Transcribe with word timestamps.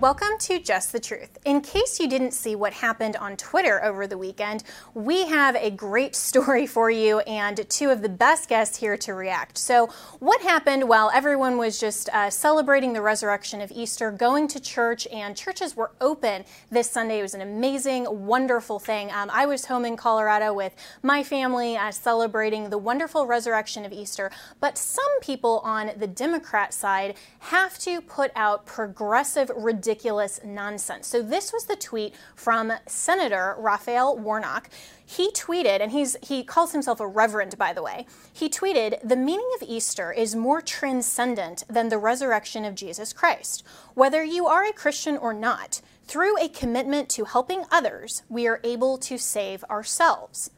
Welcome 0.00 0.38
to 0.38 0.58
Just 0.58 0.92
the 0.92 0.98
Truth. 0.98 1.36
In 1.44 1.60
case 1.60 2.00
you 2.00 2.08
didn't 2.08 2.30
see 2.30 2.56
what 2.56 2.72
happened 2.72 3.16
on 3.16 3.36
Twitter 3.36 3.84
over 3.84 4.06
the 4.06 4.16
weekend, 4.16 4.64
we 4.94 5.26
have 5.26 5.54
a 5.56 5.70
great 5.70 6.16
story 6.30 6.66
for 6.66 6.90
you 6.90 7.18
and 7.20 7.68
two 7.68 7.90
of 7.90 8.00
the 8.00 8.08
best 8.08 8.48
guests 8.48 8.78
here 8.78 8.96
to 8.96 9.12
react. 9.12 9.58
So, 9.58 9.90
what 10.18 10.40
happened 10.40 10.88
while 10.88 11.10
everyone 11.12 11.58
was 11.58 11.78
just 11.78 12.08
uh, 12.14 12.30
celebrating 12.30 12.94
the 12.94 13.02
resurrection 13.02 13.60
of 13.60 13.70
Easter, 13.72 14.10
going 14.10 14.48
to 14.48 14.58
church, 14.58 15.06
and 15.08 15.36
churches 15.36 15.76
were 15.76 15.90
open 16.00 16.46
this 16.70 16.90
Sunday? 16.90 17.18
It 17.18 17.22
was 17.22 17.34
an 17.34 17.42
amazing, 17.42 18.06
wonderful 18.26 18.78
thing. 18.78 19.12
Um, 19.12 19.28
I 19.30 19.44
was 19.44 19.66
home 19.66 19.84
in 19.84 19.98
Colorado 19.98 20.54
with 20.54 20.74
my 21.02 21.22
family 21.22 21.76
uh, 21.76 21.90
celebrating 21.90 22.70
the 22.70 22.78
wonderful 22.78 23.26
resurrection 23.26 23.84
of 23.84 23.92
Easter, 23.92 24.30
but 24.60 24.78
some 24.78 25.20
people 25.20 25.60
on 25.62 25.90
the 25.94 26.06
Democrat 26.06 26.72
side 26.72 27.16
have 27.40 27.78
to 27.80 28.00
put 28.00 28.32
out 28.34 28.64
progressive, 28.64 29.50
ridiculous 29.54 29.89
ridiculous 29.90 30.38
nonsense. 30.44 31.08
So 31.08 31.20
this 31.20 31.52
was 31.52 31.64
the 31.64 31.74
tweet 31.74 32.14
from 32.36 32.72
Senator 32.86 33.56
Raphael 33.58 34.16
Warnock. 34.16 34.70
He 35.04 35.32
tweeted, 35.32 35.80
and 35.80 35.90
he's 35.90 36.16
he 36.22 36.44
calls 36.44 36.70
himself 36.70 37.00
a 37.00 37.08
reverend, 37.08 37.58
by 37.58 37.72
the 37.72 37.82
way. 37.82 38.06
He 38.32 38.48
tweeted, 38.48 39.00
"The 39.02 39.16
meaning 39.16 39.50
of 39.56 39.68
Easter 39.68 40.12
is 40.12 40.36
more 40.36 40.62
transcendent 40.62 41.64
than 41.68 41.88
the 41.88 41.98
resurrection 41.98 42.64
of 42.64 42.76
Jesus 42.76 43.12
Christ. 43.12 43.64
Whether 43.94 44.22
you 44.22 44.46
are 44.46 44.64
a 44.64 44.72
Christian 44.72 45.16
or 45.16 45.34
not." 45.34 45.80
Through 46.06 46.38
a 46.38 46.48
commitment 46.48 47.08
to 47.10 47.24
helping 47.24 47.64
others, 47.72 48.22
we 48.28 48.46
are 48.46 48.60
able 48.62 48.96
to 48.98 49.18
save 49.18 49.64
ourselves. 49.64 50.50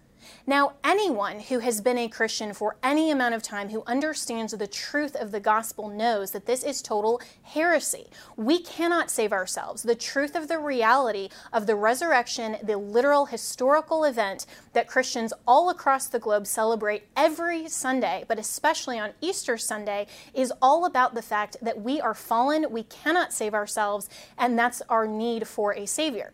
Now, 0.47 0.75
anyone 0.84 1.41
who 1.41 1.61
has 1.61 1.81
been 1.81 1.98
a 1.98 2.09
Christian 2.09 2.53
for 2.53 2.77
any 2.83 3.11
amount 3.11 3.34
of 3.34 3.42
time 3.42 3.69
who 3.69 3.83
understands 3.87 4.53
the 4.53 4.67
truth 4.67 5.15
of 5.15 5.31
the 5.31 5.41
gospel 5.41 5.89
knows 5.89 6.33
that 6.33 6.47
this 6.47 6.62
is 6.62 6.83
total 6.83 7.20
heresy. 7.42 8.06
We 8.37 8.61
cannot 8.61 9.11
save 9.11 9.33
ourselves. 9.33 9.83
The 9.83 9.95
truth 9.95 10.34
of 10.34 10.48
the 10.48 10.59
reality 10.59 11.28
of 11.53 11.67
the 11.67 11.77
resurrection, 11.77 12.56
the 12.62 12.77
literal 12.77 13.27
historical 13.27 14.05
event 14.05 14.47
that 14.73 14.89
Christians 14.89 15.33
all 15.47 15.70
across 15.70 16.06
the 16.06 16.19
globe 16.19 16.47
celebrate 16.47 17.05
every 17.17 17.69
Sunday, 17.69 18.25
but 18.28 18.39
especially 18.39 18.98
on 18.98 19.12
Easter 19.20 19.56
Sunday, 19.56 20.06
is 20.34 20.53
all 20.61 20.84
about 20.84 21.15
the 21.15 21.23
fact 21.23 21.56
that 21.62 21.81
we 21.81 22.00
are 22.00 22.15
fallen, 22.15 22.70
we 22.70 22.83
cannot 22.84 23.33
save 23.33 23.55
ourselves, 23.55 24.09
and 24.37 24.59
that's 24.59 24.83
our 24.89 25.06
need 25.06 25.47
for 25.47 25.75
a 25.75 25.87
Savior. 25.87 26.33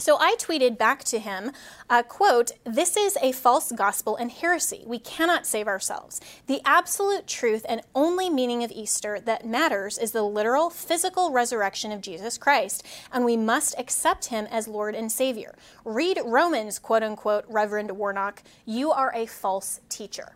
So 0.00 0.16
I 0.18 0.34
tweeted 0.38 0.78
back 0.78 1.04
to 1.04 1.18
him, 1.18 1.52
uh, 1.90 2.02
quote, 2.02 2.52
this 2.64 2.96
is 2.96 3.18
a 3.20 3.32
false 3.32 3.70
gospel 3.70 4.16
and 4.16 4.30
heresy. 4.30 4.82
We 4.86 4.98
cannot 4.98 5.46
save 5.46 5.68
ourselves. 5.68 6.22
The 6.46 6.62
absolute 6.64 7.26
truth 7.26 7.66
and 7.68 7.82
only 7.94 8.30
meaning 8.30 8.64
of 8.64 8.70
Easter 8.70 9.20
that 9.20 9.46
matters 9.46 9.98
is 9.98 10.12
the 10.12 10.22
literal 10.22 10.70
physical 10.70 11.32
resurrection 11.32 11.92
of 11.92 12.00
Jesus 12.00 12.38
Christ, 12.38 12.82
and 13.12 13.26
we 13.26 13.36
must 13.36 13.78
accept 13.78 14.26
him 14.26 14.46
as 14.50 14.66
Lord 14.66 14.94
and 14.94 15.12
Savior. 15.12 15.54
Read 15.84 16.18
Romans, 16.24 16.78
quote 16.78 17.02
unquote, 17.02 17.44
Reverend 17.46 17.90
Warnock, 17.90 18.42
you 18.64 18.90
are 18.90 19.12
a 19.14 19.26
false 19.26 19.80
teacher. 19.90 20.32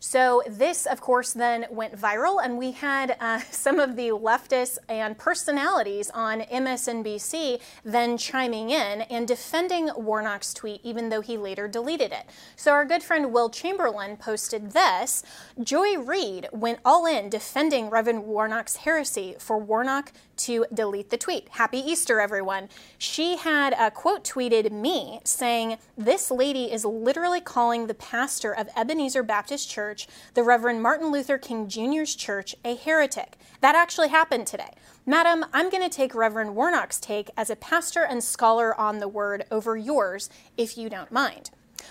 So 0.00 0.42
this, 0.48 0.86
of 0.86 1.00
course, 1.00 1.32
then 1.32 1.66
went 1.70 1.96
viral, 1.96 2.44
and 2.44 2.58
we 2.58 2.72
had 2.72 3.16
uh, 3.20 3.40
some 3.50 3.78
of 3.78 3.96
the 3.96 4.08
leftists 4.08 4.78
and 4.88 5.16
personalities 5.18 6.10
on 6.10 6.40
MSNBC 6.42 7.60
then 7.84 8.16
chiming 8.16 8.70
in 8.70 9.02
and 9.02 9.26
defending 9.26 9.90
Warnock's 9.96 10.52
tweet, 10.54 10.80
even 10.82 11.08
though 11.08 11.20
he 11.20 11.36
later 11.36 11.68
deleted 11.68 12.12
it. 12.12 12.26
So 12.56 12.72
our 12.72 12.84
good 12.84 13.02
friend 13.02 13.32
Will 13.32 13.50
Chamberlain 13.50 14.16
posted 14.16 14.72
this. 14.72 15.22
Joy 15.62 15.98
Reid 15.98 16.48
went 16.52 16.80
all 16.84 17.06
in 17.06 17.28
defending 17.28 17.90
Reverend 17.90 18.24
Warnock's 18.24 18.76
heresy 18.76 19.36
for 19.38 19.58
Warnock 19.58 20.12
to 20.38 20.66
delete 20.72 21.10
the 21.10 21.16
tweet. 21.16 21.48
Happy 21.50 21.78
Easter, 21.78 22.20
everyone. 22.20 22.68
She 22.98 23.36
had 23.36 23.74
a 23.78 23.90
quote 23.90 24.24
tweeted 24.24 24.70
me 24.72 25.20
saying, 25.24 25.78
This 25.96 26.30
lady 26.30 26.72
is 26.72 26.84
literally 26.84 27.40
calling 27.40 27.86
the 27.86 27.94
pastor 27.94 28.52
of 28.52 28.68
Ebenezer 28.76 29.22
Baptist 29.22 29.70
Church, 29.70 30.06
the 30.34 30.42
Reverend 30.42 30.82
Martin 30.82 31.10
Luther 31.10 31.38
King 31.38 31.68
Jr.'s 31.68 32.14
church, 32.14 32.54
a 32.64 32.74
heretic. 32.76 33.36
That 33.60 33.74
actually 33.74 34.08
happened 34.08 34.46
today. 34.46 34.70
Madam, 35.04 35.44
I'm 35.52 35.70
going 35.70 35.82
to 35.82 35.94
take 35.94 36.14
Reverend 36.14 36.56
Warnock's 36.56 37.00
take 37.00 37.30
as 37.36 37.50
a 37.50 37.56
pastor 37.56 38.02
and 38.02 38.22
scholar 38.22 38.78
on 38.78 38.98
the 38.98 39.08
word 39.08 39.44
over 39.50 39.76
yours, 39.76 40.28
if 40.56 40.76
you 40.76 40.88
don't 40.88 41.12
mind. 41.12 41.50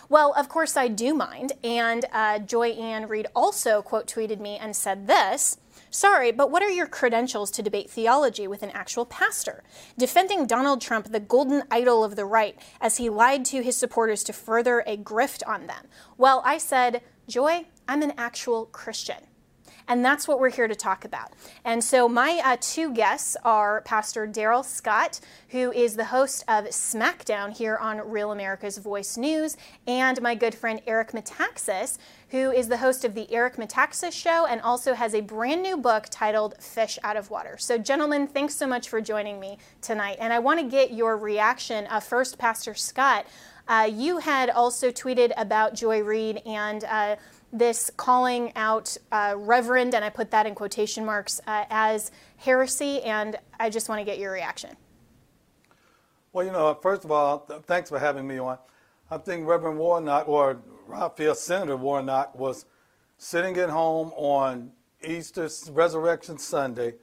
Well, 0.10 0.34
of 0.34 0.50
course 0.50 0.78
I 0.78 0.88
do 0.88 1.14
mind. 1.14 1.54
And 1.64 2.06
uh, 2.12 2.40
Joy 2.40 2.70
Ann 2.72 3.08
Reid 3.08 3.28
also 3.36 3.82
quote 3.82 4.08
tweeted 4.08 4.40
me 4.40 4.58
and 4.58 4.76
said 4.76 5.08
this. 5.08 5.58
Sorry, 5.96 6.34
but 6.34 6.52
what 6.52 6.62
are 6.62 6.70
your 6.70 6.88
credentials 6.88 7.50
to 7.52 7.64
debate 7.64 7.90
theology 7.90 8.50
with 8.50 8.64
an 8.64 8.72
actual 8.72 9.06
pastor? 9.06 9.64
Defending 9.98 10.46
Donald 10.46 10.82
Trump, 10.82 11.10
the 11.10 11.22
golden 11.22 11.64
idol 11.72 12.04
of 12.04 12.18
the 12.18 12.26
right, 12.26 12.60
as 12.82 12.98
he 12.98 13.08
lied 13.10 13.46
to 13.46 13.64
his 13.64 13.78
supporters 13.78 14.22
to 14.26 14.34
further 14.34 14.84
a 14.86 14.98
grift 14.98 15.42
on 15.48 15.68
them. 15.68 15.86
Well, 16.18 16.42
I 16.44 16.58
said, 16.58 17.02
Joy, 17.30 17.68
I'm 17.88 18.02
an 18.02 18.12
actual 18.18 18.66
Christian. 18.66 19.28
And 19.88 20.04
that's 20.04 20.28
what 20.28 20.40
we're 20.40 20.50
here 20.50 20.68
to 20.68 20.76
talk 20.76 21.06
about. 21.06 21.32
And 21.64 21.84
so, 21.84 22.10
my 22.10 22.42
uh, 22.44 22.58
two 22.60 22.94
guests 22.94 23.38
are 23.46 23.82
Pastor 23.82 24.26
Darrell 24.26 24.64
Scott, 24.64 25.20
who 25.50 25.72
is 25.72 25.96
the 25.96 26.06
host 26.06 26.44
of 26.48 26.66
SmackDown 26.66 27.56
here 27.56 27.78
on 27.78 28.10
Real 28.10 28.32
America's 28.32 28.80
Voice 28.80 29.16
News, 29.16 29.58
and 29.86 30.22
my 30.22 30.34
good 30.34 30.56
friend 30.56 30.82
Eric 30.88 31.12
Metaxas, 31.12 32.00
who 32.36 32.52
is 32.52 32.68
the 32.68 32.76
host 32.76 33.06
of 33.06 33.16
the 33.16 33.32
Eric 33.32 33.56
Metaxas 33.56 34.12
Show 34.12 34.46
and 34.46 34.60
also 34.60 34.94
has 34.94 35.16
a 35.16 35.22
brand 35.22 35.64
new 35.64 35.78
book 35.78 36.08
titled 36.12 36.54
Fish 36.60 37.00
Out 37.02 37.16
of 37.16 37.30
Water. 37.30 37.58
So, 37.58 37.78
gentlemen, 37.78 38.28
thanks 38.28 38.56
so 38.56 38.68
much 38.68 38.90
for 38.90 39.00
joining 39.00 39.40
me 39.40 39.58
tonight. 39.82 40.18
And 40.20 40.34
I 40.34 40.40
want 40.40 40.60
to 40.60 40.66
get 40.66 40.92
your 40.92 41.16
reaction. 41.16 41.88
Uh, 41.90 42.02
first, 42.02 42.38
Pastor 42.38 42.74
Scott, 42.74 43.26
uh, 43.70 43.90
you 43.90 44.18
had 44.18 44.50
also 44.50 44.92
tweeted 44.92 45.32
about 45.38 45.76
Joy 45.76 46.02
Reid 46.04 46.42
and 46.46 46.84
uh, 46.84 47.16
this 47.54 47.90
calling 47.96 48.52
out 48.58 48.98
uh, 49.14 49.36
reverend, 49.38 49.96
and 49.96 50.04
I 50.04 50.10
put 50.10 50.30
that 50.32 50.46
in 50.46 50.56
quotation 50.56 51.06
marks, 51.06 51.40
uh, 51.48 51.64
as 51.70 52.12
heresy, 52.36 53.02
and 53.04 53.38
I 53.62 53.70
just 53.70 53.88
want 53.88 54.00
to 54.00 54.06
get 54.06 54.20
your 54.20 54.34
reaction. 54.34 54.76
Well, 56.34 56.46
you 56.46 56.52
know, 56.52 56.78
first 56.82 57.06
of 57.06 57.12
all, 57.14 57.48
thanks 57.66 57.90
for 57.90 57.98
having 57.98 58.28
me 58.28 58.40
on. 58.40 58.58
I 59.10 59.20
think 59.20 59.48
Reverend 59.48 59.80
Warnock, 59.80 60.28
or 60.28 60.60
Raphael 60.88 61.36
Senator 61.36 61.78
Warnock, 61.78 62.38
was 62.38 62.66
sitting 63.18 63.58
at 63.58 63.70
home 63.70 64.12
on 64.16 64.72
Easter 65.04 65.50
Resurrection 65.72 66.38
Sunday, 66.38 66.96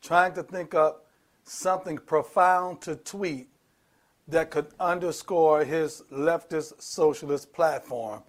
trying 0.00 0.32
to 0.34 0.42
think 0.42 0.74
up 0.74 1.06
something 1.44 1.98
profound 1.98 2.80
to 2.82 2.96
tweet 2.96 3.48
that 4.28 4.50
could 4.50 4.68
underscore 4.78 5.64
his 5.64 6.02
leftist 6.12 6.80
socialist 6.80 7.52
platform 7.52 8.22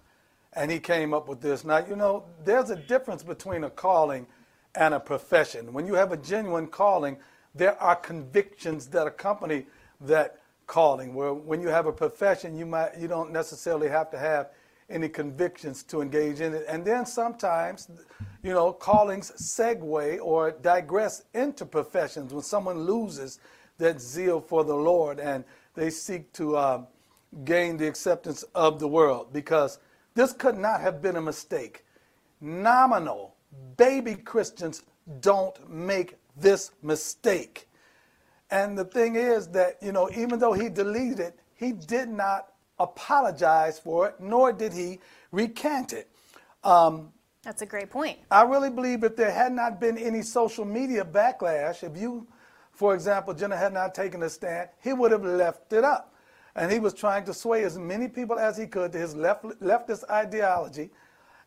and 0.54 0.70
he 0.70 0.78
came 0.78 1.14
up 1.14 1.28
with 1.28 1.40
this. 1.40 1.64
Now, 1.64 1.78
you 1.78 1.96
know, 1.96 2.24
there's 2.44 2.70
a 2.70 2.76
difference 2.76 3.22
between 3.22 3.64
a 3.64 3.70
calling 3.70 4.26
and 4.74 4.94
a 4.94 5.00
profession. 5.00 5.72
When 5.72 5.86
you 5.86 5.94
have 5.94 6.12
a 6.12 6.16
genuine 6.16 6.66
calling, 6.66 7.18
there 7.54 7.80
are 7.80 7.96
convictions 7.96 8.86
that 8.88 9.06
accompany 9.06 9.66
that 10.00 10.40
calling. 10.66 11.14
Where 11.14 11.32
when 11.32 11.60
you 11.60 11.68
have 11.68 11.86
a 11.86 11.92
profession, 11.92 12.56
you 12.56 12.66
might 12.66 12.98
you 12.98 13.08
don't 13.08 13.32
necessarily 13.32 13.88
have 13.88 14.10
to 14.10 14.18
have 14.18 14.50
any 14.92 15.08
convictions 15.08 15.82
to 15.84 16.00
engage 16.00 16.40
in 16.40 16.54
it. 16.54 16.64
And 16.68 16.84
then 16.84 17.06
sometimes, 17.06 17.88
you 18.42 18.52
know, 18.52 18.72
callings 18.72 19.32
segue 19.32 20.18
or 20.20 20.52
digress 20.52 21.24
into 21.34 21.64
professions 21.64 22.32
when 22.32 22.42
someone 22.42 22.80
loses 22.84 23.40
that 23.78 24.00
zeal 24.00 24.40
for 24.40 24.64
the 24.64 24.74
Lord 24.74 25.18
and 25.18 25.44
they 25.74 25.90
seek 25.90 26.32
to 26.34 26.58
um, 26.58 26.86
gain 27.44 27.76
the 27.76 27.88
acceptance 27.88 28.42
of 28.54 28.78
the 28.78 28.88
world 28.88 29.32
because 29.32 29.78
this 30.14 30.32
could 30.32 30.58
not 30.58 30.80
have 30.80 31.00
been 31.00 31.16
a 31.16 31.22
mistake. 31.22 31.84
Nominal 32.40 33.34
baby 33.76 34.14
Christians 34.14 34.82
don't 35.20 35.70
make 35.70 36.16
this 36.36 36.72
mistake. 36.82 37.68
And 38.50 38.76
the 38.76 38.84
thing 38.84 39.16
is 39.16 39.48
that, 39.48 39.78
you 39.82 39.92
know, 39.92 40.10
even 40.14 40.38
though 40.38 40.52
he 40.52 40.68
deleted 40.68 41.20
it, 41.20 41.38
he 41.54 41.72
did 41.72 42.08
not 42.08 42.51
apologize 42.82 43.78
for 43.78 44.08
it, 44.08 44.14
nor 44.20 44.52
did 44.52 44.72
he 44.72 45.00
recant 45.30 45.92
it. 45.92 46.10
Um, 46.64 47.12
That's 47.42 47.62
a 47.62 47.66
great 47.66 47.90
point. 47.90 48.18
I 48.30 48.42
really 48.42 48.70
believe 48.70 49.04
if 49.04 49.16
there 49.16 49.30
had 49.30 49.52
not 49.52 49.80
been 49.80 49.98
any 49.98 50.22
social 50.22 50.64
media 50.64 51.04
backlash, 51.04 51.82
if 51.82 52.00
you, 52.00 52.26
for 52.72 52.94
example, 52.94 53.34
Jenna 53.34 53.56
had 53.56 53.72
not 53.72 53.94
taken 53.94 54.22
a 54.22 54.28
stand, 54.28 54.68
he 54.82 54.92
would 54.92 55.10
have 55.10 55.24
left 55.24 55.72
it 55.72 55.84
up. 55.84 56.14
And 56.54 56.70
he 56.70 56.78
was 56.78 56.92
trying 56.92 57.24
to 57.24 57.34
sway 57.34 57.64
as 57.64 57.78
many 57.78 58.08
people 58.08 58.38
as 58.38 58.58
he 58.58 58.66
could 58.66 58.92
to 58.92 58.98
his 58.98 59.16
left, 59.16 59.44
leftist 59.60 60.08
ideology 60.10 60.90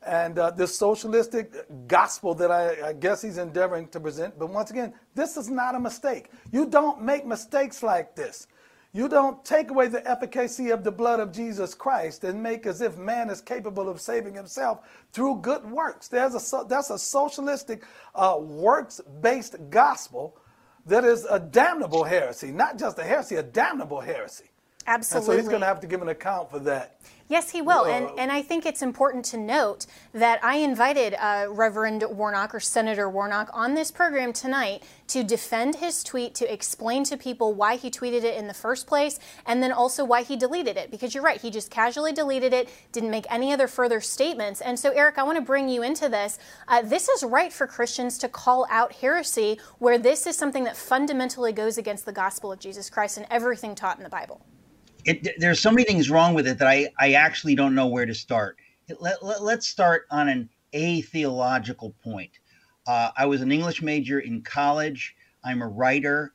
and 0.05 0.37
uh, 0.37 0.51
this 0.51 0.77
socialistic 0.77 1.53
gospel 1.87 2.35
that 2.35 2.51
I, 2.51 2.89
I, 2.89 2.93
guess 2.93 3.21
he's 3.21 3.37
endeavoring 3.37 3.87
to 3.89 3.99
present. 3.99 4.37
But 4.37 4.49
once 4.49 4.69
again, 4.69 4.93
this 5.15 5.35
is 5.35 5.49
not 5.49 5.73
a 5.73 5.79
mistake. 5.79 6.29
You 6.51 6.67
don't 6.67 7.01
make 7.01 7.25
mistakes 7.25 7.81
like 7.81 8.15
this. 8.15 8.47
You 8.95 9.09
don't 9.09 9.43
take 9.43 9.71
away 9.71 9.89
the 9.89 10.09
efficacy 10.09 10.69
of 10.69 10.85
the 10.85 10.91
blood 10.91 11.19
of 11.19 11.33
Jesus 11.33 11.73
Christ 11.73 12.23
and 12.23 12.41
make 12.41 12.65
as 12.65 12.79
if 12.79 12.97
man 12.97 13.29
is 13.29 13.41
capable 13.41 13.89
of 13.89 13.99
saving 13.99 14.33
himself 14.33 14.87
through 15.11 15.41
good 15.41 15.69
works. 15.69 16.07
There's 16.07 16.33
a, 16.33 16.63
that's 16.63 16.91
a 16.91 16.97
socialistic, 16.97 17.83
uh, 18.15 18.37
works 18.39 19.01
based 19.19 19.57
gospel 19.69 20.37
that 20.85 21.03
is 21.03 21.25
a 21.29 21.41
damnable 21.41 22.05
heresy. 22.05 22.53
Not 22.53 22.79
just 22.79 22.97
a 22.97 23.03
heresy, 23.03 23.35
a 23.35 23.43
damnable 23.43 23.99
heresy. 23.99 24.45
Absolutely. 24.87 25.35
And 25.35 25.39
so 25.39 25.41
he's 25.41 25.49
going 25.49 25.61
to 25.61 25.67
have 25.67 25.79
to 25.81 25.87
give 25.87 26.01
an 26.01 26.09
account 26.09 26.51
for 26.51 26.59
that. 26.59 26.99
Yes, 27.27 27.49
he 27.49 27.61
will. 27.61 27.85
Uh, 27.85 27.89
and, 27.89 28.19
and 28.19 28.31
I 28.31 28.43
think 28.43 28.67
it's 28.67 28.83
important 28.83 29.25
to 29.25 29.37
note 29.37 29.87
that 30.13 30.43
I 30.43 30.57
invited 30.57 31.15
uh, 31.15 31.47
Reverend 31.49 32.03
Warnock 32.07 32.53
or 32.53 32.59
Senator 32.59 33.09
Warnock 33.09 33.49
on 33.51 33.73
this 33.73 33.89
program 33.89 34.31
tonight 34.31 34.83
to 35.07 35.23
defend 35.23 35.75
his 35.75 36.03
tweet, 36.03 36.35
to 36.35 36.53
explain 36.53 37.03
to 37.05 37.17
people 37.17 37.55
why 37.55 37.77
he 37.77 37.89
tweeted 37.89 38.23
it 38.23 38.37
in 38.37 38.45
the 38.45 38.53
first 38.53 38.85
place, 38.85 39.17
and 39.47 39.63
then 39.63 39.71
also 39.71 40.05
why 40.05 40.21
he 40.21 40.35
deleted 40.35 40.77
it. 40.77 40.91
Because 40.91 41.15
you're 41.15 41.23
right, 41.23 41.41
he 41.41 41.49
just 41.49 41.71
casually 41.71 42.13
deleted 42.13 42.53
it, 42.53 42.69
didn't 42.91 43.09
make 43.09 43.25
any 43.31 43.51
other 43.51 43.67
further 43.67 44.01
statements. 44.01 44.61
And 44.61 44.77
so, 44.77 44.91
Eric, 44.91 45.17
I 45.17 45.23
want 45.23 45.37
to 45.37 45.43
bring 45.43 45.67
you 45.67 45.81
into 45.81 46.07
this. 46.07 46.37
Uh, 46.67 46.83
this 46.83 47.09
is 47.09 47.23
right 47.23 47.51
for 47.51 47.65
Christians 47.65 48.19
to 48.19 48.29
call 48.29 48.67
out 48.69 48.93
heresy 48.93 49.59
where 49.79 49.97
this 49.97 50.27
is 50.27 50.37
something 50.37 50.63
that 50.65 50.77
fundamentally 50.77 51.53
goes 51.53 51.79
against 51.79 52.05
the 52.05 52.13
gospel 52.13 52.51
of 52.51 52.59
Jesus 52.59 52.87
Christ 52.87 53.17
and 53.17 53.25
everything 53.31 53.73
taught 53.73 53.97
in 53.97 54.03
the 54.03 54.09
Bible 54.09 54.45
it, 55.05 55.35
there's 55.39 55.59
so 55.59 55.71
many 55.71 55.83
things 55.83 56.09
wrong 56.09 56.33
with 56.33 56.47
it 56.47 56.57
that 56.57 56.67
I, 56.67 56.89
I 56.99 57.13
actually 57.13 57.55
don't 57.55 57.75
know 57.75 57.87
where 57.87 58.05
to 58.05 58.13
start. 58.13 58.57
Let, 58.99 59.23
let, 59.23 59.43
let's 59.43 59.67
start 59.67 60.05
on 60.11 60.27
an 60.27 60.49
a 60.73 61.01
theological 61.01 61.95
point. 62.03 62.31
Uh, 62.85 63.11
I 63.17 63.25
was 63.25 63.41
an 63.41 63.51
English 63.51 63.81
major 63.81 64.19
in 64.19 64.41
college. 64.41 65.15
I'm 65.43 65.61
a 65.61 65.67
writer. 65.67 66.33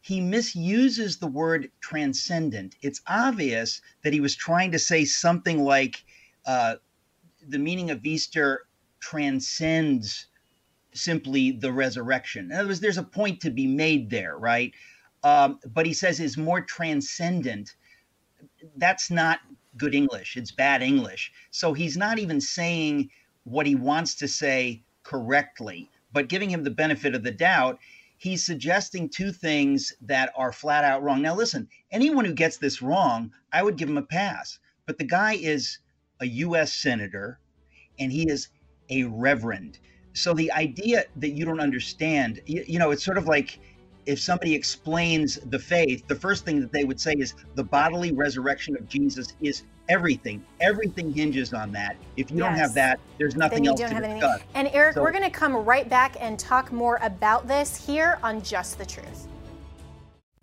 He 0.00 0.20
misuses 0.20 1.18
the 1.18 1.26
word 1.26 1.70
transcendent. 1.80 2.76
It's 2.82 3.02
obvious 3.06 3.82
that 4.02 4.12
he 4.12 4.20
was 4.20 4.36
trying 4.36 4.70
to 4.72 4.78
say 4.78 5.04
something 5.04 5.62
like 5.62 6.04
uh, 6.46 6.76
the 7.46 7.58
meaning 7.58 7.90
of 7.90 8.04
Easter 8.04 8.66
transcends 9.00 10.26
simply 10.92 11.52
the 11.52 11.72
resurrection. 11.72 12.46
In 12.46 12.52
other 12.52 12.68
words, 12.68 12.80
there's 12.80 12.98
a 12.98 13.02
point 13.02 13.40
to 13.40 13.50
be 13.50 13.66
made 13.66 14.10
there, 14.10 14.38
right? 14.38 14.72
Um, 15.22 15.58
but 15.66 15.86
he 15.86 15.92
says 15.92 16.20
is 16.20 16.36
more 16.36 16.60
transcendent 16.60 17.74
that's 18.76 19.10
not 19.10 19.40
good 19.76 19.94
English. 19.94 20.36
It's 20.36 20.50
bad 20.50 20.82
English. 20.82 21.32
So 21.50 21.72
he's 21.72 21.96
not 21.96 22.18
even 22.18 22.40
saying 22.40 23.10
what 23.44 23.66
he 23.66 23.74
wants 23.74 24.14
to 24.16 24.28
say 24.28 24.82
correctly, 25.02 25.90
but 26.12 26.28
giving 26.28 26.50
him 26.50 26.64
the 26.64 26.70
benefit 26.70 27.14
of 27.14 27.22
the 27.22 27.30
doubt, 27.30 27.78
he's 28.16 28.44
suggesting 28.44 29.08
two 29.08 29.32
things 29.32 29.94
that 30.02 30.32
are 30.36 30.52
flat 30.52 30.84
out 30.84 31.02
wrong. 31.02 31.22
Now, 31.22 31.34
listen, 31.34 31.68
anyone 31.90 32.24
who 32.24 32.34
gets 32.34 32.58
this 32.58 32.82
wrong, 32.82 33.32
I 33.52 33.62
would 33.62 33.76
give 33.76 33.88
him 33.88 33.98
a 33.98 34.02
pass. 34.02 34.58
But 34.86 34.98
the 34.98 35.04
guy 35.04 35.34
is 35.34 35.78
a 36.20 36.26
U.S. 36.26 36.72
senator 36.72 37.38
and 37.98 38.12
he 38.12 38.28
is 38.28 38.48
a 38.88 39.04
reverend. 39.04 39.78
So 40.12 40.34
the 40.34 40.52
idea 40.52 41.04
that 41.16 41.30
you 41.30 41.44
don't 41.44 41.60
understand, 41.60 42.40
you, 42.44 42.64
you 42.66 42.78
know, 42.78 42.90
it's 42.90 43.04
sort 43.04 43.18
of 43.18 43.26
like 43.26 43.60
if 44.06 44.20
somebody 44.20 44.54
explains 44.54 45.36
the 45.36 45.58
faith, 45.58 46.06
the 46.08 46.14
first 46.14 46.44
thing 46.44 46.60
that 46.60 46.72
they 46.72 46.84
would 46.84 47.00
say 47.00 47.12
is 47.12 47.34
the 47.54 47.64
bodily 47.64 48.12
resurrection 48.12 48.76
of 48.76 48.88
Jesus 48.88 49.34
is 49.40 49.64
everything. 49.88 50.42
Everything 50.60 51.12
hinges 51.12 51.52
on 51.52 51.72
that. 51.72 51.96
If 52.16 52.30
you 52.30 52.38
yes. 52.38 52.46
don't 52.46 52.58
have 52.58 52.74
that, 52.74 53.00
there's 53.18 53.36
nothing 53.36 53.66
else 53.66 53.80
to 53.80 53.88
discuss. 53.88 54.04
Anything. 54.04 54.46
And 54.54 54.68
Eric, 54.72 54.94
so, 54.94 55.02
we're 55.02 55.12
going 55.12 55.24
to 55.24 55.30
come 55.30 55.54
right 55.54 55.88
back 55.88 56.16
and 56.20 56.38
talk 56.38 56.72
more 56.72 56.98
about 57.02 57.46
this 57.46 57.84
here 57.86 58.18
on 58.22 58.42
Just 58.42 58.78
the 58.78 58.86
Truth. 58.86 59.26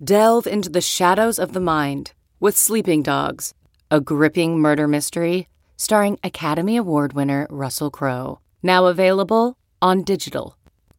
Delve 0.03 0.45
into 0.45 0.69
the 0.69 0.81
shadows 0.81 1.39
of 1.39 1.53
the 1.53 1.59
mind 1.59 2.13
with 2.39 2.57
Sleeping 2.57 3.01
Dogs, 3.01 3.53
a 3.89 3.99
gripping 3.99 4.59
murder 4.59 4.87
mystery 4.87 5.47
starring 5.77 6.19
Academy 6.23 6.75
Award 6.75 7.13
winner 7.13 7.47
Russell 7.49 7.91
Crowe. 7.91 8.39
Now 8.61 8.87
available 8.87 9.57
on 9.81 10.03
digital. 10.03 10.56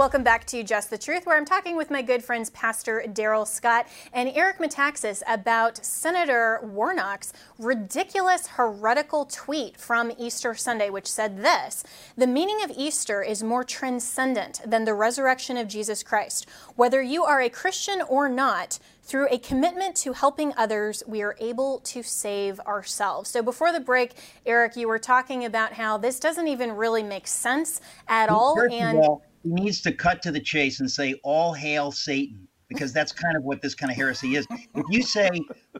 Welcome 0.00 0.22
back 0.22 0.46
to 0.46 0.64
Just 0.64 0.88
the 0.88 0.96
Truth, 0.96 1.26
where 1.26 1.36
I'm 1.36 1.44
talking 1.44 1.76
with 1.76 1.90
my 1.90 2.00
good 2.00 2.24
friends 2.24 2.48
Pastor 2.48 3.04
Darrell 3.12 3.44
Scott 3.44 3.86
and 4.14 4.30
Eric 4.30 4.56
Metaxas 4.56 5.22
about 5.28 5.84
Senator 5.84 6.58
Warnock's 6.62 7.34
ridiculous 7.58 8.46
heretical 8.46 9.26
tweet 9.26 9.76
from 9.76 10.10
Easter 10.16 10.54
Sunday, 10.54 10.88
which 10.88 11.06
said 11.06 11.42
this 11.42 11.84
The 12.16 12.26
meaning 12.26 12.64
of 12.64 12.72
Easter 12.74 13.22
is 13.22 13.42
more 13.42 13.62
transcendent 13.62 14.62
than 14.64 14.86
the 14.86 14.94
resurrection 14.94 15.58
of 15.58 15.68
Jesus 15.68 16.02
Christ. 16.02 16.46
Whether 16.76 17.02
you 17.02 17.24
are 17.24 17.42
a 17.42 17.50
Christian 17.50 18.00
or 18.00 18.26
not, 18.26 18.78
through 19.02 19.28
a 19.30 19.38
commitment 19.38 19.96
to 19.96 20.14
helping 20.14 20.54
others, 20.56 21.02
we 21.06 21.20
are 21.20 21.36
able 21.40 21.80
to 21.80 22.02
save 22.02 22.58
ourselves. 22.60 23.28
So, 23.28 23.42
before 23.42 23.70
the 23.72 23.80
break, 23.80 24.14
Eric, 24.46 24.76
you 24.76 24.88
were 24.88 24.98
talking 24.98 25.44
about 25.44 25.74
how 25.74 25.98
this 25.98 26.18
doesn't 26.18 26.48
even 26.48 26.72
really 26.72 27.02
make 27.02 27.26
sense 27.26 27.82
at 28.08 28.30
all. 28.30 28.54
First 28.54 28.72
and 28.72 28.98
all, 28.98 29.22
he 29.42 29.50
needs 29.50 29.80
to 29.82 29.92
cut 29.92 30.22
to 30.22 30.30
the 30.30 30.40
chase 30.40 30.80
and 30.80 30.90
say, 30.90 31.14
All 31.22 31.52
hail 31.52 31.92
Satan, 31.92 32.46
because 32.68 32.92
that's 32.92 33.12
kind 33.12 33.36
of 33.36 33.44
what 33.44 33.62
this 33.62 33.74
kind 33.74 33.90
of 33.90 33.96
heresy 33.96 34.36
is. 34.36 34.46
If 34.74 34.86
you 34.90 35.02
say, 35.02 35.30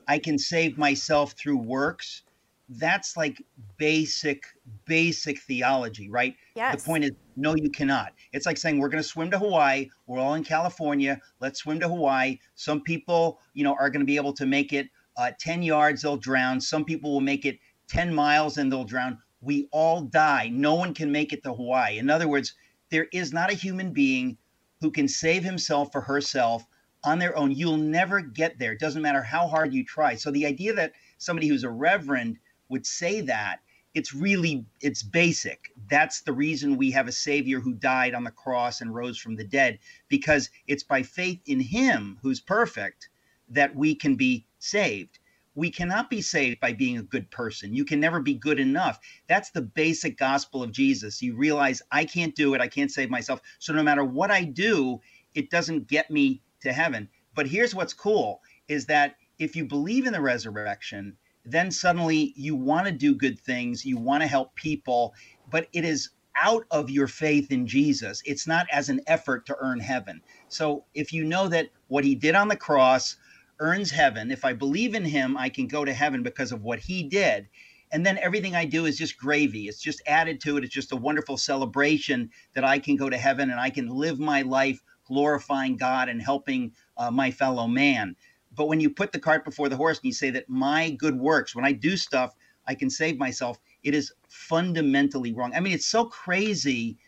I 0.08 0.18
can 0.18 0.38
save 0.38 0.78
myself 0.78 1.32
through 1.32 1.58
works, 1.58 2.22
that's 2.70 3.16
like 3.16 3.42
basic, 3.78 4.44
basic 4.86 5.40
theology, 5.40 6.08
right? 6.08 6.36
Yes. 6.54 6.82
The 6.82 6.86
point 6.86 7.04
is, 7.04 7.10
no, 7.36 7.54
you 7.56 7.70
cannot. 7.70 8.12
It's 8.32 8.46
like 8.46 8.56
saying, 8.56 8.78
we're 8.78 8.88
going 8.88 9.02
to 9.02 9.08
swim 9.08 9.30
to 9.32 9.38
Hawaii. 9.38 9.88
We're 10.06 10.20
all 10.20 10.34
in 10.34 10.44
California. 10.44 11.20
Let's 11.40 11.60
swim 11.60 11.80
to 11.80 11.88
Hawaii. 11.88 12.38
Some 12.54 12.80
people, 12.82 13.40
you 13.54 13.64
know, 13.64 13.74
are 13.74 13.90
going 13.90 14.00
to 14.00 14.06
be 14.06 14.16
able 14.16 14.32
to 14.34 14.46
make 14.46 14.72
it 14.72 14.88
uh, 15.16 15.32
10 15.38 15.62
yards, 15.62 16.02
they'll 16.02 16.16
drown. 16.16 16.60
Some 16.60 16.84
people 16.84 17.12
will 17.12 17.20
make 17.20 17.44
it 17.44 17.58
10 17.88 18.14
miles 18.14 18.56
and 18.56 18.70
they'll 18.70 18.84
drown. 18.84 19.18
We 19.40 19.68
all 19.72 20.02
die. 20.02 20.48
No 20.52 20.74
one 20.74 20.94
can 20.94 21.10
make 21.10 21.32
it 21.32 21.42
to 21.42 21.52
Hawaii. 21.52 21.98
In 21.98 22.08
other 22.08 22.28
words, 22.28 22.54
there 22.90 23.08
is 23.12 23.32
not 23.32 23.50
a 23.50 23.54
human 23.54 23.92
being 23.92 24.36
who 24.80 24.90
can 24.90 25.08
save 25.08 25.44
himself 25.44 25.94
or 25.94 26.00
herself 26.00 26.66
on 27.04 27.18
their 27.18 27.36
own. 27.36 27.52
You'll 27.52 27.76
never 27.76 28.20
get 28.20 28.58
there. 28.58 28.72
It 28.72 28.80
doesn't 28.80 29.02
matter 29.02 29.22
how 29.22 29.46
hard 29.46 29.72
you 29.72 29.84
try. 29.84 30.14
So 30.14 30.30
the 30.30 30.46
idea 30.46 30.74
that 30.74 30.92
somebody 31.18 31.48
who's 31.48 31.64
a 31.64 31.70
reverend 31.70 32.38
would 32.68 32.86
say 32.86 33.20
that, 33.22 33.60
it's 33.94 34.14
really 34.14 34.64
it's 34.80 35.02
basic. 35.02 35.72
That's 35.88 36.22
the 36.22 36.32
reason 36.32 36.76
we 36.76 36.90
have 36.92 37.08
a 37.08 37.12
savior 37.12 37.60
who 37.60 37.74
died 37.74 38.14
on 38.14 38.24
the 38.24 38.30
cross 38.30 38.80
and 38.80 38.94
rose 38.94 39.18
from 39.18 39.36
the 39.36 39.44
dead 39.44 39.78
because 40.08 40.50
it's 40.66 40.84
by 40.84 41.02
faith 41.02 41.40
in 41.46 41.60
him 41.60 42.18
who's 42.22 42.40
perfect 42.40 43.08
that 43.48 43.74
we 43.74 43.94
can 43.94 44.14
be 44.14 44.46
saved 44.60 45.19
we 45.60 45.70
cannot 45.70 46.08
be 46.08 46.22
saved 46.22 46.58
by 46.58 46.72
being 46.72 46.96
a 46.96 47.02
good 47.02 47.30
person. 47.30 47.74
You 47.74 47.84
can 47.84 48.00
never 48.00 48.18
be 48.18 48.32
good 48.32 48.58
enough. 48.58 48.98
That's 49.26 49.50
the 49.50 49.60
basic 49.60 50.16
gospel 50.16 50.62
of 50.62 50.72
Jesus. 50.72 51.20
You 51.20 51.36
realize 51.36 51.82
I 51.92 52.06
can't 52.06 52.34
do 52.34 52.54
it, 52.54 52.62
I 52.62 52.66
can't 52.66 52.90
save 52.90 53.10
myself. 53.10 53.42
So 53.58 53.74
no 53.74 53.82
matter 53.82 54.02
what 54.02 54.30
I 54.30 54.44
do, 54.44 55.02
it 55.34 55.50
doesn't 55.50 55.86
get 55.86 56.10
me 56.10 56.40
to 56.62 56.72
heaven. 56.72 57.10
But 57.34 57.46
here's 57.46 57.74
what's 57.74 57.92
cool 57.92 58.40
is 58.68 58.86
that 58.86 59.16
if 59.38 59.54
you 59.54 59.66
believe 59.66 60.06
in 60.06 60.14
the 60.14 60.22
resurrection, 60.22 61.18
then 61.44 61.70
suddenly 61.70 62.32
you 62.36 62.56
want 62.56 62.86
to 62.86 62.92
do 62.92 63.14
good 63.14 63.38
things, 63.38 63.84
you 63.84 63.98
want 63.98 64.22
to 64.22 64.26
help 64.26 64.54
people, 64.54 65.12
but 65.50 65.68
it 65.74 65.84
is 65.84 66.08
out 66.40 66.64
of 66.70 66.88
your 66.88 67.06
faith 67.06 67.52
in 67.52 67.66
Jesus. 67.66 68.22
It's 68.24 68.46
not 68.46 68.66
as 68.72 68.88
an 68.88 69.02
effort 69.06 69.44
to 69.44 69.56
earn 69.60 69.80
heaven. 69.80 70.22
So 70.48 70.86
if 70.94 71.12
you 71.12 71.22
know 71.22 71.48
that 71.48 71.68
what 71.88 72.04
he 72.04 72.14
did 72.14 72.34
on 72.34 72.48
the 72.48 72.56
cross 72.56 73.16
earns 73.60 73.90
heaven. 73.90 74.30
If 74.30 74.44
I 74.44 74.52
believe 74.52 74.94
in 74.94 75.04
him, 75.04 75.36
I 75.36 75.48
can 75.48 75.68
go 75.68 75.84
to 75.84 75.92
heaven 75.92 76.22
because 76.22 76.50
of 76.50 76.62
what 76.62 76.80
he 76.80 77.04
did. 77.04 77.48
And 77.92 78.06
then 78.06 78.18
everything 78.18 78.54
I 78.54 78.64
do 78.64 78.86
is 78.86 78.96
just 78.96 79.18
gravy. 79.18 79.68
It's 79.68 79.80
just 79.80 80.02
added 80.06 80.40
to 80.42 80.56
it. 80.56 80.64
It's 80.64 80.74
just 80.74 80.92
a 80.92 80.96
wonderful 80.96 81.36
celebration 81.36 82.30
that 82.54 82.64
I 82.64 82.78
can 82.78 82.96
go 82.96 83.10
to 83.10 83.16
heaven 83.18 83.50
and 83.50 83.60
I 83.60 83.70
can 83.70 83.88
live 83.88 84.18
my 84.18 84.42
life 84.42 84.82
glorifying 85.04 85.76
God 85.76 86.08
and 86.08 86.22
helping 86.22 86.72
uh, 86.96 87.10
my 87.10 87.30
fellow 87.30 87.66
man. 87.66 88.14
But 88.54 88.68
when 88.68 88.80
you 88.80 88.90
put 88.90 89.12
the 89.12 89.18
cart 89.18 89.44
before 89.44 89.68
the 89.68 89.76
horse 89.76 89.98
and 89.98 90.06
you 90.06 90.12
say 90.12 90.30
that 90.30 90.48
my 90.48 90.90
good 90.90 91.18
works, 91.18 91.54
when 91.54 91.64
I 91.64 91.72
do 91.72 91.96
stuff, 91.96 92.34
I 92.66 92.74
can 92.74 92.90
save 92.90 93.18
myself, 93.18 93.58
it 93.82 93.94
is 93.94 94.12
fundamentally 94.28 95.32
wrong. 95.32 95.52
I 95.54 95.60
mean, 95.60 95.72
it's 95.72 95.86
so 95.86 96.04
crazy 96.04 96.98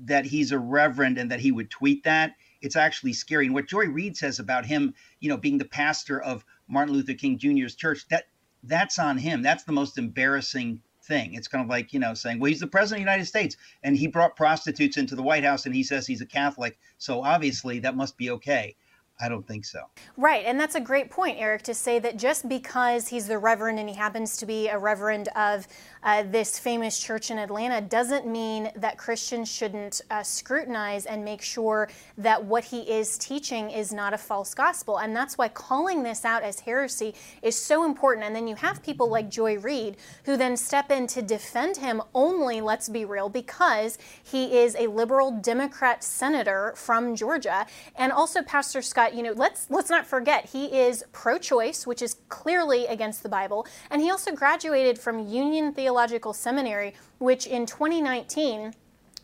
that 0.00 0.24
he's 0.24 0.50
a 0.50 0.58
reverend 0.58 1.18
and 1.18 1.30
that 1.30 1.40
he 1.40 1.52
would 1.52 1.70
tweet 1.70 2.02
that. 2.04 2.34
It's 2.62 2.76
actually 2.76 3.12
scary. 3.12 3.46
And 3.46 3.54
what 3.54 3.68
Joy 3.68 3.86
Reid 3.86 4.16
says 4.16 4.38
about 4.38 4.64
him, 4.64 4.94
you 5.20 5.28
know, 5.28 5.36
being 5.36 5.58
the 5.58 5.64
pastor 5.64 6.20
of 6.22 6.44
Martin 6.68 6.94
Luther 6.94 7.14
King 7.14 7.38
Jr.'s 7.38 7.74
church, 7.74 8.06
that 8.08 8.24
that's 8.62 8.98
on 8.98 9.18
him. 9.18 9.42
That's 9.42 9.64
the 9.64 9.72
most 9.72 9.98
embarrassing 9.98 10.80
thing. 11.02 11.34
It's 11.34 11.48
kind 11.48 11.62
of 11.64 11.68
like, 11.68 11.92
you 11.92 11.98
know, 11.98 12.14
saying, 12.14 12.38
well, 12.38 12.48
he's 12.48 12.60
the 12.60 12.66
president 12.66 13.00
of 13.00 13.06
the 13.06 13.10
United 13.10 13.26
States 13.26 13.56
and 13.82 13.96
he 13.96 14.06
brought 14.06 14.36
prostitutes 14.36 14.96
into 14.96 15.16
the 15.16 15.22
White 15.22 15.44
House 15.44 15.66
and 15.66 15.74
he 15.74 15.82
says 15.82 16.06
he's 16.06 16.20
a 16.20 16.26
Catholic. 16.26 16.78
So 16.98 17.22
obviously 17.22 17.80
that 17.80 17.96
must 17.96 18.16
be 18.16 18.30
okay. 18.30 18.76
I 19.20 19.28
don't 19.28 19.46
think 19.46 19.64
so. 19.64 19.82
Right, 20.16 20.44
and 20.44 20.58
that's 20.58 20.74
a 20.74 20.80
great 20.80 21.10
point, 21.10 21.36
Eric, 21.38 21.62
to 21.64 21.74
say 21.74 21.98
that 22.00 22.16
just 22.16 22.48
because 22.48 23.08
he's 23.08 23.28
the 23.28 23.38
reverend 23.38 23.78
and 23.78 23.88
he 23.88 23.94
happens 23.94 24.36
to 24.38 24.46
be 24.46 24.68
a 24.68 24.78
reverend 24.78 25.28
of 25.36 25.68
uh, 26.02 26.24
this 26.24 26.58
famous 26.58 26.98
church 26.98 27.30
in 27.30 27.38
Atlanta 27.38 27.80
doesn't 27.80 28.26
mean 28.26 28.70
that 28.76 28.98
Christians 28.98 29.50
shouldn't 29.50 30.00
uh, 30.10 30.22
scrutinize 30.22 31.06
and 31.06 31.24
make 31.24 31.42
sure 31.42 31.88
that 32.18 32.44
what 32.44 32.64
he 32.64 32.80
is 32.80 33.16
teaching 33.18 33.70
is 33.70 33.92
not 33.92 34.12
a 34.12 34.18
false 34.18 34.54
gospel. 34.54 34.98
And 34.98 35.14
that's 35.14 35.38
why 35.38 35.48
calling 35.48 36.02
this 36.02 36.24
out 36.24 36.42
as 36.42 36.60
heresy 36.60 37.14
is 37.42 37.56
so 37.56 37.84
important. 37.84 38.26
And 38.26 38.34
then 38.34 38.48
you 38.48 38.56
have 38.56 38.82
people 38.82 39.08
like 39.08 39.30
Joy 39.30 39.58
Reid 39.58 39.96
who 40.24 40.36
then 40.36 40.56
step 40.56 40.90
in 40.90 41.06
to 41.08 41.22
defend 41.22 41.76
him 41.76 42.02
only, 42.14 42.60
let's 42.60 42.88
be 42.88 43.04
real, 43.04 43.28
because 43.28 43.98
he 44.22 44.58
is 44.58 44.74
a 44.76 44.88
liberal 44.88 45.30
Democrat 45.30 46.02
senator 46.02 46.72
from 46.76 47.14
Georgia. 47.14 47.66
And 47.96 48.12
also, 48.12 48.42
Pastor 48.42 48.82
Scott, 48.82 49.14
you 49.14 49.22
know, 49.22 49.32
let's 49.32 49.66
let's 49.70 49.90
not 49.90 50.06
forget 50.06 50.46
he 50.46 50.66
is 50.66 51.04
pro-choice, 51.12 51.86
which 51.86 52.02
is 52.02 52.16
clearly 52.28 52.86
against 52.86 53.22
the 53.22 53.28
Bible, 53.28 53.66
and 53.90 54.02
he 54.02 54.10
also 54.10 54.32
graduated 54.32 54.98
from 54.98 55.28
Union 55.28 55.72
Theological 55.92 56.32
Seminary, 56.32 56.94
which 57.18 57.46
in 57.46 57.66
2019 57.66 58.72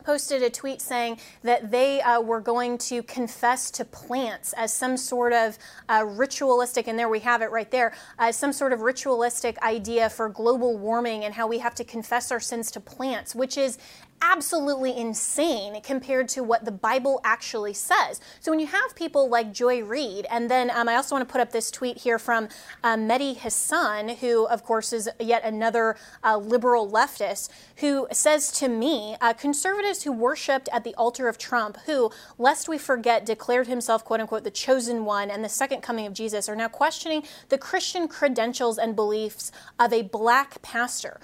posted 0.04 0.42
a 0.42 0.50
tweet 0.50 0.82
saying 0.82 1.18
that 1.42 1.70
they 1.70 2.02
uh, 2.02 2.20
were 2.20 2.42
going 2.42 2.76
to 2.76 3.02
confess 3.04 3.70
to 3.70 3.86
plants 3.86 4.52
as 4.52 4.70
some 4.70 4.98
sort 4.98 5.32
of 5.32 5.56
uh, 5.88 6.04
ritualistic, 6.06 6.86
and 6.86 6.98
there 6.98 7.08
we 7.08 7.20
have 7.20 7.40
it 7.40 7.50
right 7.50 7.70
there, 7.70 7.94
uh, 8.18 8.30
some 8.30 8.52
sort 8.52 8.74
of 8.74 8.82
ritualistic 8.82 9.56
idea 9.62 10.10
for 10.10 10.28
global 10.28 10.76
warming 10.76 11.24
and 11.24 11.32
how 11.32 11.46
we 11.46 11.58
have 11.58 11.74
to 11.74 11.84
confess 11.84 12.30
our 12.30 12.40
sins 12.40 12.70
to 12.70 12.80
plants, 12.80 13.34
which 13.34 13.56
is 13.56 13.78
absolutely 14.22 14.96
insane 14.96 15.80
compared 15.82 16.28
to 16.28 16.42
what 16.42 16.64
the 16.64 16.70
Bible 16.70 17.20
actually 17.24 17.74
says. 17.74 18.20
So 18.40 18.52
when 18.52 18.60
you 18.60 18.66
have 18.66 18.94
people 18.94 19.28
like 19.28 19.52
Joy 19.52 19.82
Reid, 19.82 20.26
and 20.30 20.50
then 20.50 20.70
um, 20.70 20.88
I 20.88 20.96
also 20.96 21.14
want 21.14 21.28
to 21.28 21.32
put 21.32 21.40
up 21.40 21.52
this 21.52 21.70
tweet 21.70 21.98
here 21.98 22.18
from 22.18 22.48
uh, 22.82 22.96
Mehdi 22.96 23.36
Hasan, 23.36 24.08
who 24.08 24.46
of 24.46 24.64
course 24.64 24.92
is 24.92 25.08
yet 25.18 25.44
another 25.44 25.96
uh, 26.24 26.36
liberal 26.36 26.90
leftist, 26.90 27.50
who 27.76 28.06
says 28.12 28.50
to 28.52 28.68
me, 28.68 29.16
uh, 29.20 29.32
conservatives 29.32 30.02
who 30.02 30.12
worshipped 30.12 30.68
at 30.72 30.84
the 30.84 30.94
altar 30.94 31.28
of 31.28 31.38
Trump, 31.38 31.78
who, 31.86 32.10
lest 32.38 32.68
we 32.68 32.78
forget, 32.78 33.24
declared 33.24 33.66
himself 33.66 34.04
quote 34.04 34.20
unquote 34.20 34.44
the 34.44 34.50
chosen 34.50 35.04
one 35.04 35.30
and 35.30 35.44
the 35.44 35.48
second 35.48 35.80
coming 35.80 36.06
of 36.06 36.12
Jesus, 36.12 36.48
are 36.48 36.56
now 36.56 36.68
questioning 36.68 37.22
the 37.48 37.58
Christian 37.58 38.08
credentials 38.08 38.78
and 38.78 38.94
beliefs 38.96 39.52
of 39.78 39.92
a 39.92 40.02
black 40.02 40.60
pastor 40.62 41.20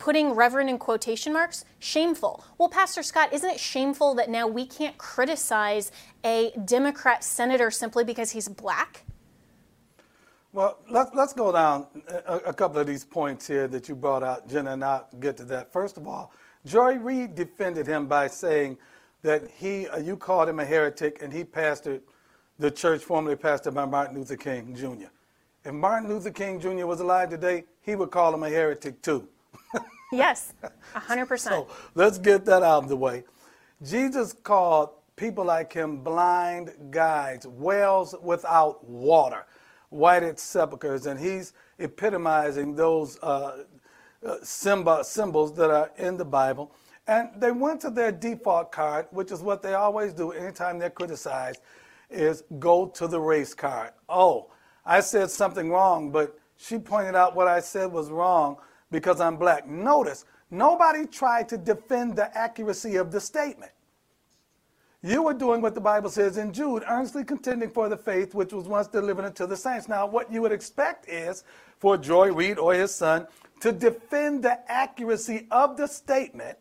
putting 0.00 0.32
reverend 0.32 0.68
in 0.68 0.78
quotation 0.78 1.32
marks, 1.32 1.64
shameful. 1.78 2.44
Well, 2.58 2.68
Pastor 2.68 3.04
Scott, 3.04 3.32
isn't 3.32 3.48
it 3.48 3.60
shameful 3.60 4.14
that 4.14 4.28
now 4.28 4.48
we 4.48 4.66
can't 4.66 4.98
criticize 4.98 5.92
a 6.24 6.52
Democrat 6.64 7.22
senator 7.22 7.70
simply 7.70 8.02
because 8.02 8.32
he's 8.32 8.48
black? 8.48 9.04
Well, 10.52 10.78
let's, 10.90 11.10
let's 11.14 11.32
go 11.32 11.52
down 11.52 11.86
a, 12.26 12.36
a 12.46 12.52
couple 12.52 12.80
of 12.80 12.86
these 12.88 13.04
points 13.04 13.46
here 13.46 13.68
that 13.68 13.88
you 13.88 13.94
brought 13.94 14.24
out, 14.24 14.48
Jenna, 14.48 14.72
and 14.72 14.82
I'll 14.82 15.06
get 15.20 15.36
to 15.36 15.44
that. 15.44 15.72
First 15.72 15.96
of 15.96 16.08
all, 16.08 16.32
Joy 16.66 16.96
Reid 16.96 17.36
defended 17.36 17.86
him 17.86 18.06
by 18.06 18.26
saying 18.26 18.78
that 19.22 19.48
he, 19.54 19.86
uh, 19.86 19.98
you 19.98 20.16
called 20.16 20.48
him 20.48 20.58
a 20.58 20.64
heretic, 20.64 21.22
and 21.22 21.32
he 21.32 21.44
pastored 21.44 22.00
the 22.58 22.70
church 22.70 23.02
formerly 23.02 23.36
pastored 23.36 23.74
by 23.74 23.84
Martin 23.84 24.16
Luther 24.16 24.36
King 24.36 24.74
Jr. 24.74 25.08
If 25.64 25.74
Martin 25.74 26.08
Luther 26.08 26.30
King 26.30 26.58
Jr. 26.58 26.86
was 26.86 27.00
alive 27.00 27.28
today, 27.28 27.64
he 27.82 27.94
would 27.94 28.10
call 28.10 28.34
him 28.34 28.42
a 28.42 28.48
heretic 28.48 29.02
too. 29.02 29.28
Yes, 30.12 30.54
100%. 30.94 31.38
So 31.38 31.68
let's 31.94 32.18
get 32.18 32.44
that 32.46 32.62
out 32.62 32.84
of 32.84 32.88
the 32.88 32.96
way. 32.96 33.24
Jesus 33.82 34.32
called 34.32 34.90
people 35.16 35.44
like 35.44 35.72
him 35.72 35.98
blind 35.98 36.72
guides, 36.90 37.46
wells 37.46 38.14
without 38.22 38.82
water, 38.88 39.46
whited 39.90 40.38
sepulchres, 40.38 41.06
and 41.06 41.20
he's 41.20 41.52
epitomizing 41.78 42.74
those 42.74 43.18
uh, 43.22 43.64
uh, 44.26 44.36
symbol, 44.42 45.02
symbols 45.04 45.54
that 45.54 45.70
are 45.70 45.90
in 45.98 46.16
the 46.16 46.24
Bible. 46.24 46.72
And 47.06 47.30
they 47.38 47.52
went 47.52 47.80
to 47.82 47.90
their 47.90 48.12
default 48.12 48.70
card, 48.72 49.06
which 49.10 49.32
is 49.32 49.40
what 49.40 49.62
they 49.62 49.74
always 49.74 50.12
do 50.12 50.32
anytime 50.32 50.78
they're 50.78 50.90
criticized, 50.90 51.60
is 52.10 52.44
go 52.58 52.86
to 52.86 53.06
the 53.06 53.20
race 53.20 53.54
card. 53.54 53.90
Oh, 54.08 54.50
I 54.84 55.00
said 55.00 55.30
something 55.30 55.70
wrong, 55.70 56.10
but 56.10 56.38
she 56.56 56.78
pointed 56.78 57.14
out 57.14 57.34
what 57.34 57.48
I 57.48 57.60
said 57.60 57.90
was 57.90 58.10
wrong 58.10 58.56
because 58.90 59.20
I'm 59.20 59.36
black. 59.36 59.68
Notice, 59.68 60.24
nobody 60.50 61.06
tried 61.06 61.48
to 61.50 61.58
defend 61.58 62.16
the 62.16 62.36
accuracy 62.36 62.96
of 62.96 63.12
the 63.12 63.20
statement. 63.20 63.72
You 65.02 65.22
were 65.22 65.34
doing 65.34 65.62
what 65.62 65.74
the 65.74 65.80
Bible 65.80 66.10
says 66.10 66.36
in 66.36 66.52
Jude, 66.52 66.84
earnestly 66.86 67.24
contending 67.24 67.70
for 67.70 67.88
the 67.88 67.96
faith 67.96 68.34
which 68.34 68.52
was 68.52 68.68
once 68.68 68.86
delivered 68.86 69.24
unto 69.24 69.46
the 69.46 69.56
saints. 69.56 69.88
Now, 69.88 70.06
what 70.06 70.30
you 70.30 70.42
would 70.42 70.52
expect 70.52 71.08
is 71.08 71.42
for 71.78 71.96
Joy 71.96 72.32
Reid 72.32 72.58
or 72.58 72.74
Hasan 72.74 73.26
to 73.60 73.72
defend 73.72 74.42
the 74.42 74.70
accuracy 74.70 75.46
of 75.50 75.78
the 75.78 75.86
statement, 75.86 76.58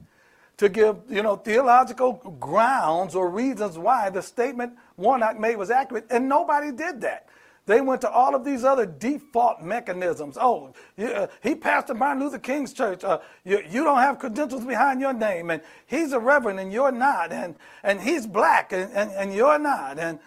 to 0.56 0.70
give 0.70 0.98
you 1.10 1.22
know 1.22 1.36
theological 1.36 2.14
grounds 2.40 3.14
or 3.14 3.30
reasons 3.30 3.78
why 3.78 4.10
the 4.10 4.22
statement 4.22 4.74
Warnock 4.96 5.38
made 5.38 5.58
was 5.58 5.70
accurate, 5.70 6.06
and 6.10 6.30
nobody 6.30 6.72
did 6.72 7.02
that. 7.02 7.28
They 7.70 7.82
went 7.82 8.02
to 8.02 8.10
all 8.10 8.34
of 8.34 8.44
these 8.44 8.64
other 8.64 8.88
default 8.88 9.62
mechanisms. 9.62 10.40
Oh, 10.42 10.74
uh, 10.98 11.28
he 11.44 11.54
pastored 11.54 12.00
Martin 12.00 12.24
Luther 12.24 12.40
King's 12.40 12.74
church. 12.74 13.04
Uh, 13.04 13.20
you, 13.46 13.62
you, 13.70 13.84
don't 13.84 14.00
have 14.00 14.18
credentials 14.18 14.66
behind 14.66 15.00
your 15.00 15.14
name, 15.14 15.52
and 15.52 15.62
he's 15.86 16.12
a 16.12 16.20
reverend 16.20 16.60
and 16.60 16.74
you're 16.74 16.92
not, 16.92 17.32
and, 17.32 17.54
and 17.84 18.02
he's 18.02 18.26
black 18.26 18.74
and, 18.74 18.92
and, 18.94 19.12
and 19.12 19.36
you're 19.36 19.60
not. 19.60 20.00
And, 20.00 20.18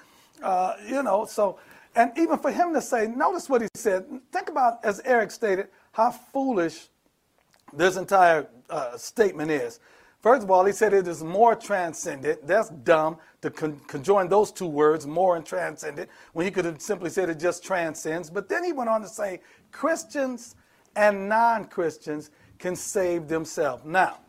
uh, 0.40 0.74
you 0.88 1.02
know, 1.02 1.24
so, 1.24 1.58
and 1.96 2.12
even 2.16 2.38
for 2.38 2.52
him 2.52 2.72
to 2.74 2.80
say, 2.80 3.08
notice 3.08 3.48
what 3.48 3.60
he 3.60 3.68
said. 3.74 4.04
Think 4.30 4.48
about, 4.48 4.78
as 4.84 5.00
Eric 5.04 5.32
stated, 5.32 5.66
how 5.90 6.12
foolish 6.12 6.90
this 7.72 7.96
entire 7.96 8.46
uh, 8.70 8.96
statement 8.96 9.50
is. 9.50 9.80
First 10.22 10.44
of 10.44 10.50
all, 10.52 10.64
he 10.64 10.72
said 10.72 10.94
it 10.94 11.08
is 11.08 11.24
more 11.24 11.56
transcendent. 11.56 12.46
That's 12.46 12.68
dumb 12.68 13.18
to 13.40 13.50
con- 13.50 13.80
conjoin 13.88 14.28
those 14.28 14.52
two 14.52 14.68
words, 14.68 15.04
more 15.04 15.34
and 15.34 15.44
transcendent, 15.44 16.08
when 16.32 16.46
he 16.46 16.52
could 16.52 16.64
have 16.64 16.80
simply 16.80 17.10
said 17.10 17.28
it 17.28 17.40
just 17.40 17.64
transcends. 17.64 18.30
But 18.30 18.48
then 18.48 18.62
he 18.62 18.72
went 18.72 18.88
on 18.88 19.00
to 19.02 19.08
say 19.08 19.40
Christians 19.72 20.54
and 20.94 21.28
non 21.28 21.64
Christians 21.64 22.30
can 22.60 22.76
save 22.76 23.26
themselves. 23.26 23.84
Now, 23.84 24.20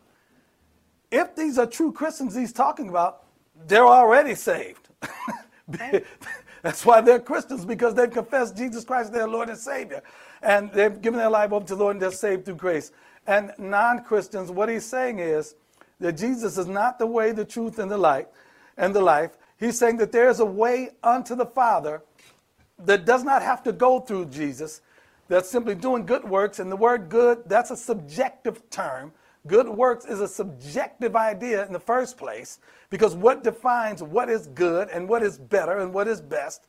if 1.12 1.36
these 1.36 1.58
are 1.58 1.66
true 1.66 1.92
Christians 1.92 2.34
he's 2.34 2.52
talking 2.52 2.88
about, 2.88 3.22
they're 3.68 3.86
already 3.86 4.34
saved. 4.34 4.88
That's 6.62 6.84
why 6.84 7.02
they're 7.02 7.20
Christians, 7.20 7.64
because 7.64 7.94
they've 7.94 8.10
confessed 8.10 8.56
Jesus 8.56 8.84
Christ 8.84 9.12
their 9.12 9.28
Lord 9.28 9.48
and 9.48 9.58
Savior. 9.58 10.02
And 10.42 10.72
they've 10.72 11.00
given 11.00 11.20
their 11.20 11.30
life 11.30 11.52
over 11.52 11.64
to 11.66 11.76
the 11.76 11.80
Lord 11.80 11.94
and 11.94 12.02
they're 12.02 12.10
saved 12.10 12.46
through 12.46 12.56
grace. 12.56 12.90
And 13.28 13.52
non 13.58 14.02
Christians, 14.02 14.50
what 14.50 14.68
he's 14.68 14.84
saying 14.84 15.20
is, 15.20 15.54
that 16.00 16.12
Jesus 16.12 16.58
is 16.58 16.66
not 16.66 16.98
the 16.98 17.06
way, 17.06 17.32
the 17.32 17.44
truth, 17.44 17.78
and 17.78 17.90
the 17.90 17.98
light 17.98 18.28
and 18.76 18.94
the 18.94 19.00
life. 19.00 19.36
He's 19.58 19.78
saying 19.78 19.98
that 19.98 20.12
there 20.12 20.28
is 20.28 20.40
a 20.40 20.44
way 20.44 20.90
unto 21.02 21.34
the 21.34 21.46
Father 21.46 22.02
that 22.78 23.04
does 23.04 23.24
not 23.24 23.42
have 23.42 23.62
to 23.64 23.72
go 23.72 24.00
through 24.00 24.26
Jesus, 24.26 24.80
that's 25.28 25.48
simply 25.48 25.74
doing 25.74 26.04
good 26.04 26.24
works. 26.24 26.58
And 26.58 26.70
the 26.70 26.76
word 26.76 27.08
good, 27.08 27.42
that's 27.46 27.70
a 27.70 27.76
subjective 27.76 28.68
term. 28.70 29.12
Good 29.46 29.68
works 29.68 30.04
is 30.06 30.20
a 30.20 30.28
subjective 30.28 31.16
idea 31.16 31.66
in 31.66 31.72
the 31.72 31.80
first 31.80 32.16
place 32.16 32.58
because 32.90 33.14
what 33.14 33.44
defines 33.44 34.02
what 34.02 34.28
is 34.28 34.46
good 34.48 34.88
and 34.88 35.08
what 35.08 35.22
is 35.22 35.38
better 35.38 35.78
and 35.78 35.92
what 35.92 36.08
is 36.08 36.20
best. 36.20 36.66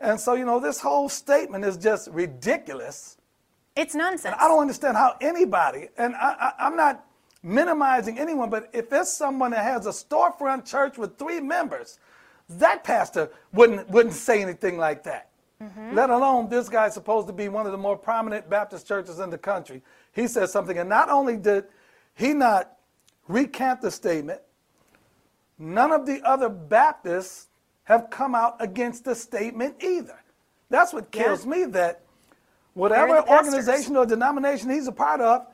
And 0.00 0.18
so, 0.18 0.34
you 0.34 0.44
know, 0.44 0.58
this 0.58 0.80
whole 0.80 1.08
statement 1.08 1.64
is 1.64 1.76
just 1.76 2.08
ridiculous. 2.10 3.18
It's 3.76 3.94
nonsense. 3.94 4.24
And 4.24 4.34
I 4.34 4.48
don't 4.48 4.60
understand 4.60 4.96
how 4.96 5.16
anybody, 5.20 5.88
and 5.96 6.14
I, 6.14 6.34
I, 6.58 6.66
I'm 6.66 6.76
not 6.76 7.04
minimizing 7.44 8.18
anyone, 8.18 8.48
but 8.50 8.70
if 8.72 8.88
there's 8.88 9.12
someone 9.12 9.50
that 9.50 9.62
has 9.62 9.86
a 9.86 9.90
storefront 9.90 10.64
church 10.64 10.96
with 10.96 11.18
three 11.18 11.40
members, 11.40 11.98
that 12.48 12.82
pastor 12.82 13.30
wouldn't, 13.52 13.88
wouldn't 13.90 14.14
say 14.14 14.42
anything 14.42 14.78
like 14.78 15.04
that. 15.04 15.28
Mm-hmm. 15.62 15.94
Let 15.94 16.10
alone 16.10 16.48
this 16.48 16.68
guy's 16.68 16.94
supposed 16.94 17.26
to 17.28 17.32
be 17.32 17.48
one 17.48 17.66
of 17.66 17.72
the 17.72 17.78
more 17.78 17.96
prominent 17.96 18.50
Baptist 18.50 18.88
churches 18.88 19.20
in 19.20 19.30
the 19.30 19.38
country. 19.38 19.82
He 20.12 20.26
says 20.26 20.50
something, 20.50 20.78
and 20.78 20.88
not 20.88 21.10
only 21.10 21.36
did 21.36 21.66
he 22.14 22.32
not 22.32 22.78
recant 23.28 23.80
the 23.80 23.90
statement, 23.90 24.40
none 25.58 25.92
of 25.92 26.06
the 26.06 26.22
other 26.22 26.48
Baptists 26.48 27.48
have 27.84 28.08
come 28.10 28.34
out 28.34 28.56
against 28.60 29.04
the 29.04 29.14
statement 29.14 29.82
either. 29.82 30.18
That's 30.70 30.92
what 30.92 31.10
kills 31.10 31.44
yeah. 31.44 31.50
me 31.50 31.64
that 31.66 32.00
whatever 32.72 33.22
organization 33.28 33.96
or 33.96 34.06
denomination 34.06 34.70
he's 34.70 34.88
a 34.88 34.92
part 34.92 35.20
of, 35.20 35.46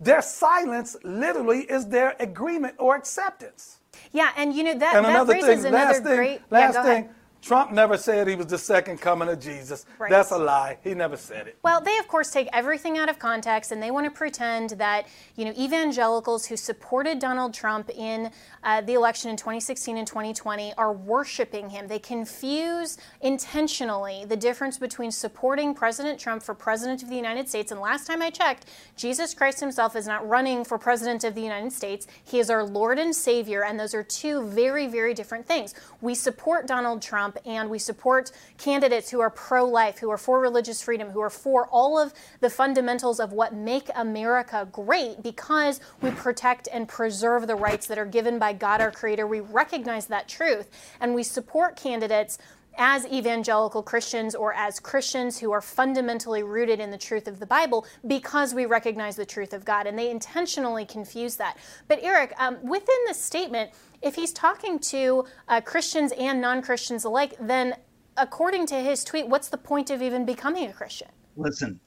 their, 0.00 0.22
silence 0.22 0.96
literally 1.02 1.60
is 1.60 1.88
their 1.88 2.16
agreement 2.20 2.74
or 2.78 2.96
acceptance. 2.96 3.78
Yeah, 4.12 4.30
and 4.36 4.54
you 4.54 4.62
know 4.64 4.78
that, 4.78 4.96
and 4.96 5.04
that 5.04 5.26
raises 5.26 5.64
thing, 5.64 5.74
another 5.74 5.94
thing, 5.94 6.16
great. 6.16 6.40
Last 6.50 6.74
yeah, 6.74 6.82
thing, 6.84 7.08
Trump 7.40 7.70
never 7.70 7.96
said 7.96 8.26
he 8.26 8.34
was 8.34 8.46
the 8.46 8.58
second 8.58 9.00
coming 9.00 9.28
of 9.28 9.40
Jesus. 9.40 9.86
Right. 9.98 10.10
That's 10.10 10.32
a 10.32 10.38
lie. 10.38 10.78
He 10.82 10.94
never 10.94 11.16
said 11.16 11.46
it. 11.46 11.58
Well, 11.62 11.80
they 11.80 11.96
of 11.98 12.08
course 12.08 12.30
take 12.30 12.48
everything 12.52 12.98
out 12.98 13.08
of 13.08 13.18
context 13.18 13.70
and 13.72 13.82
they 13.82 13.90
want 13.90 14.06
to 14.06 14.10
pretend 14.10 14.70
that, 14.70 15.06
you 15.36 15.44
know, 15.44 15.52
evangelicals 15.52 16.46
who 16.46 16.56
supported 16.56 17.18
Donald 17.18 17.54
Trump 17.54 17.90
in 17.90 18.30
uh, 18.64 18.80
the 18.80 18.94
election 18.94 19.30
in 19.30 19.36
2016 19.36 19.96
and 19.96 20.06
2020 20.06 20.74
are 20.74 20.92
worshiping 20.92 21.70
him. 21.70 21.86
They 21.86 21.98
confuse 21.98 22.98
intentionally 23.20 24.24
the 24.26 24.36
difference 24.36 24.76
between 24.76 25.12
supporting 25.12 25.74
President 25.74 26.18
Trump 26.18 26.42
for 26.42 26.54
president 26.54 27.02
of 27.02 27.08
the 27.08 27.16
United 27.16 27.48
States 27.48 27.70
and 27.70 27.80
last 27.80 28.06
time 28.06 28.20
I 28.20 28.30
checked, 28.30 28.66
Jesus 28.96 29.32
Christ 29.32 29.60
himself 29.60 29.94
is 29.94 30.06
not 30.06 30.28
running 30.28 30.64
for 30.64 30.76
president 30.76 31.24
of 31.24 31.34
the 31.34 31.42
United 31.42 31.72
States. 31.72 32.06
He 32.24 32.40
is 32.40 32.50
our 32.50 32.64
Lord 32.64 32.98
and 32.98 33.14
Savior 33.14 33.64
and 33.64 33.78
those 33.78 33.94
are 33.94 34.02
two 34.02 34.42
very 34.48 34.88
very 34.88 35.14
different 35.14 35.46
things. 35.46 35.74
We 36.00 36.14
support 36.14 36.66
Donald 36.66 37.00
Trump 37.00 37.27
Trump, 37.32 37.46
and 37.46 37.70
we 37.70 37.78
support 37.78 38.30
candidates 38.56 39.10
who 39.10 39.20
are 39.20 39.30
pro 39.30 39.64
life, 39.64 39.98
who 39.98 40.10
are 40.10 40.18
for 40.18 40.40
religious 40.40 40.82
freedom, 40.82 41.10
who 41.10 41.20
are 41.20 41.30
for 41.30 41.66
all 41.68 41.98
of 41.98 42.12
the 42.40 42.50
fundamentals 42.50 43.20
of 43.20 43.32
what 43.32 43.54
make 43.54 43.90
America 43.94 44.66
great 44.72 45.22
because 45.22 45.80
we 46.00 46.10
protect 46.10 46.68
and 46.72 46.88
preserve 46.88 47.46
the 47.46 47.54
rights 47.54 47.86
that 47.86 47.98
are 47.98 48.06
given 48.06 48.38
by 48.38 48.52
God 48.52 48.80
our 48.80 48.90
Creator. 48.90 49.26
We 49.26 49.40
recognize 49.40 50.06
that 50.06 50.28
truth, 50.28 50.70
and 51.00 51.14
we 51.14 51.22
support 51.22 51.76
candidates 51.76 52.38
as 52.78 53.04
evangelical 53.06 53.82
Christians 53.82 54.34
or 54.34 54.54
as 54.54 54.78
Christians 54.78 55.38
who 55.38 55.50
are 55.50 55.60
fundamentally 55.60 56.42
rooted 56.42 56.78
in 56.78 56.90
the 56.90 56.96
truth 56.96 57.26
of 57.26 57.40
the 57.40 57.46
Bible 57.46 57.84
because 58.06 58.54
we 58.54 58.66
recognize 58.66 59.16
the 59.16 59.26
truth 59.26 59.52
of 59.52 59.64
God. 59.64 59.86
And 59.86 59.98
they 59.98 60.10
intentionally 60.10 60.86
confuse 60.86 61.36
that. 61.36 61.58
But, 61.88 61.98
Eric, 62.02 62.32
um, 62.38 62.56
within 62.62 62.96
the 63.08 63.14
statement, 63.14 63.72
if 64.00 64.14
he's 64.14 64.32
talking 64.32 64.78
to 64.78 65.24
uh, 65.48 65.60
Christians 65.60 66.12
and 66.12 66.40
non 66.40 66.62
Christians 66.62 67.04
alike, 67.04 67.34
then 67.40 67.74
according 68.16 68.66
to 68.66 68.76
his 68.76 69.02
tweet, 69.04 69.28
what's 69.28 69.48
the 69.48 69.58
point 69.58 69.90
of 69.90 70.00
even 70.00 70.24
becoming 70.24 70.70
a 70.70 70.72
Christian? 70.72 71.08
Listen, 71.36 71.80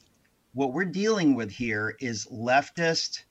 what 0.54 0.74
we're 0.74 0.86
dealing 0.86 1.36
with 1.36 1.50
here 1.50 1.96
is 2.00 2.28
leftist 2.28 3.24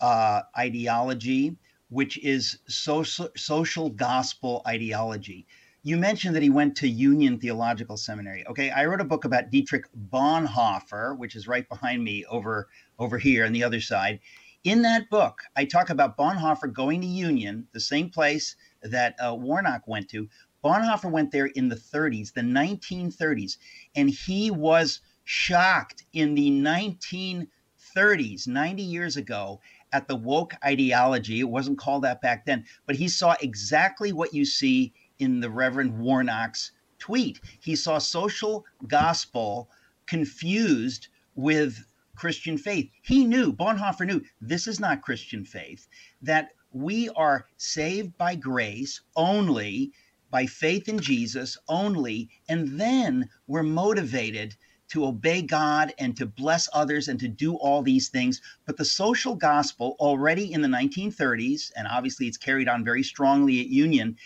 uh, 0.00 0.42
ideology, 0.56 1.56
which 1.88 2.18
is 2.18 2.58
social, 2.68 3.28
social 3.36 3.90
gospel 3.90 4.62
ideology. 4.66 5.46
You 5.82 5.96
mentioned 5.96 6.36
that 6.36 6.42
he 6.42 6.50
went 6.50 6.76
to 6.76 6.88
Union 6.88 7.38
Theological 7.38 7.96
Seminary. 7.96 8.46
Okay, 8.46 8.68
I 8.70 8.84
wrote 8.84 9.00
a 9.00 9.04
book 9.04 9.24
about 9.24 9.50
Dietrich 9.50 9.86
Bonhoeffer, 9.94 11.16
which 11.16 11.34
is 11.34 11.48
right 11.48 11.66
behind 11.66 12.04
me 12.04 12.26
over 12.26 12.68
over 12.98 13.16
here 13.16 13.46
on 13.46 13.52
the 13.52 13.64
other 13.64 13.80
side. 13.80 14.20
In 14.62 14.82
that 14.82 15.08
book, 15.08 15.40
I 15.56 15.64
talk 15.64 15.88
about 15.88 16.18
Bonhoeffer 16.18 16.70
going 16.70 17.00
to 17.00 17.06
Union, 17.06 17.66
the 17.72 17.80
same 17.80 18.10
place 18.10 18.56
that 18.82 19.14
uh, 19.18 19.34
Warnock 19.34 19.88
went 19.88 20.10
to. 20.10 20.28
Bonhoeffer 20.62 21.10
went 21.10 21.32
there 21.32 21.46
in 21.46 21.70
the 21.70 21.76
30s, 21.76 22.34
the 22.34 22.42
1930s, 22.42 23.56
and 23.94 24.10
he 24.10 24.50
was 24.50 25.00
shocked 25.24 26.04
in 26.12 26.34
the 26.34 26.50
1930s, 26.50 28.46
90 28.46 28.82
years 28.82 29.16
ago, 29.16 29.62
at 29.94 30.08
the 30.08 30.16
woke 30.16 30.52
ideology. 30.62 31.40
It 31.40 31.48
wasn't 31.48 31.78
called 31.78 32.04
that 32.04 32.20
back 32.20 32.44
then, 32.44 32.66
but 32.84 32.96
he 32.96 33.08
saw 33.08 33.34
exactly 33.40 34.12
what 34.12 34.34
you 34.34 34.44
see 34.44 34.92
in 35.20 35.40
the 35.40 35.50
Reverend 35.50 35.98
Warnock's 35.98 36.72
tweet. 36.98 37.40
He 37.60 37.76
saw 37.76 37.98
social 37.98 38.64
gospel 38.88 39.70
confused 40.06 41.08
with 41.34 41.86
Christian 42.16 42.58
faith. 42.58 42.90
He 43.02 43.24
knew, 43.24 43.52
Bonhoeffer 43.52 44.06
knew, 44.06 44.22
this 44.40 44.66
is 44.66 44.80
not 44.80 45.02
Christian 45.02 45.44
faith, 45.44 45.86
that 46.20 46.50
we 46.72 47.08
are 47.10 47.46
saved 47.56 48.18
by 48.18 48.34
grace 48.34 49.00
only, 49.16 49.92
by 50.30 50.46
faith 50.46 50.88
in 50.88 50.98
Jesus 50.98 51.56
only, 51.68 52.28
and 52.48 52.78
then 52.78 53.28
we're 53.46 53.62
motivated 53.62 54.56
to 54.88 55.06
obey 55.06 55.40
God 55.40 55.94
and 55.98 56.16
to 56.16 56.26
bless 56.26 56.68
others 56.72 57.08
and 57.08 57.18
to 57.20 57.28
do 57.28 57.54
all 57.54 57.82
these 57.82 58.08
things. 58.08 58.42
But 58.66 58.76
the 58.76 58.84
social 58.84 59.36
gospel, 59.36 59.96
already 60.00 60.52
in 60.52 60.62
the 60.62 60.68
1930s, 60.68 61.72
and 61.76 61.86
obviously 61.88 62.26
it's 62.26 62.36
carried 62.36 62.68
on 62.68 62.84
very 62.84 63.02
strongly 63.02 63.60
at 63.60 63.68
Union, 63.68 64.16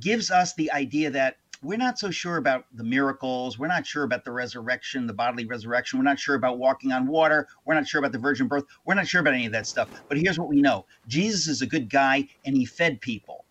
gives 0.00 0.30
us 0.30 0.54
the 0.54 0.72
idea 0.72 1.10
that 1.10 1.36
we're 1.62 1.78
not 1.78 1.98
so 1.98 2.10
sure 2.10 2.36
about 2.36 2.66
the 2.72 2.84
miracles. 2.84 3.58
We're 3.58 3.66
not 3.66 3.86
sure 3.86 4.04
about 4.04 4.24
the 4.24 4.32
resurrection, 4.32 5.06
the 5.06 5.14
bodily 5.14 5.46
resurrection. 5.46 5.98
We're 5.98 6.04
not 6.04 6.18
sure 6.18 6.34
about 6.34 6.58
walking 6.58 6.92
on 6.92 7.06
water. 7.06 7.48
We're 7.64 7.74
not 7.74 7.88
sure 7.88 7.98
about 7.98 8.12
the 8.12 8.18
virgin 8.18 8.46
birth. 8.46 8.64
We're 8.84 8.94
not 8.94 9.08
sure 9.08 9.20
about 9.20 9.34
any 9.34 9.46
of 9.46 9.52
that 9.52 9.66
stuff. 9.66 9.88
But 10.08 10.18
here's 10.18 10.38
what 10.38 10.48
we 10.48 10.60
know 10.60 10.86
Jesus 11.08 11.48
is 11.48 11.62
a 11.62 11.66
good 11.66 11.88
guy 11.88 12.28
and 12.44 12.56
he 12.56 12.64
fed 12.64 13.00
people. 13.00 13.44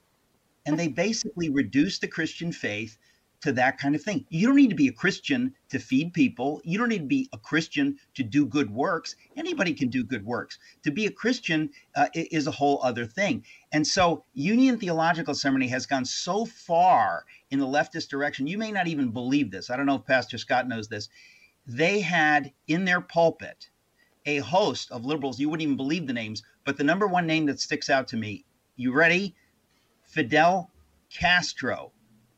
And 0.65 0.79
they 0.79 0.87
basically 0.87 1.49
reduced 1.49 2.01
the 2.01 2.07
Christian 2.07 2.51
faith 2.51 2.97
to 3.45 3.51
that 3.51 3.77
kind 3.77 3.93
of 3.93 4.01
thing. 4.01 4.25
You 4.29 4.47
don't 4.47 4.55
need 4.55 4.71
to 4.71 4.75
be 4.75 4.87
a 4.87 4.91
Christian 4.91 5.53
to 5.69 5.77
feed 5.77 6.13
people. 6.13 6.63
You 6.65 6.79
don't 6.79 6.89
need 6.89 7.03
to 7.03 7.05
be 7.05 7.29
a 7.31 7.37
Christian 7.37 7.97
to 8.15 8.23
do 8.23 8.47
good 8.47 8.71
works. 8.71 9.15
Anybody 9.37 9.71
can 9.75 9.89
do 9.89 10.03
good 10.03 10.25
works. 10.25 10.57
To 10.81 10.89
be 10.89 11.05
a 11.05 11.11
Christian 11.11 11.69
uh, 11.95 12.07
is 12.15 12.47
a 12.47 12.51
whole 12.51 12.79
other 12.81 13.05
thing. 13.05 13.45
And 13.71 13.85
so, 13.85 14.23
Union 14.33 14.79
Theological 14.79 15.35
Seminary 15.35 15.69
has 15.69 15.85
gone 15.85 16.05
so 16.05 16.45
far 16.45 17.25
in 17.51 17.59
the 17.59 17.67
leftist 17.67 18.09
direction. 18.09 18.47
You 18.47 18.57
may 18.57 18.71
not 18.71 18.87
even 18.87 19.11
believe 19.11 19.51
this. 19.51 19.69
I 19.69 19.77
don't 19.77 19.85
know 19.85 19.97
if 19.97 20.05
Pastor 20.05 20.39
Scott 20.39 20.67
knows 20.67 20.87
this. 20.87 21.07
They 21.67 21.99
had 21.99 22.51
in 22.67 22.83
their 22.85 23.01
pulpit 23.01 23.69
a 24.25 24.37
host 24.37 24.91
of 24.91 25.05
liberals. 25.05 25.39
You 25.39 25.49
wouldn't 25.49 25.63
even 25.63 25.77
believe 25.77 26.07
the 26.07 26.13
names, 26.13 26.41
but 26.65 26.77
the 26.77 26.83
number 26.83 27.05
one 27.05 27.27
name 27.27 27.45
that 27.45 27.59
sticks 27.59 27.91
out 27.91 28.07
to 28.07 28.17
me, 28.17 28.43
you 28.75 28.91
ready? 28.91 29.35
Fidel 30.03 30.71
Castro 31.11 31.91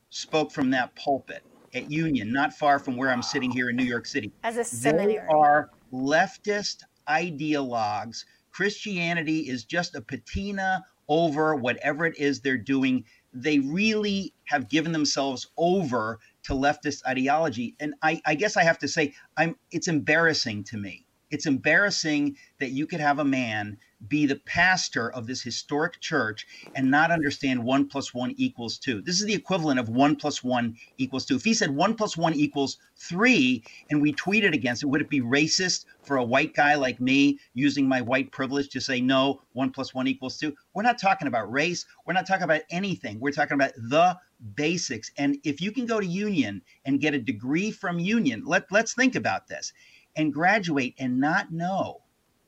spoke 0.10 0.52
from 0.52 0.72
that 0.72 0.96
pulpit 0.96 1.44
at 1.74 1.92
Union, 1.92 2.32
not 2.32 2.54
far 2.54 2.80
from 2.80 2.96
where 2.96 3.10
I'm 3.10 3.22
sitting 3.22 3.52
here 3.52 3.70
in 3.70 3.76
New 3.76 3.84
York 3.84 4.06
City. 4.06 4.32
As 4.44 4.58
a 4.58 4.64
seminary. 4.64 5.14
They 5.14 5.20
are 5.20 5.70
leftist 5.94 6.84
ideologues. 7.10 8.26
Christianity 8.52 9.42
is 9.50 9.64
just 9.64 9.96
a 9.96 10.02
patina 10.02 10.84
over 11.08 11.56
whatever 11.56 12.06
it 12.06 12.18
is 12.18 12.42
they're 12.42 12.58
doing. 12.58 13.06
They 13.34 13.60
really 13.60 14.34
have 14.46 14.70
given 14.70 14.92
themselves 14.92 15.48
over 15.58 16.20
to 16.44 16.54
leftist 16.54 17.06
ideology. 17.06 17.76
And 17.80 17.94
I, 18.02 18.22
I 18.26 18.36
guess 18.36 18.58
I 18.58 18.64
have 18.64 18.80
to 18.80 18.88
say, 18.88 19.14
I'm 19.38 19.56
it's 19.72 19.88
embarrassing 19.88 20.64
to 20.66 20.78
me. 20.78 21.06
It's 21.30 21.46
embarrassing 21.46 22.38
that 22.60 22.72
you 22.72 22.88
could 22.88 23.02
have 23.02 23.20
a 23.20 23.26
man 23.26 23.78
be 24.08 24.26
the 24.26 24.36
pastor 24.36 25.12
of 25.12 25.26
this 25.26 25.42
historic 25.42 26.00
church 26.00 26.46
and 26.76 26.92
not 26.92 27.10
understand 27.10 27.64
one 27.64 27.88
plus 27.88 28.14
one 28.14 28.34
equals 28.38 28.78
two. 28.78 29.02
This 29.02 29.20
is 29.20 29.26
the 29.26 29.34
equivalent 29.34 29.80
of 29.80 29.90
one 29.90 30.16
plus 30.16 30.44
one 30.44 30.78
equals 30.98 31.26
two. 31.26 31.36
If 31.36 31.44
he 31.44 31.54
said 31.54 31.72
one 31.72 31.96
plus 31.96 32.16
one 32.16 32.36
equals 32.36 32.78
three 32.96 33.64
and 33.90 34.02
we 34.02 34.14
tweeted 34.14 34.54
against 34.54 34.84
it, 34.84 34.88
would 34.88 35.02
it 35.02 35.10
be 35.10 35.22
racist 35.22 35.86
for 36.04 36.18
a 36.18 36.24
white 36.24 36.54
guy 36.54 36.76
like 36.76 37.02
me 37.02 37.40
using 37.54 37.88
my 37.88 38.02
white 38.02 38.32
privilege 38.32 38.70
to 38.70 38.82
say 38.82 39.02
no, 39.02 39.42
one 39.54 39.72
plus 39.72 39.94
one 39.94 40.08
equals 40.08 40.38
two? 40.38 40.56
We're 40.74 40.84
not 40.84 41.00
talking 41.00 41.28
about 41.28 41.52
race. 41.52 41.86
We're 42.06 42.14
not 42.14 42.28
talking 42.28 42.44
about 42.44 42.62
anything. 42.70 43.20
We're 43.20 43.32
talking 43.32 43.56
about 43.56 43.74
the 43.76 44.18
basics. 44.54 45.12
And 45.18 45.38
if 45.44 45.60
you 45.60 45.72
can 45.72 45.88
go 45.88 46.00
to 46.00 46.06
Union 46.06 46.62
and 46.86 47.02
get 47.02 47.16
a 47.16 47.20
degree 47.20 47.72
from 47.72 47.98
Union, 48.00 48.44
let, 48.46 48.72
let's 48.72 48.94
think 48.94 49.16
about 49.16 49.48
this 49.48 49.74
and 50.16 50.32
graduate 50.34 50.94
and 51.00 51.20
not 51.20 51.52
know 51.52 52.02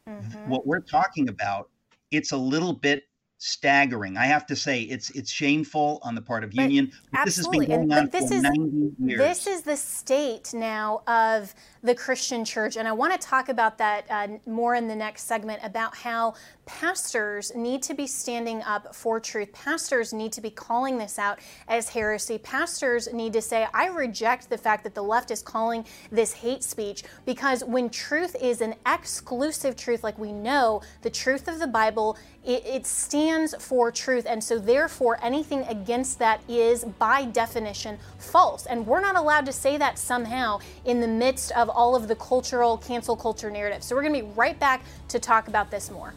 mm-hmm. 0.08 0.50
what 0.50 0.66
we're 0.66 0.80
talking 0.80 1.30
about, 1.30 1.70
it's 2.12 2.32
a 2.32 2.38
little 2.38 2.74
bit 2.74 3.04
staggering. 3.40 4.18
I 4.18 4.26
have 4.26 4.46
to 4.48 4.56
say 4.56 4.82
it's 4.82 5.10
it's 5.12 5.32
shameful 5.32 6.00
on 6.04 6.14
the 6.14 6.22
part 6.22 6.44
of 6.44 6.54
union. 6.54 6.92
But 7.12 7.24
this 7.24 7.38
has 7.38 7.48
been 7.48 7.66
going 7.66 7.92
on 7.92 8.10
for 8.10 8.18
is, 8.18 8.30
90 8.30 8.96
years. 9.00 9.18
This 9.18 9.48
is 9.48 9.62
the 9.62 9.78
state 9.78 10.54
now 10.54 11.02
of 11.08 11.56
the 11.82 11.96
Christian 11.96 12.44
church, 12.44 12.76
and 12.76 12.86
I 12.86 12.92
want 12.92 13.20
to 13.20 13.28
talk 13.28 13.48
about 13.48 13.78
that 13.78 14.06
uh, 14.10 14.28
more 14.46 14.76
in 14.76 14.90
the 14.90 14.96
next 14.96 15.24
segment 15.24 15.62
about 15.64 15.96
how 15.96 16.34
pastors 16.66 17.54
need 17.56 17.82
to 17.84 17.94
be 17.94 18.06
standing 18.06 18.62
up 18.64 18.94
for 18.94 19.22
truth. 19.22 19.52
Pastors 19.54 20.12
need 20.12 20.34
to 20.34 20.42
be 20.42 20.50
calling 20.50 20.98
this 20.98 21.18
out 21.18 21.40
as 21.70 21.88
heresy. 21.88 22.38
Pastors 22.40 23.12
need 23.14 23.32
to 23.32 23.42
say, 23.42 23.68
"I 23.74 23.88
reject 23.88 24.50
the 24.50 24.58
fact 24.58 24.84
that 24.84 24.94
the 24.94 25.04
left 25.04 25.32
is 25.32 25.42
calling 25.42 25.86
this 26.12 26.34
hate 26.34 26.64
speech," 26.64 27.04
because 27.26 27.64
when 27.64 27.90
truth 27.90 28.36
is 28.42 28.60
an 28.60 28.76
exclusive 28.86 29.78
truth, 29.78 30.04
like 30.04 30.20
we 30.20 30.34
know, 30.34 30.82
the 31.04 31.10
truth 31.10 31.48
of 31.48 31.60
the 31.60 31.68
Bible, 31.68 32.18
it, 32.44 32.66
it 32.66 32.86
stands 32.86 33.29
stands 33.30 33.54
for 33.60 33.92
truth. 33.92 34.26
And 34.28 34.44
so, 34.44 34.58
therefore, 34.58 35.20
anything 35.22 35.62
against 35.64 36.18
that 36.20 36.42
is 36.48 36.84
by 36.84 37.26
definition 37.26 38.00
false. 38.18 38.66
And 38.66 38.88
we're 38.88 39.02
not 39.02 39.16
allowed 39.16 39.46
to 39.46 39.54
say 39.54 39.78
that 39.78 40.00
somehow 40.00 40.60
in 40.86 41.00
the 41.00 41.08
midst 41.08 41.52
of 41.52 41.70
all 41.70 41.96
of 41.96 42.08
the 42.08 42.16
cultural 42.16 42.78
cancel 42.78 43.16
culture 43.16 43.52
narrative. 43.52 43.84
So, 43.84 43.96
we're 43.96 44.02
going 44.02 44.16
to 44.16 44.22
be 44.24 44.32
right 44.36 44.60
back 44.60 44.82
to 45.10 45.20
talk 45.20 45.48
about 45.48 45.70
this 45.70 45.92
more. 45.92 46.14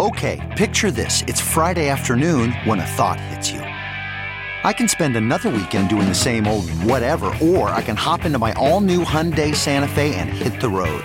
Okay, 0.00 0.54
picture 0.56 0.90
this. 0.90 1.22
It's 1.28 1.40
Friday 1.40 1.88
afternoon 1.88 2.50
when 2.64 2.80
a 2.80 2.86
thought 2.86 3.20
hits 3.20 3.52
you. 3.52 3.60
I 3.60 4.72
can 4.72 4.88
spend 4.88 5.14
another 5.14 5.50
weekend 5.50 5.90
doing 5.90 6.08
the 6.08 6.14
same 6.14 6.48
old 6.48 6.68
whatever, 6.70 7.26
or 7.40 7.68
I 7.68 7.82
can 7.82 7.96
hop 7.96 8.24
into 8.24 8.38
my 8.38 8.52
all 8.54 8.80
new 8.80 9.04
Hyundai 9.04 9.54
Santa 9.54 9.86
Fe 9.86 10.14
and 10.16 10.28
hit 10.30 10.60
the 10.60 10.68
road. 10.68 11.04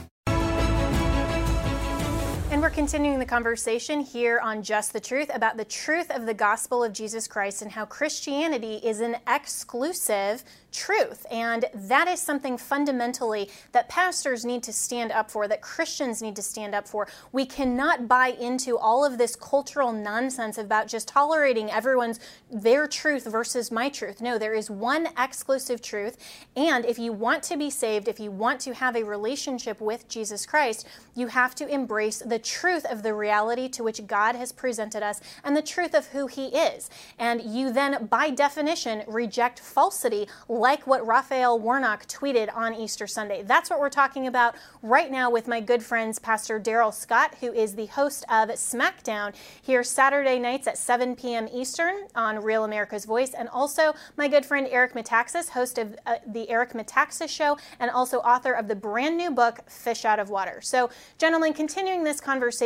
Continuing 2.81 3.19
the 3.19 3.27
conversation 3.27 3.99
here 3.99 4.39
on 4.39 4.63
Just 4.63 4.91
the 4.91 4.99
Truth 4.99 5.29
about 5.35 5.55
the 5.55 5.63
truth 5.63 6.09
of 6.09 6.25
the 6.25 6.33
gospel 6.33 6.83
of 6.83 6.93
Jesus 6.93 7.27
Christ 7.27 7.61
and 7.61 7.71
how 7.71 7.85
Christianity 7.85 8.77
is 8.83 9.01
an 9.01 9.17
exclusive 9.27 10.43
truth. 10.71 11.25
And 11.29 11.65
that 11.73 12.07
is 12.07 12.19
something 12.19 12.57
fundamentally 12.57 13.49
that 13.73 13.89
pastors 13.89 14.45
need 14.45 14.63
to 14.63 14.73
stand 14.73 15.11
up 15.11 15.29
for, 15.29 15.47
that 15.47 15.61
Christians 15.61 16.21
need 16.21 16.35
to 16.37 16.41
stand 16.41 16.73
up 16.73 16.87
for. 16.87 17.07
We 17.31 17.45
cannot 17.45 18.07
buy 18.07 18.29
into 18.29 18.77
all 18.77 19.05
of 19.05 19.17
this 19.17 19.35
cultural 19.35 19.91
nonsense 19.91 20.57
about 20.57 20.87
just 20.87 21.07
tolerating 21.07 21.69
everyone's 21.69 22.19
their 22.51 22.87
truth 22.87 23.25
versus 23.25 23.69
my 23.71 23.89
truth. 23.89 24.21
No, 24.21 24.37
there 24.37 24.53
is 24.53 24.71
one 24.71 25.09
exclusive 25.19 25.81
truth. 25.81 26.17
And 26.55 26.85
if 26.85 26.97
you 26.97 27.13
want 27.13 27.43
to 27.43 27.57
be 27.57 27.69
saved, 27.69 28.07
if 28.07 28.19
you 28.19 28.31
want 28.31 28.59
to 28.61 28.73
have 28.73 28.95
a 28.95 29.03
relationship 29.03 29.81
with 29.81 30.07
Jesus 30.07 30.45
Christ, 30.45 30.87
you 31.15 31.27
have 31.27 31.53
to 31.55 31.67
embrace 31.67 32.19
the 32.19 32.39
truth 32.39 32.70
of 32.79 33.03
the 33.03 33.13
reality 33.13 33.67
to 33.69 33.83
which 33.83 34.07
God 34.07 34.35
has 34.35 34.51
presented 34.51 35.03
us 35.03 35.19
and 35.43 35.55
the 35.55 35.61
truth 35.61 35.93
of 35.93 36.07
who 36.07 36.27
He 36.27 36.47
is. 36.47 36.89
And 37.19 37.41
you 37.41 37.71
then, 37.71 38.07
by 38.07 38.29
definition, 38.29 39.03
reject 39.07 39.59
falsity 39.59 40.27
like 40.47 40.87
what 40.87 41.05
Raphael 41.05 41.59
Warnock 41.59 42.07
tweeted 42.07 42.55
on 42.55 42.73
Easter 42.73 43.07
Sunday. 43.07 43.43
That's 43.43 43.69
what 43.69 43.79
we're 43.79 43.89
talking 43.89 44.27
about 44.27 44.55
right 44.81 45.11
now 45.11 45.29
with 45.29 45.47
my 45.47 45.59
good 45.59 45.83
friends, 45.83 46.19
Pastor 46.19 46.59
Darrell 46.59 46.91
Scott, 46.91 47.35
who 47.41 47.51
is 47.51 47.75
the 47.75 47.87
host 47.87 48.23
of 48.29 48.49
SmackDown 48.49 49.33
here 49.61 49.83
Saturday 49.83 50.39
nights 50.39 50.67
at 50.67 50.77
7 50.77 51.15
p.m. 51.15 51.47
Eastern 51.53 52.07
on 52.15 52.41
Real 52.41 52.63
America's 52.63 53.05
Voice, 53.05 53.33
and 53.33 53.49
also 53.49 53.93
my 54.17 54.27
good 54.27 54.45
friend 54.45 54.67
Eric 54.71 54.93
Metaxas, 54.93 55.49
host 55.49 55.77
of 55.77 55.95
uh, 56.05 56.15
the 56.25 56.49
Eric 56.49 56.71
Metaxas 56.73 57.29
Show, 57.29 57.57
and 57.79 57.91
also 57.91 58.19
author 58.19 58.53
of 58.53 58.67
the 58.67 58.75
brand 58.75 59.17
new 59.17 59.31
book, 59.31 59.59
Fish 59.69 60.05
Out 60.05 60.19
of 60.19 60.29
Water. 60.29 60.61
So, 60.61 60.89
gentlemen, 61.17 61.53
continuing 61.53 62.03
this 62.03 62.21
conversation, 62.21 62.60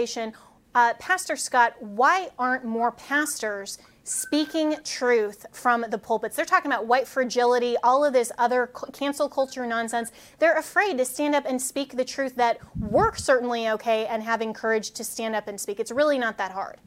uh, 0.76 0.94
Pastor 1.00 1.36
Scott, 1.36 1.82
why 1.82 2.30
aren't 2.38 2.66
more 2.66 2.92
pastors? 2.92 3.78
speaking 4.08 4.76
truth 4.84 5.48
from 5.52 5.84
the 5.90 5.98
pulpits. 5.98 6.36
They're 6.36 6.46
talking 6.46 6.72
about 6.72 6.86
white 6.86 7.08
fragility, 7.08 7.76
all 7.84 8.06
of 8.06 8.14
this 8.14 8.32
other 8.38 8.72
cancel 8.94 9.28
culture 9.28 9.66
nonsense. 9.66 10.12
They're 10.38 10.58
afraid 10.58 11.00
to 11.00 11.06
stand 11.06 11.34
up 11.34 11.46
and 11.48 11.60
speak 11.60 11.98
the 11.98 12.06
truth 12.06 12.36
that 12.36 12.60
we're 12.80 13.16
certainly 13.16 13.68
okay 13.70 14.06
and 14.06 14.22
having 14.22 14.54
courage 14.54 14.92
to 14.92 15.04
stand 15.04 15.36
up 15.36 15.48
and 15.48 15.60
speak. 15.60 15.80
It's 15.80 15.92
really 15.92 16.20
not 16.20 16.38
that 16.38 16.52
hard. 16.52 16.78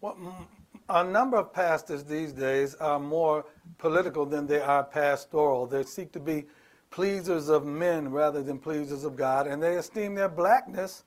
Well, 0.00 0.48
a 0.88 1.04
number 1.04 1.36
of 1.36 1.52
pastors 1.52 2.02
these 2.02 2.32
days 2.32 2.74
are 2.74 2.98
more 2.98 3.44
political 3.78 4.26
than 4.26 4.48
they 4.48 4.60
are 4.60 4.82
pastoral. 4.82 5.64
They 5.66 5.84
seek 5.84 6.10
to 6.12 6.20
be 6.20 6.46
pleasers 6.90 7.48
of 7.48 7.64
men 7.64 8.10
rather 8.10 8.42
than 8.42 8.58
pleasers 8.58 9.04
of 9.04 9.14
God, 9.14 9.46
and 9.46 9.62
they 9.62 9.76
esteem 9.76 10.16
their 10.16 10.28
blackness 10.28 11.04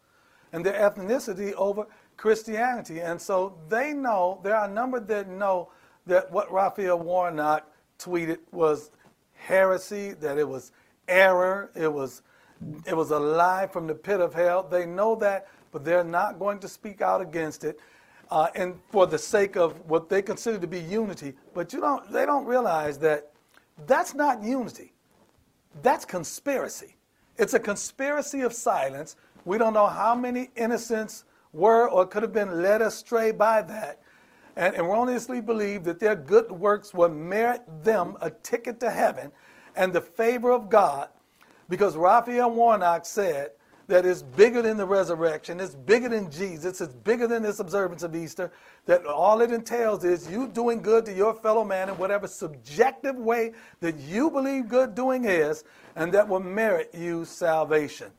and 0.54 0.66
their 0.66 0.90
ethnicity 0.90 1.54
over 1.54 1.88
Christianity. 2.16 3.02
And 3.02 3.22
so 3.22 3.58
they 3.68 3.92
know, 3.92 4.40
there 4.44 4.56
are 4.56 4.70
a 4.70 4.72
number 4.72 5.00
that 5.00 5.28
know 5.28 5.70
that 6.06 6.32
what 6.32 6.52
Raphael 6.52 7.00
Warnock 7.00 7.70
tweeted 8.00 8.38
was 8.52 8.92
heresy, 9.34 10.14
that 10.14 10.38
it 10.38 10.48
was 10.48 10.72
error, 11.08 11.72
it 11.76 11.92
was, 11.92 12.22
it 12.86 12.96
was 12.96 13.12
a 13.12 13.20
lie 13.20 13.68
from 13.68 13.88
the 13.88 13.96
pit 13.96 14.22
of 14.22 14.34
hell. 14.34 14.64
They 14.64 14.86
know 14.86 15.16
that, 15.16 15.48
but 15.72 15.84
they're 15.84 16.04
not 16.04 16.40
going 16.40 16.60
to 16.60 16.68
speak 16.68 17.02
out 17.02 17.20
against 17.20 17.64
it. 17.64 17.80
Uh, 18.32 18.48
and 18.56 18.80
for 18.90 19.06
the 19.06 19.18
sake 19.18 19.58
of 19.58 19.80
what 19.90 20.08
they 20.10 20.22
consider 20.22 20.58
to 20.58 20.68
be 20.68 20.80
unity, 20.80 21.34
but 21.54 21.74
you 21.74 21.80
don't, 21.80 22.12
they 22.12 22.26
don't 22.26 22.46
realize 22.46 22.98
that 23.00 23.32
that's 23.86 24.14
not 24.14 24.42
unity. 24.44 24.94
That's 25.82 26.06
conspiracy. 26.06 26.96
It's 27.38 27.54
a 27.54 27.60
conspiracy 27.60 28.42
of 28.42 28.54
silence. 28.54 29.16
We 29.46 29.58
don't 29.58 29.74
know 29.74 29.88
how 29.88 30.16
many 30.16 30.50
innocents 30.56 31.26
were 31.52 31.90
or 31.90 32.06
could 32.06 32.24
have 32.24 32.34
been 32.34 32.62
led 32.62 32.82
astray 32.82 33.32
by 33.32 33.62
that 33.64 34.00
and 34.56 34.76
erroneously 34.76 35.42
believe 35.42 35.84
that 35.84 36.00
their 36.00 36.16
good 36.16 36.52
works 36.52 36.94
will 36.94 37.10
merit 37.10 37.62
them 37.84 38.18
a 38.22 38.30
ticket 38.30 38.80
to 38.80 38.90
heaven 38.90 39.32
and 39.76 39.92
the 39.92 40.02
favor 40.02 40.52
of 40.52 40.70
God 40.70 41.10
because 41.70 41.96
Raphael 41.96 42.52
Warnock 42.52 43.06
said 43.06 43.52
that 43.88 44.06
it's 44.06 44.22
bigger 44.22 44.62
than 44.62 44.78
the 44.78 44.86
resurrection, 44.86 45.60
it's 45.60 45.76
bigger 45.76 46.08
than 46.08 46.32
Jesus, 46.32 46.80
it's 46.80 46.94
bigger 46.94 47.28
than 47.28 47.44
this 47.44 47.60
observance 47.60 48.04
of 48.04 48.16
Easter, 48.16 48.52
that 48.86 49.06
all 49.06 49.42
it 49.42 49.52
entails 49.52 50.04
is 50.04 50.30
you 50.32 50.48
doing 50.48 50.82
good 50.82 51.06
to 51.06 51.14
your 51.14 51.34
fellow 51.34 51.66
man 51.66 51.90
in 51.90 51.98
whatever 51.98 52.28
subjective 52.28 53.16
way 53.16 53.52
that 53.82 53.98
you 53.98 54.32
believe 54.32 54.70
good 54.70 54.96
doing 54.96 55.26
is, 55.26 55.66
and 55.96 56.14
that 56.14 56.28
will 56.28 56.40
merit 56.40 56.92
you 56.94 57.26
salvation. 57.26 58.10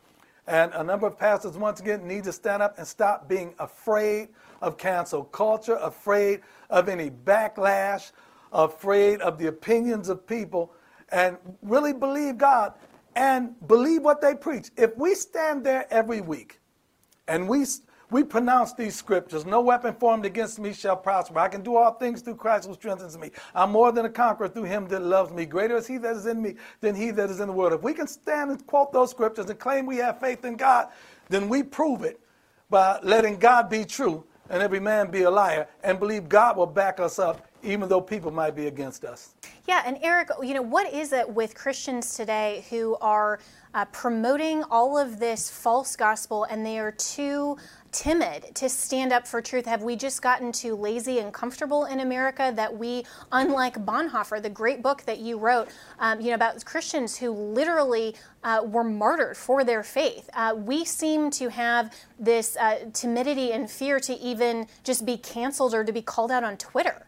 And 0.46 0.72
a 0.74 0.84
number 0.84 1.06
of 1.06 1.18
pastors, 1.18 1.56
once 1.56 1.80
again, 1.80 2.06
need 2.06 2.24
to 2.24 2.32
stand 2.32 2.62
up 2.62 2.76
and 2.78 2.86
stop 2.86 3.28
being 3.28 3.54
afraid 3.58 4.28
of 4.60 4.76
cancel 4.76 5.24
culture, 5.24 5.76
afraid 5.76 6.40
of 6.70 6.88
any 6.88 7.10
backlash, 7.10 8.12
afraid 8.52 9.20
of 9.20 9.38
the 9.38 9.46
opinions 9.46 10.08
of 10.08 10.26
people, 10.26 10.72
and 11.10 11.38
really 11.62 11.92
believe 11.92 12.38
God 12.38 12.74
and 13.16 13.54
believe 13.68 14.02
what 14.02 14.20
they 14.20 14.34
preach. 14.34 14.70
If 14.76 14.96
we 14.96 15.14
stand 15.14 15.64
there 15.64 15.86
every 15.92 16.20
week 16.20 16.60
and 17.28 17.48
we 17.48 17.64
we 18.10 18.22
pronounce 18.22 18.72
these 18.72 18.94
scriptures 18.94 19.46
no 19.46 19.60
weapon 19.60 19.94
formed 19.94 20.24
against 20.24 20.58
me 20.58 20.72
shall 20.72 20.96
prosper. 20.96 21.38
I 21.38 21.48
can 21.48 21.62
do 21.62 21.76
all 21.76 21.92
things 21.92 22.20
through 22.20 22.36
Christ 22.36 22.68
who 22.68 22.74
strengthens 22.74 23.18
me. 23.18 23.30
I'm 23.54 23.70
more 23.70 23.92
than 23.92 24.04
a 24.04 24.10
conqueror 24.10 24.48
through 24.48 24.64
him 24.64 24.86
that 24.88 25.02
loves 25.02 25.32
me. 25.32 25.46
Greater 25.46 25.76
is 25.76 25.86
he 25.86 25.98
that 25.98 26.16
is 26.16 26.26
in 26.26 26.40
me 26.42 26.54
than 26.80 26.94
he 26.94 27.10
that 27.12 27.30
is 27.30 27.40
in 27.40 27.48
the 27.48 27.52
world. 27.52 27.72
If 27.72 27.82
we 27.82 27.94
can 27.94 28.06
stand 28.06 28.50
and 28.50 28.66
quote 28.66 28.92
those 28.92 29.10
scriptures 29.10 29.50
and 29.50 29.58
claim 29.58 29.86
we 29.86 29.96
have 29.98 30.20
faith 30.20 30.44
in 30.44 30.56
God, 30.56 30.88
then 31.28 31.48
we 31.48 31.62
prove 31.62 32.02
it 32.02 32.20
by 32.70 32.98
letting 33.02 33.38
God 33.38 33.68
be 33.68 33.84
true 33.84 34.24
and 34.50 34.62
every 34.62 34.80
man 34.80 35.10
be 35.10 35.22
a 35.22 35.30
liar 35.30 35.66
and 35.82 35.98
believe 35.98 36.28
God 36.28 36.56
will 36.56 36.66
back 36.66 37.00
us 37.00 37.18
up 37.18 37.48
even 37.62 37.88
though 37.88 38.00
people 38.00 38.30
might 38.30 38.54
be 38.54 38.66
against 38.66 39.04
us. 39.04 39.34
Yeah, 39.66 39.82
and 39.86 39.98
Eric, 40.02 40.28
you 40.42 40.52
know, 40.52 40.62
what 40.62 40.92
is 40.92 41.12
it 41.12 41.28
with 41.28 41.54
Christians 41.54 42.14
today 42.14 42.64
who 42.68 42.96
are 43.00 43.40
uh, 43.72 43.86
promoting 43.86 44.62
all 44.64 44.98
of 44.98 45.18
this 45.18 45.50
false 45.50 45.96
gospel 45.96 46.44
and 46.44 46.64
they 46.64 46.78
are 46.78 46.92
too 46.92 47.56
timid 47.94 48.54
to 48.56 48.68
stand 48.68 49.12
up 49.12 49.26
for 49.26 49.40
truth? 49.40 49.64
Have 49.64 49.82
we 49.82 49.94
just 49.94 50.20
gotten 50.20 50.50
too 50.50 50.74
lazy 50.74 51.20
and 51.20 51.32
comfortable 51.32 51.84
in 51.84 52.00
America 52.00 52.52
that 52.56 52.76
we, 52.76 53.04
unlike 53.30 53.76
Bonhoeffer, 53.86 54.42
the 54.42 54.50
great 54.50 54.82
book 54.82 55.02
that 55.02 55.20
you 55.20 55.38
wrote, 55.38 55.68
um, 56.00 56.20
you 56.20 56.28
know, 56.28 56.34
about 56.34 56.62
Christians 56.64 57.16
who 57.16 57.30
literally 57.30 58.16
uh, 58.42 58.62
were 58.66 58.84
martyred 58.84 59.36
for 59.36 59.64
their 59.64 59.84
faith, 59.84 60.28
uh, 60.34 60.54
we 60.56 60.84
seem 60.84 61.30
to 61.30 61.48
have 61.48 61.94
this 62.18 62.56
uh, 62.56 62.80
timidity 62.92 63.52
and 63.52 63.70
fear 63.70 64.00
to 64.00 64.12
even 64.18 64.66
just 64.82 65.06
be 65.06 65.16
canceled 65.16 65.72
or 65.72 65.84
to 65.84 65.92
be 65.92 66.02
called 66.02 66.32
out 66.32 66.42
on 66.42 66.56
Twitter. 66.56 67.06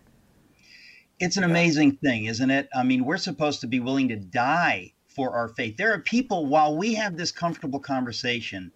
It's 1.18 1.36
an 1.36 1.44
amazing 1.44 1.96
thing, 1.96 2.26
isn't 2.26 2.50
it? 2.50 2.68
I 2.74 2.84
mean, 2.84 3.04
we're 3.04 3.16
supposed 3.16 3.60
to 3.62 3.66
be 3.66 3.80
willing 3.80 4.08
to 4.08 4.16
die 4.16 4.92
for 5.08 5.32
our 5.32 5.48
faith. 5.48 5.76
There 5.76 5.92
are 5.92 5.98
people, 5.98 6.46
while 6.46 6.76
we 6.76 6.94
have 6.94 7.16
this 7.16 7.32
comfortable 7.32 7.80
conversation, 7.80 8.70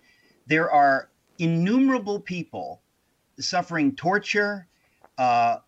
there 0.46 0.70
are 0.70 1.10
innumerable 1.40 2.20
people 2.20 2.82
suffering 3.38 3.96
torture, 3.96 4.68
uh, 5.18 5.58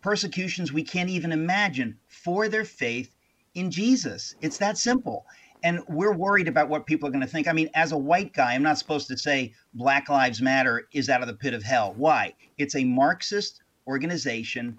persecutions 0.00 0.72
we 0.72 0.82
can't 0.82 1.10
even 1.10 1.32
imagine 1.32 1.98
for 2.06 2.48
their 2.48 2.64
faith 2.64 3.14
in 3.54 3.70
Jesus. 3.70 4.34
It's 4.40 4.58
that 4.58 4.78
simple. 4.78 5.26
And 5.62 5.80
we're 5.88 6.14
worried 6.14 6.48
about 6.48 6.70
what 6.70 6.86
people 6.86 7.08
are 7.08 7.12
going 7.12 7.20
to 7.20 7.26
think. 7.26 7.46
I 7.46 7.52
mean, 7.52 7.68
as 7.74 7.92
a 7.92 7.98
white 7.98 8.32
guy, 8.32 8.54
I'm 8.54 8.62
not 8.62 8.78
supposed 8.78 9.08
to 9.08 9.18
say 9.18 9.52
Black 9.74 10.08
Lives 10.08 10.40
Matter 10.40 10.88
is 10.92 11.10
out 11.10 11.20
of 11.20 11.26
the 11.26 11.34
pit 11.34 11.52
of 11.52 11.62
hell. 11.62 11.92
Why? 11.96 12.32
It's 12.56 12.76
a 12.76 12.84
Marxist 12.84 13.62
organization 13.86 14.78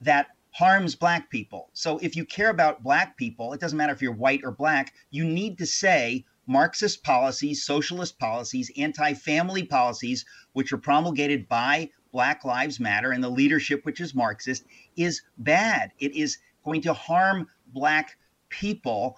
that 0.00 0.28
harms 0.52 0.94
black 0.94 1.28
people. 1.30 1.68
So 1.72 1.98
if 1.98 2.14
you 2.14 2.24
care 2.24 2.50
about 2.50 2.82
black 2.82 3.16
people, 3.16 3.52
it 3.52 3.60
doesn't 3.60 3.76
matter 3.76 3.92
if 3.92 4.00
you're 4.00 4.14
white 4.14 4.40
or 4.44 4.52
black, 4.52 4.94
you 5.10 5.24
need 5.24 5.58
to 5.58 5.66
say 5.66 6.24
Marxist 6.46 7.02
policies, 7.02 7.64
socialist 7.64 8.18
policies, 8.18 8.70
anti 8.76 9.14
family 9.14 9.64
policies, 9.64 10.24
which 10.52 10.72
are 10.72 10.78
promulgated 10.78 11.48
by 11.48 11.90
Black 12.12 12.44
Lives 12.44 12.78
Matter 12.78 13.12
and 13.12 13.24
the 13.24 13.30
leadership, 13.30 13.84
which 13.84 14.00
is 14.00 14.14
Marxist, 14.14 14.64
is 14.96 15.22
bad. 15.38 15.92
It 15.98 16.14
is 16.14 16.38
going 16.64 16.82
to 16.82 16.92
harm 16.92 17.48
Black 17.68 18.16
people. 18.48 19.16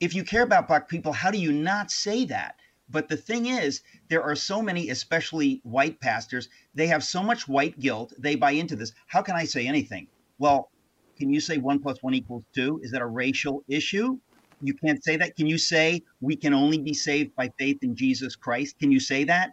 If 0.00 0.14
you 0.14 0.24
care 0.24 0.42
about 0.42 0.68
Black 0.68 0.88
people, 0.88 1.12
how 1.12 1.30
do 1.30 1.38
you 1.38 1.52
not 1.52 1.90
say 1.90 2.24
that? 2.26 2.56
But 2.88 3.08
the 3.08 3.16
thing 3.16 3.46
is, 3.46 3.82
there 4.08 4.22
are 4.22 4.34
so 4.34 4.62
many, 4.62 4.88
especially 4.88 5.60
white 5.62 6.00
pastors, 6.00 6.48
they 6.74 6.86
have 6.86 7.04
so 7.04 7.22
much 7.22 7.46
white 7.46 7.78
guilt, 7.78 8.14
they 8.18 8.34
buy 8.34 8.52
into 8.52 8.76
this. 8.76 8.92
How 9.08 9.20
can 9.20 9.36
I 9.36 9.44
say 9.44 9.66
anything? 9.66 10.06
Well, 10.38 10.70
can 11.18 11.30
you 11.30 11.40
say 11.40 11.58
one 11.58 11.80
plus 11.80 12.02
one 12.02 12.14
equals 12.14 12.44
two? 12.54 12.80
Is 12.82 12.92
that 12.92 13.02
a 13.02 13.06
racial 13.06 13.62
issue? 13.68 14.18
You 14.60 14.74
can't 14.74 15.02
say 15.02 15.16
that. 15.16 15.36
Can 15.36 15.46
you 15.46 15.58
say 15.58 16.02
we 16.20 16.36
can 16.36 16.54
only 16.54 16.78
be 16.78 16.94
saved 16.94 17.34
by 17.34 17.50
faith 17.58 17.78
in 17.82 17.94
Jesus 17.94 18.36
Christ? 18.36 18.78
Can 18.78 18.90
you 18.90 19.00
say 19.00 19.24
that? 19.24 19.52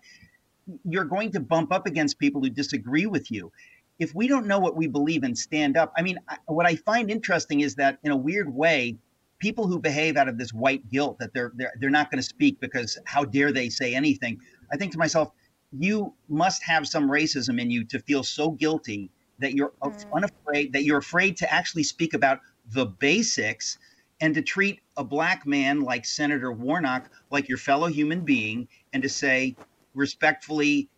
You're 0.83 1.05
going 1.05 1.31
to 1.33 1.39
bump 1.39 1.71
up 1.71 1.85
against 1.85 2.19
people 2.19 2.41
who 2.41 2.49
disagree 2.49 3.05
with 3.05 3.31
you. 3.31 3.51
If 3.99 4.13
we 4.13 4.27
don't 4.27 4.47
know 4.47 4.59
what 4.59 4.75
we 4.75 4.87
believe 4.87 5.23
and 5.23 5.37
stand 5.37 5.77
up, 5.77 5.93
I 5.97 6.01
mean, 6.01 6.17
what 6.47 6.65
I 6.65 6.75
find 6.75 7.09
interesting 7.09 7.61
is 7.61 7.75
that 7.75 7.99
in 8.03 8.11
a 8.11 8.17
weird 8.17 8.53
way, 8.53 8.97
people 9.39 9.67
who 9.67 9.79
behave 9.79 10.17
out 10.17 10.27
of 10.27 10.37
this 10.37 10.53
white 10.53 10.89
guilt 10.89 11.17
that 11.19 11.33
they're 11.33 11.51
they're, 11.55 11.73
they're 11.79 11.89
not 11.89 12.09
going 12.09 12.19
to 12.19 12.27
speak 12.27 12.59
because 12.59 12.97
how 13.05 13.23
dare 13.23 13.51
they 13.51 13.69
say 13.69 13.93
anything? 13.93 14.39
I 14.71 14.77
think 14.77 14.91
to 14.93 14.97
myself, 14.97 15.31
you 15.71 16.13
must 16.29 16.63
have 16.63 16.87
some 16.87 17.09
racism 17.09 17.59
in 17.59 17.69
you 17.69 17.83
to 17.85 17.99
feel 17.99 18.23
so 18.23 18.51
guilty 18.51 19.11
that 19.39 19.53
you're 19.53 19.73
mm. 19.83 20.05
unafraid 20.13 20.73
that 20.73 20.83
you're 20.83 20.97
afraid 20.97 21.37
to 21.37 21.53
actually 21.53 21.83
speak 21.83 22.13
about 22.13 22.39
the 22.71 22.85
basics 22.85 23.77
and 24.21 24.33
to 24.35 24.41
treat 24.41 24.81
a 24.97 25.03
black 25.03 25.45
man 25.45 25.81
like 25.81 26.05
Senator 26.05 26.51
Warnock 26.51 27.09
like 27.31 27.49
your 27.49 27.57
fellow 27.57 27.87
human 27.87 28.21
being 28.21 28.67
and 28.93 29.03
to 29.03 29.09
say 29.09 29.55
respectfully 29.93 30.89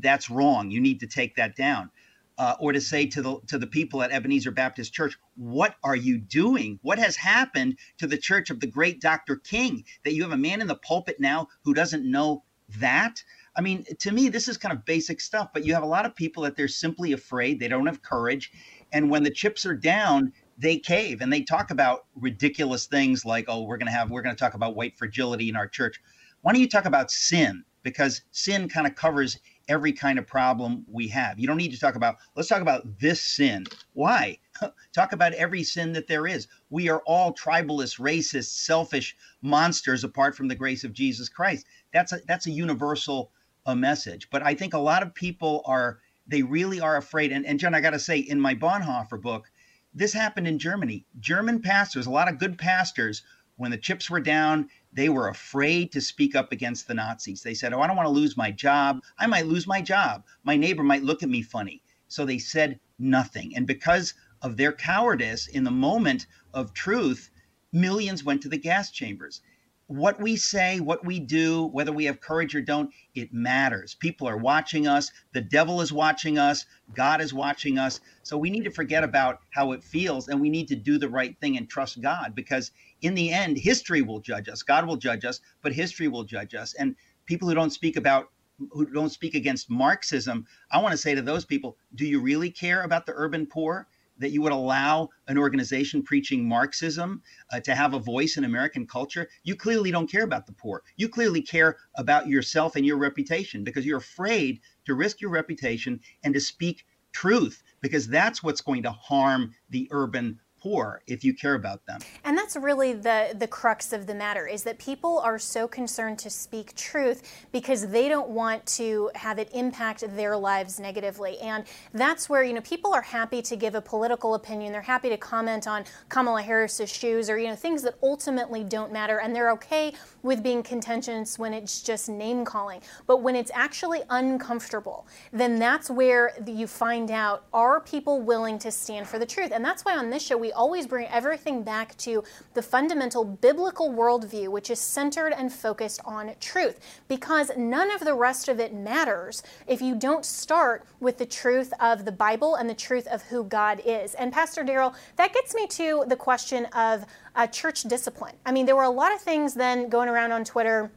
that's 0.00 0.30
wrong 0.30 0.70
you 0.70 0.80
need 0.80 1.00
to 1.00 1.06
take 1.06 1.36
that 1.36 1.54
down 1.56 1.90
uh, 2.38 2.54
or 2.58 2.72
to 2.72 2.80
say 2.80 3.04
to 3.06 3.20
the 3.20 3.38
to 3.46 3.58
the 3.58 3.66
people 3.66 4.02
at 4.02 4.10
Ebenezer 4.10 4.50
Baptist 4.50 4.92
Church 4.92 5.18
what 5.36 5.76
are 5.84 5.96
you 5.96 6.18
doing 6.18 6.78
what 6.82 6.98
has 6.98 7.16
happened 7.16 7.76
to 7.98 8.06
the 8.06 8.18
church 8.18 8.50
of 8.50 8.60
the 8.60 8.66
great 8.66 9.00
Dr. 9.00 9.36
King 9.36 9.84
that 10.04 10.14
you 10.14 10.22
have 10.22 10.32
a 10.32 10.36
man 10.36 10.60
in 10.60 10.66
the 10.66 10.76
pulpit 10.76 11.20
now 11.20 11.48
who 11.64 11.74
doesn't 11.74 12.08
know 12.08 12.44
that 12.78 13.22
I 13.56 13.62
mean, 13.62 13.84
to 13.98 14.12
me, 14.12 14.28
this 14.28 14.48
is 14.48 14.56
kind 14.56 14.72
of 14.72 14.84
basic 14.84 15.20
stuff, 15.20 15.50
but 15.52 15.64
you 15.66 15.74
have 15.74 15.82
a 15.82 15.86
lot 15.86 16.06
of 16.06 16.14
people 16.14 16.44
that 16.44 16.56
they're 16.56 16.68
simply 16.68 17.12
afraid, 17.12 17.58
they 17.58 17.68
don't 17.68 17.86
have 17.86 18.00
courage. 18.00 18.52
And 18.92 19.10
when 19.10 19.22
the 19.22 19.30
chips 19.30 19.66
are 19.66 19.74
down, 19.74 20.32
they 20.60 20.76
cave 20.78 21.22
and 21.22 21.32
they 21.32 21.40
talk 21.40 21.70
about 21.70 22.04
ridiculous 22.14 22.86
things 22.86 23.24
like, 23.24 23.46
oh, 23.48 23.62
we're 23.62 23.78
going 23.78 23.86
to 23.86 23.92
have, 23.92 24.10
we're 24.10 24.22
going 24.22 24.34
to 24.34 24.38
talk 24.38 24.54
about 24.54 24.76
white 24.76 24.96
fragility 24.96 25.48
in 25.48 25.56
our 25.56 25.66
church. 25.66 26.00
Why 26.42 26.52
don't 26.52 26.60
you 26.60 26.68
talk 26.68 26.84
about 26.84 27.10
sin? 27.10 27.64
Because 27.82 28.22
sin 28.30 28.68
kind 28.68 28.86
of 28.86 28.94
covers 28.94 29.38
every 29.68 29.92
kind 29.92 30.18
of 30.18 30.26
problem 30.26 30.84
we 30.86 31.08
have. 31.08 31.38
You 31.38 31.46
don't 31.46 31.56
need 31.56 31.72
to 31.72 31.80
talk 31.80 31.94
about, 31.94 32.16
let's 32.36 32.48
talk 32.48 32.60
about 32.60 32.98
this 32.98 33.22
sin. 33.22 33.66
Why? 33.94 34.38
talk 34.92 35.12
about 35.12 35.32
every 35.32 35.62
sin 35.62 35.94
that 35.94 36.08
there 36.08 36.26
is. 36.26 36.46
We 36.68 36.90
are 36.90 37.00
all 37.06 37.32
tribalist, 37.32 37.98
racist, 37.98 38.50
selfish 38.64 39.16
monsters 39.40 40.04
apart 40.04 40.36
from 40.36 40.48
the 40.48 40.54
grace 40.54 40.84
of 40.84 40.92
Jesus 40.92 41.30
Christ. 41.30 41.64
That's 41.94 42.12
a, 42.12 42.20
that's 42.28 42.46
a 42.46 42.50
universal 42.50 43.32
a 43.64 43.74
message. 43.74 44.28
But 44.30 44.42
I 44.42 44.54
think 44.54 44.74
a 44.74 44.78
lot 44.78 45.02
of 45.02 45.14
people 45.14 45.62
are, 45.64 46.00
they 46.26 46.42
really 46.42 46.80
are 46.80 46.96
afraid. 46.96 47.32
And, 47.32 47.46
and 47.46 47.58
John, 47.58 47.74
I 47.74 47.80
got 47.80 47.90
to 47.90 47.98
say, 47.98 48.18
in 48.18 48.40
my 48.40 48.54
Bonhoeffer 48.54 49.20
book, 49.20 49.50
this 49.92 50.12
happened 50.12 50.46
in 50.46 50.58
Germany. 50.58 51.04
German 51.18 51.60
pastors, 51.60 52.06
a 52.06 52.10
lot 52.10 52.28
of 52.28 52.38
good 52.38 52.58
pastors, 52.58 53.22
when 53.56 53.70
the 53.70 53.76
chips 53.76 54.08
were 54.08 54.20
down, 54.20 54.68
they 54.92 55.08
were 55.08 55.28
afraid 55.28 55.92
to 55.92 56.00
speak 56.00 56.34
up 56.34 56.52
against 56.52 56.86
the 56.88 56.94
Nazis. 56.94 57.42
They 57.42 57.54
said, 57.54 57.72
Oh, 57.72 57.80
I 57.80 57.86
don't 57.86 57.96
want 57.96 58.06
to 58.06 58.10
lose 58.10 58.36
my 58.36 58.50
job. 58.50 59.02
I 59.18 59.26
might 59.26 59.46
lose 59.46 59.66
my 59.66 59.82
job. 59.82 60.24
My 60.44 60.56
neighbor 60.56 60.82
might 60.82 61.02
look 61.02 61.22
at 61.22 61.28
me 61.28 61.42
funny. 61.42 61.82
So 62.08 62.24
they 62.24 62.38
said 62.38 62.80
nothing. 62.98 63.54
And 63.54 63.66
because 63.66 64.14
of 64.40 64.56
their 64.56 64.72
cowardice 64.72 65.46
in 65.46 65.64
the 65.64 65.70
moment 65.70 66.26
of 66.54 66.72
truth, 66.72 67.30
millions 67.72 68.24
went 68.24 68.42
to 68.42 68.48
the 68.48 68.56
gas 68.56 68.90
chambers 68.90 69.42
what 69.90 70.20
we 70.20 70.36
say, 70.36 70.78
what 70.78 71.04
we 71.04 71.18
do, 71.18 71.66
whether 71.66 71.90
we 71.90 72.04
have 72.04 72.20
courage 72.20 72.54
or 72.54 72.60
don't, 72.60 72.92
it 73.16 73.34
matters. 73.34 73.96
People 73.96 74.28
are 74.28 74.36
watching 74.36 74.86
us. 74.86 75.10
The 75.32 75.40
devil 75.40 75.80
is 75.80 75.92
watching 75.92 76.38
us. 76.38 76.64
God 76.94 77.20
is 77.20 77.34
watching 77.34 77.76
us. 77.76 78.00
So 78.22 78.38
we 78.38 78.50
need 78.50 78.62
to 78.62 78.70
forget 78.70 79.02
about 79.02 79.40
how 79.50 79.72
it 79.72 79.82
feels 79.82 80.28
and 80.28 80.40
we 80.40 80.48
need 80.48 80.68
to 80.68 80.76
do 80.76 80.96
the 80.96 81.08
right 81.08 81.36
thing 81.40 81.56
and 81.56 81.68
trust 81.68 82.00
God 82.00 82.36
because 82.36 82.70
in 83.02 83.16
the 83.16 83.32
end, 83.32 83.58
history 83.58 84.00
will 84.00 84.20
judge 84.20 84.48
us. 84.48 84.62
God 84.62 84.86
will 84.86 84.96
judge 84.96 85.24
us, 85.24 85.40
but 85.60 85.72
history 85.72 86.06
will 86.06 86.22
judge 86.22 86.54
us. 86.54 86.72
And 86.74 86.94
people 87.26 87.48
who 87.48 87.56
don't 87.56 87.72
speak 87.72 87.96
about 87.96 88.30
who 88.70 88.86
don't 88.86 89.10
speak 89.10 89.34
against 89.34 89.70
Marxism, 89.70 90.46
I 90.70 90.80
want 90.80 90.92
to 90.92 90.98
say 90.98 91.16
to 91.16 91.22
those 91.22 91.44
people, 91.44 91.76
do 91.96 92.06
you 92.06 92.20
really 92.20 92.50
care 92.50 92.82
about 92.82 93.06
the 93.06 93.12
urban 93.16 93.46
poor? 93.46 93.88
That 94.20 94.30
you 94.30 94.40
would 94.42 94.52
allow 94.52 95.08
an 95.26 95.36
organization 95.36 96.02
preaching 96.02 96.46
Marxism 96.46 97.22
uh, 97.52 97.60
to 97.60 97.74
have 97.74 97.94
a 97.94 97.98
voice 97.98 98.36
in 98.36 98.44
American 98.44 98.86
culture, 98.86 99.28
you 99.42 99.56
clearly 99.56 99.90
don't 99.90 100.10
care 100.10 100.24
about 100.24 100.46
the 100.46 100.52
poor. 100.52 100.82
You 100.96 101.08
clearly 101.08 101.42
care 101.42 101.76
about 101.96 102.28
yourself 102.28 102.76
and 102.76 102.86
your 102.86 102.98
reputation 102.98 103.64
because 103.64 103.84
you're 103.84 103.98
afraid 103.98 104.60
to 104.84 104.94
risk 104.94 105.20
your 105.20 105.30
reputation 105.30 106.00
and 106.22 106.32
to 106.34 106.40
speak 106.40 106.84
truth 107.12 107.62
because 107.80 108.06
that's 108.06 108.42
what's 108.42 108.60
going 108.60 108.82
to 108.84 108.92
harm 108.92 109.52
the 109.70 109.88
urban 109.90 110.38
poor 110.62 111.02
if 111.06 111.24
you 111.24 111.34
care 111.34 111.54
about 111.54 111.84
them. 111.86 112.00
And 112.24 112.36
that's 112.36 112.56
really 112.56 112.92
the 112.92 113.34
the 113.38 113.46
crux 113.46 113.92
of 113.92 114.06
the 114.06 114.14
matter 114.14 114.46
is 114.46 114.62
that 114.64 114.78
people 114.78 115.18
are 115.20 115.38
so 115.38 115.66
concerned 115.66 116.18
to 116.20 116.30
speak 116.30 116.74
truth 116.74 117.46
because 117.52 117.88
they 117.88 118.08
don't 118.08 118.30
want 118.30 118.64
to 118.66 119.10
have 119.14 119.38
it 119.38 119.48
impact 119.54 120.04
their 120.16 120.36
lives 120.36 120.78
negatively. 120.78 121.38
And 121.38 121.64
that's 121.92 122.28
where, 122.28 122.42
you 122.42 122.52
know, 122.52 122.60
people 122.60 122.92
are 122.92 123.02
happy 123.02 123.42
to 123.42 123.56
give 123.56 123.74
a 123.74 123.80
political 123.80 124.34
opinion. 124.34 124.72
They're 124.72 124.82
happy 124.82 125.08
to 125.08 125.16
comment 125.16 125.66
on 125.66 125.84
Kamala 126.08 126.42
Harris's 126.42 126.90
shoes 126.90 127.30
or, 127.30 127.38
you 127.38 127.48
know, 127.48 127.56
things 127.56 127.82
that 127.82 127.94
ultimately 128.02 128.64
don't 128.64 128.92
matter 128.92 129.20
and 129.20 129.34
they're 129.34 129.50
okay 129.52 129.92
with 130.22 130.42
being 130.42 130.62
contentious 130.62 131.38
when 131.38 131.54
it's 131.54 131.82
just 131.82 132.08
name 132.08 132.44
calling. 132.44 132.80
But 133.06 133.22
when 133.22 133.36
it's 133.36 133.50
actually 133.54 134.02
uncomfortable, 134.10 135.06
then 135.32 135.58
that's 135.58 135.90
where 135.90 136.32
you 136.46 136.66
find 136.66 137.10
out 137.10 137.44
are 137.52 137.80
people 137.80 138.20
willing 138.20 138.58
to 138.60 138.70
stand 138.70 139.06
for 139.06 139.18
the 139.18 139.26
truth? 139.26 139.52
And 139.52 139.64
that's 139.64 139.84
why 139.84 139.96
on 139.96 140.10
this 140.10 140.22
show 140.22 140.36
we 140.36 140.49
always 140.52 140.86
bring 140.86 141.06
everything 141.08 141.62
back 141.62 141.96
to 141.98 142.24
the 142.54 142.62
fundamental 142.62 143.24
biblical 143.24 143.90
worldview, 143.90 144.48
which 144.48 144.70
is 144.70 144.78
centered 144.78 145.32
and 145.32 145.52
focused 145.52 146.00
on 146.04 146.32
truth, 146.40 146.80
because 147.08 147.50
none 147.56 147.90
of 147.90 148.00
the 148.00 148.14
rest 148.14 148.48
of 148.48 148.60
it 148.60 148.74
matters 148.74 149.42
if 149.66 149.80
you 149.80 149.94
don't 149.94 150.24
start 150.24 150.84
with 151.00 151.18
the 151.18 151.26
truth 151.26 151.72
of 151.80 152.04
the 152.04 152.12
Bible 152.12 152.54
and 152.54 152.68
the 152.68 152.74
truth 152.74 153.06
of 153.06 153.22
who 153.22 153.44
God 153.44 153.80
is. 153.84 154.14
And 154.14 154.32
Pastor 154.32 154.62
Darrell, 154.62 154.94
that 155.16 155.32
gets 155.32 155.54
me 155.54 155.66
to 155.68 156.04
the 156.06 156.16
question 156.16 156.66
of 156.66 157.04
uh, 157.34 157.46
church 157.46 157.82
discipline. 157.82 158.34
I 158.44 158.52
mean, 158.52 158.66
there 158.66 158.76
were 158.76 158.82
a 158.82 158.90
lot 158.90 159.14
of 159.14 159.20
things 159.20 159.54
then 159.54 159.88
going 159.88 160.08
around 160.08 160.32
on 160.32 160.44
Twitter 160.44 160.90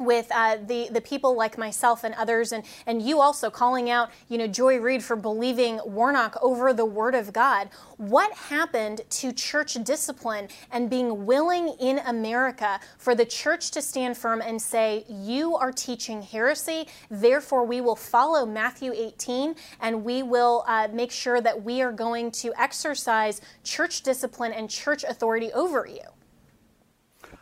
with 0.00 0.26
uh, 0.34 0.56
the 0.66 0.88
the 0.90 1.00
people 1.00 1.36
like 1.36 1.58
myself 1.58 2.02
and 2.02 2.14
others, 2.14 2.52
and 2.52 2.64
and 2.86 3.02
you 3.02 3.20
also 3.20 3.50
calling 3.50 3.90
out, 3.90 4.10
you 4.28 4.38
know, 4.38 4.46
Joy 4.46 4.78
Reid 4.78 5.04
for 5.04 5.14
believing 5.14 5.78
Warnock 5.84 6.36
over 6.42 6.72
the 6.72 6.84
Word 6.84 7.14
of 7.14 7.32
God. 7.32 7.68
What 7.98 8.32
happened 8.32 9.02
to 9.10 9.32
church 9.32 9.74
discipline 9.84 10.48
and 10.72 10.88
being 10.88 11.26
willing 11.26 11.76
in 11.78 11.98
America 11.98 12.80
for 12.98 13.14
the 13.14 13.26
church 13.26 13.70
to 13.72 13.82
stand 13.82 14.16
firm 14.16 14.40
and 14.40 14.60
say, 14.60 15.04
"You 15.08 15.56
are 15.56 15.70
teaching 15.70 16.22
heresy, 16.22 16.88
therefore 17.10 17.64
we 17.64 17.80
will 17.80 17.96
follow 17.96 18.46
Matthew 18.46 18.92
18, 18.94 19.54
and 19.80 20.04
we 20.04 20.22
will 20.22 20.64
uh, 20.66 20.88
make 20.92 21.12
sure 21.12 21.40
that 21.40 21.62
we 21.62 21.82
are 21.82 21.92
going 21.92 22.30
to 22.30 22.52
exercise 22.58 23.40
church 23.62 24.02
discipline 24.02 24.52
and 24.52 24.70
church 24.70 25.04
authority 25.04 25.52
over 25.52 25.86
you." 25.86 26.00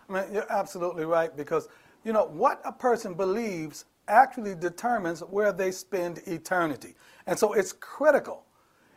I 0.09 0.13
mean, 0.13 0.25
you're 0.33 0.51
absolutely 0.51 1.05
right 1.05 1.35
because 1.37 1.69
you 2.05 2.13
know, 2.13 2.27
what 2.27 2.61
a 2.65 2.73
person 2.73 3.15
believes 3.15 3.85
actually 4.09 4.55
determines 4.55 5.21
where 5.21 5.53
they 5.53 5.71
spend 5.71 6.19
eternity. 6.27 6.95
And 7.27 7.39
so 7.39 7.53
it's 7.53 7.73
critical. 7.73 8.45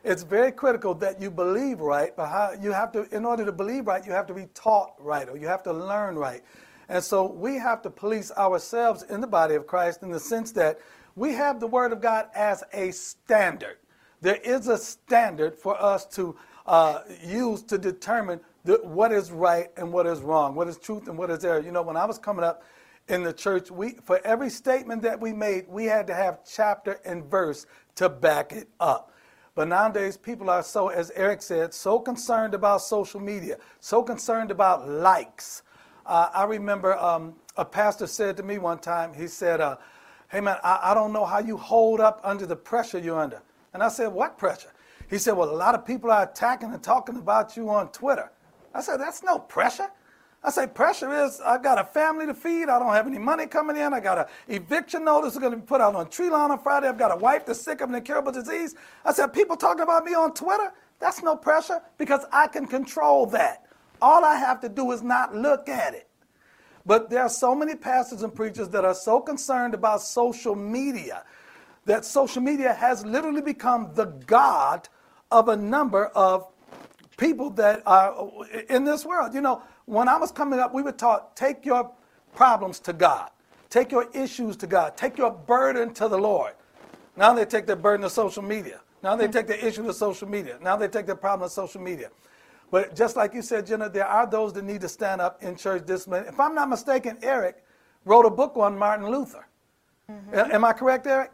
It's 0.03 0.23
very 0.23 0.51
critical 0.51 0.95
that 0.95 1.21
you 1.21 1.29
believe 1.29 1.79
right, 1.79 2.15
but 2.15 2.27
how 2.27 2.53
you 2.59 2.71
have 2.71 2.91
to, 2.93 3.07
in 3.15 3.25
order 3.25 3.45
to 3.45 3.51
believe 3.51 3.87
right, 3.87 4.03
you 4.05 4.11
have 4.11 4.25
to 4.27 4.33
be 4.33 4.47
taught 4.53 4.93
right 4.99 5.29
or 5.29 5.37
you 5.37 5.47
have 5.47 5.61
to 5.63 5.73
learn 5.73 6.15
right. 6.15 6.41
And 6.89 7.03
so 7.03 7.25
we 7.25 7.55
have 7.55 7.81
to 7.83 7.89
police 7.89 8.31
ourselves 8.31 9.03
in 9.03 9.21
the 9.21 9.27
body 9.27 9.55
of 9.55 9.67
Christ 9.67 10.01
in 10.01 10.09
the 10.09 10.19
sense 10.19 10.51
that 10.53 10.79
we 11.15 11.33
have 11.33 11.59
the 11.59 11.67
Word 11.67 11.91
of 11.91 12.01
God 12.01 12.27
as 12.33 12.63
a 12.73 12.91
standard. 12.91 13.77
There 14.21 14.39
is 14.43 14.67
a 14.67 14.77
standard 14.77 15.55
for 15.55 15.81
us 15.81 16.05
to 16.15 16.35
uh, 16.65 17.01
use 17.23 17.61
to 17.63 17.77
determine 17.77 18.39
the, 18.63 18.79
what 18.83 19.11
is 19.11 19.31
right 19.31 19.69
and 19.77 19.91
what 19.91 20.05
is 20.05 20.21
wrong, 20.21 20.55
what 20.55 20.67
is 20.67 20.77
truth 20.77 21.07
and 21.07 21.17
what 21.17 21.29
is 21.29 21.43
error. 21.43 21.59
You 21.59 21.71
know, 21.71 21.81
when 21.81 21.97
I 21.97 22.05
was 22.05 22.17
coming 22.17 22.43
up, 22.43 22.63
in 23.11 23.23
the 23.23 23.33
church, 23.33 23.69
we, 23.69 23.95
for 24.05 24.25
every 24.25 24.49
statement 24.49 25.01
that 25.01 25.19
we 25.19 25.33
made, 25.33 25.67
we 25.67 25.83
had 25.83 26.07
to 26.07 26.13
have 26.13 26.39
chapter 26.49 26.99
and 27.03 27.25
verse 27.25 27.65
to 27.95 28.07
back 28.07 28.53
it 28.53 28.69
up. 28.79 29.11
But 29.53 29.67
nowadays, 29.67 30.15
people 30.15 30.49
are 30.49 30.63
so, 30.63 30.87
as 30.87 31.11
Eric 31.13 31.41
said, 31.41 31.73
so 31.73 31.99
concerned 31.99 32.53
about 32.53 32.81
social 32.81 33.19
media, 33.19 33.57
so 33.81 34.01
concerned 34.01 34.49
about 34.49 34.87
likes. 34.87 35.63
Uh, 36.05 36.29
I 36.33 36.45
remember 36.45 36.97
um, 36.97 37.35
a 37.57 37.65
pastor 37.65 38.07
said 38.07 38.37
to 38.37 38.43
me 38.43 38.57
one 38.57 38.79
time, 38.79 39.13
he 39.13 39.27
said, 39.27 39.59
uh, 39.59 39.75
Hey 40.29 40.39
man, 40.39 40.55
I, 40.63 40.79
I 40.83 40.93
don't 40.93 41.11
know 41.11 41.25
how 41.25 41.39
you 41.39 41.57
hold 41.57 41.99
up 41.99 42.21
under 42.23 42.45
the 42.45 42.55
pressure 42.55 42.97
you're 42.97 43.19
under. 43.19 43.41
And 43.73 43.83
I 43.83 43.89
said, 43.89 44.07
What 44.07 44.37
pressure? 44.37 44.71
He 45.09 45.17
said, 45.17 45.33
Well, 45.33 45.49
a 45.49 45.51
lot 45.51 45.75
of 45.75 45.85
people 45.85 46.09
are 46.09 46.23
attacking 46.23 46.71
and 46.73 46.81
talking 46.81 47.17
about 47.17 47.57
you 47.57 47.69
on 47.69 47.91
Twitter. 47.91 48.31
I 48.73 48.79
said, 48.79 49.01
That's 49.01 49.21
no 49.21 49.37
pressure. 49.37 49.89
I 50.43 50.49
say, 50.49 50.65
pressure 50.65 51.25
is 51.25 51.39
I've 51.39 51.61
got 51.61 51.77
a 51.77 51.83
family 51.83 52.25
to 52.25 52.33
feed. 52.33 52.67
I 52.67 52.79
don't 52.79 52.93
have 52.93 53.05
any 53.05 53.19
money 53.19 53.45
coming 53.45 53.77
in. 53.77 53.93
I 53.93 53.99
got 53.99 54.17
an 54.17 54.25
eviction 54.47 55.05
notice 55.05 55.37
going 55.37 55.51
to 55.51 55.57
be 55.57 55.63
put 55.63 55.81
out 55.81 55.95
on 55.95 56.09
tree 56.09 56.29
lawn 56.29 56.49
on 56.49 56.59
Friday. 56.59 56.87
I've 56.87 56.97
got 56.97 57.11
a 57.11 57.17
wife 57.17 57.45
that's 57.45 57.61
sick 57.61 57.81
of 57.81 57.89
an 57.89 57.95
incurable 57.95 58.31
disease. 58.31 58.75
I 59.05 59.13
said, 59.13 59.33
people 59.33 59.55
talking 59.55 59.83
about 59.83 60.03
me 60.03 60.13
on 60.15 60.33
Twitter, 60.33 60.73
that's 60.99 61.21
no 61.21 61.35
pressure 61.35 61.81
because 61.97 62.25
I 62.31 62.47
can 62.47 62.65
control 62.65 63.27
that. 63.27 63.65
All 64.01 64.25
I 64.25 64.35
have 64.35 64.61
to 64.61 64.69
do 64.69 64.91
is 64.91 65.03
not 65.03 65.35
look 65.35 65.69
at 65.69 65.93
it. 65.93 66.07
But 66.85 67.11
there 67.11 67.21
are 67.21 67.29
so 67.29 67.53
many 67.53 67.75
pastors 67.75 68.23
and 68.23 68.33
preachers 68.33 68.69
that 68.69 68.83
are 68.83 68.95
so 68.95 69.19
concerned 69.19 69.75
about 69.75 70.01
social 70.01 70.55
media 70.55 71.23
that 71.85 72.05
social 72.05 72.41
media 72.41 72.73
has 72.73 73.05
literally 73.05 73.41
become 73.41 73.91
the 73.93 74.05
God 74.05 74.87
of 75.29 75.49
a 75.49 75.55
number 75.55 76.07
of 76.07 76.47
people 77.17 77.51
that 77.51 77.83
are 77.85 78.29
in 78.69 78.83
this 78.83 79.05
world. 79.05 79.33
You 79.33 79.41
know, 79.41 79.61
when 79.91 80.07
I 80.07 80.17
was 80.17 80.31
coming 80.31 80.57
up, 80.57 80.73
we 80.73 80.81
were 80.83 80.93
taught 80.93 81.35
take 81.35 81.65
your 81.65 81.91
problems 82.33 82.79
to 82.79 82.93
God, 82.93 83.29
take 83.69 83.91
your 83.91 84.09
issues 84.13 84.55
to 84.57 84.67
God, 84.67 84.95
take 84.95 85.17
your 85.17 85.31
burden 85.31 85.93
to 85.95 86.07
the 86.07 86.17
Lord. 86.17 86.53
Now 87.17 87.33
they 87.33 87.43
take 87.43 87.67
their 87.67 87.75
burden 87.75 88.03
to 88.03 88.09
social 88.09 88.41
media. 88.41 88.79
Now 89.03 89.17
they 89.17 89.27
take 89.27 89.47
their 89.47 89.57
issue 89.57 89.83
to 89.83 89.93
social 89.93 90.29
media. 90.29 90.57
Now 90.61 90.77
they 90.77 90.87
take 90.87 91.07
their 91.07 91.17
problem 91.17 91.49
to 91.49 91.53
social 91.53 91.81
media. 91.81 92.09
But 92.71 92.95
just 92.95 93.17
like 93.17 93.33
you 93.33 93.41
said, 93.41 93.67
Jenna, 93.67 93.89
there 93.89 94.07
are 94.07 94.25
those 94.25 94.53
that 94.53 94.63
need 94.63 94.79
to 94.79 94.87
stand 94.87 95.19
up 95.19 95.43
in 95.43 95.57
church 95.57 95.85
discipline. 95.85 96.23
If 96.25 96.39
I'm 96.39 96.55
not 96.55 96.69
mistaken, 96.69 97.17
Eric 97.21 97.61
wrote 98.05 98.25
a 98.25 98.29
book 98.29 98.55
on 98.55 98.77
Martin 98.77 99.11
Luther. 99.11 99.45
Mm-hmm. 100.09 100.53
Am 100.53 100.63
I 100.63 100.71
correct, 100.71 101.05
Eric? 101.05 101.31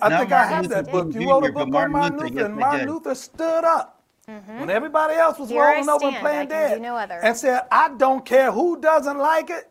I 0.00 0.08
no, 0.08 0.20
think 0.20 0.30
Martin 0.30 0.32
I 0.32 0.46
have 0.46 0.62
Luther 0.62 0.82
that 0.82 0.90
book. 0.90 1.12
You 1.12 1.28
wrote 1.28 1.44
a 1.44 1.52
but 1.52 1.66
book 1.66 1.66
on 1.66 1.70
Martin 1.70 1.92
Martin 1.92 2.18
Luther, 2.18 2.28
Luther, 2.28 2.38
yes, 2.38 2.46
and 2.46 2.56
Martin. 2.56 2.88
Luther 2.88 3.14
stood 3.14 3.64
up 3.64 3.93
Mm-hmm. 4.28 4.60
when 4.60 4.70
everybody 4.70 5.14
else 5.14 5.38
was 5.38 5.50
Here 5.50 5.62
I 5.62 5.74
rolling 5.74 5.88
over 5.88 6.06
and 6.06 6.14
stand, 6.14 6.16
I 6.16 6.20
playing 6.20 6.48
dead 6.48 6.80
no 6.82 6.96
other. 6.96 7.20
and 7.22 7.36
said, 7.36 7.62
I 7.70 7.90
don't 7.96 8.24
care 8.24 8.50
who 8.50 8.80
doesn't 8.80 9.18
like 9.18 9.50
it, 9.50 9.70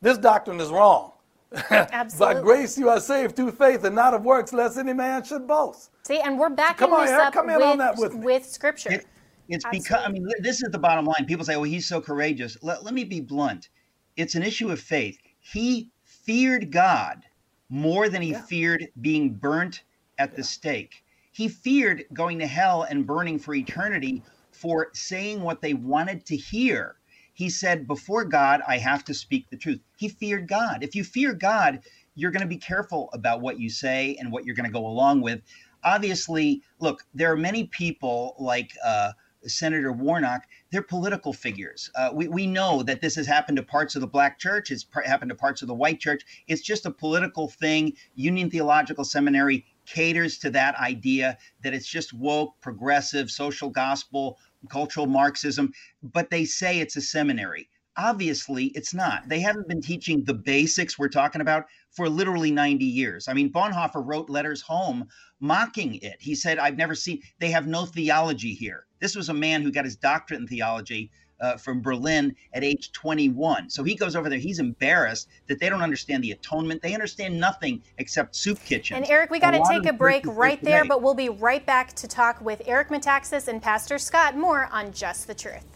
this 0.00 0.18
doctrine 0.18 0.60
is 0.60 0.70
wrong. 0.70 1.12
By 1.70 2.40
grace 2.40 2.76
you 2.76 2.88
are 2.90 3.00
saved 3.00 3.34
through 3.36 3.52
faith 3.52 3.84
and 3.84 3.94
not 3.94 4.14
of 4.14 4.24
works, 4.24 4.52
lest 4.52 4.76
any 4.78 4.92
man 4.92 5.22
should 5.24 5.46
boast. 5.46 5.90
See, 6.06 6.18
and 6.20 6.38
we're 6.38 6.50
backing 6.50 6.76
Come 6.76 6.92
on, 6.92 7.02
this 7.06 7.10
Eric, 7.12 7.26
up 7.26 7.32
come 7.32 7.48
in 7.50 7.56
with, 7.56 7.64
on 7.64 7.78
that 7.78 7.96
with 7.96 8.14
me. 8.14 8.40
scripture. 8.40 8.92
It, 8.92 9.06
it's 9.48 9.64
because 9.70 10.02
I 10.04 10.08
mean 10.10 10.26
this 10.40 10.62
is 10.62 10.70
the 10.72 10.78
bottom 10.78 11.04
line. 11.04 11.24
People 11.26 11.44
say, 11.44 11.54
"Well, 11.54 11.62
he's 11.64 11.86
so 11.86 12.00
courageous." 12.00 12.56
Let, 12.62 12.82
let 12.84 12.94
me 12.94 13.04
be 13.04 13.20
blunt. 13.20 13.68
It's 14.16 14.34
an 14.34 14.42
issue 14.42 14.70
of 14.70 14.80
faith. 14.80 15.18
He 15.38 15.90
feared 16.02 16.72
God 16.72 17.22
more 17.68 18.08
than 18.08 18.22
he 18.22 18.32
Yeah. 18.32 18.42
feared 18.42 18.88
being 19.00 19.32
burnt 19.34 19.82
at 20.18 20.34
the 20.34 20.42
stake. 20.42 21.04
He 21.36 21.48
feared 21.48 22.04
going 22.14 22.38
to 22.38 22.46
hell 22.46 22.84
and 22.84 23.06
burning 23.06 23.38
for 23.38 23.54
eternity 23.54 24.22
for 24.52 24.88
saying 24.94 25.42
what 25.42 25.60
they 25.60 25.74
wanted 25.74 26.24
to 26.26 26.36
hear. 26.36 26.96
He 27.34 27.50
said, 27.50 27.86
"Before 27.86 28.24
God, 28.24 28.62
I 28.66 28.78
have 28.78 29.04
to 29.04 29.12
speak 29.12 29.50
the 29.50 29.58
truth." 29.58 29.80
He 29.98 30.08
feared 30.08 30.48
God. 30.48 30.82
If 30.82 30.94
you 30.94 31.04
fear 31.04 31.34
God, 31.34 31.80
you're 32.14 32.30
going 32.30 32.40
to 32.40 32.48
be 32.48 32.56
careful 32.56 33.10
about 33.12 33.42
what 33.42 33.60
you 33.60 33.68
say 33.68 34.16
and 34.18 34.32
what 34.32 34.46
you're 34.46 34.54
going 34.54 34.64
to 34.64 34.72
go 34.72 34.86
along 34.86 35.20
with. 35.20 35.42
Obviously, 35.84 36.62
look, 36.80 37.04
there 37.12 37.30
are 37.32 37.36
many 37.36 37.64
people 37.64 38.34
like 38.38 38.72
uh, 38.82 39.12
Senator 39.44 39.92
Warnock, 39.92 40.44
they're 40.70 40.82
political 40.82 41.32
figures. 41.34 41.90
Uh, 41.94 42.10
we, 42.12 42.28
we 42.28 42.46
know 42.46 42.82
that 42.82 43.00
this 43.00 43.14
has 43.16 43.26
happened 43.26 43.56
to 43.56 43.62
parts 43.62 43.94
of 43.94 44.00
the 44.00 44.06
black 44.06 44.38
church, 44.38 44.70
it's 44.70 44.84
par- 44.84 45.02
happened 45.04 45.28
to 45.28 45.34
parts 45.34 45.62
of 45.62 45.68
the 45.68 45.74
white 45.74 46.00
church. 46.00 46.22
It's 46.48 46.62
just 46.62 46.86
a 46.86 46.90
political 46.90 47.48
thing. 47.48 47.92
Union 48.14 48.50
Theological 48.50 49.04
Seminary 49.04 49.66
caters 49.86 50.38
to 50.38 50.50
that 50.50 50.76
idea 50.76 51.38
that 51.62 51.74
it's 51.74 51.86
just 51.86 52.12
woke, 52.12 52.60
progressive, 52.60 53.30
social 53.30 53.70
gospel, 53.70 54.38
cultural 54.68 55.06
Marxism, 55.06 55.72
but 56.02 56.30
they 56.30 56.44
say 56.44 56.78
it's 56.78 56.96
a 56.96 57.00
seminary. 57.00 57.68
Obviously, 57.98 58.66
it's 58.74 58.92
not. 58.92 59.26
They 59.28 59.40
haven't 59.40 59.68
been 59.68 59.80
teaching 59.80 60.22
the 60.22 60.34
basics 60.34 60.98
we're 60.98 61.08
talking 61.08 61.40
about 61.40 61.64
for 61.90 62.10
literally 62.10 62.50
90 62.50 62.84
years. 62.84 63.26
I 63.26 63.32
mean, 63.32 63.50
Bonhoeffer 63.50 64.04
wrote 64.04 64.28
letters 64.28 64.60
home 64.60 65.08
mocking 65.40 65.94
it. 66.02 66.16
He 66.20 66.34
said, 66.34 66.58
I've 66.58 66.76
never 66.76 66.94
seen, 66.94 67.22
they 67.38 67.50
have 67.50 67.66
no 67.66 67.86
theology 67.86 68.52
here. 68.52 68.84
This 69.00 69.16
was 69.16 69.30
a 69.30 69.34
man 69.34 69.62
who 69.62 69.72
got 69.72 69.86
his 69.86 69.96
doctorate 69.96 70.40
in 70.40 70.46
theology 70.46 71.10
uh, 71.40 71.56
from 71.56 71.80
Berlin 71.80 72.34
at 72.52 72.64
age 72.64 72.92
21. 72.92 73.70
So 73.70 73.84
he 73.84 73.94
goes 73.94 74.16
over 74.16 74.28
there, 74.28 74.38
he's 74.38 74.58
embarrassed 74.58 75.28
that 75.48 75.58
they 75.58 75.68
don't 75.68 75.82
understand 75.82 76.24
the 76.24 76.32
atonement. 76.32 76.82
They 76.82 76.94
understand 76.94 77.38
nothing 77.38 77.82
except 77.98 78.36
soup 78.36 78.58
kitchen. 78.64 78.96
And 78.96 79.06
Eric, 79.06 79.30
we 79.30 79.38
got 79.38 79.52
to 79.52 79.62
take 79.68 79.86
a 79.86 79.92
break 79.92 80.24
right 80.26 80.62
there, 80.62 80.84
but 80.84 81.02
we'll 81.02 81.14
be 81.14 81.28
right 81.28 81.64
back 81.64 81.92
to 81.94 82.08
talk 82.08 82.40
with 82.40 82.62
Eric 82.66 82.88
Metaxas 82.88 83.48
and 83.48 83.62
Pastor 83.62 83.98
Scott 83.98 84.36
more 84.36 84.68
on 84.72 84.92
Just 84.92 85.26
the 85.26 85.34
Truth. 85.34 85.75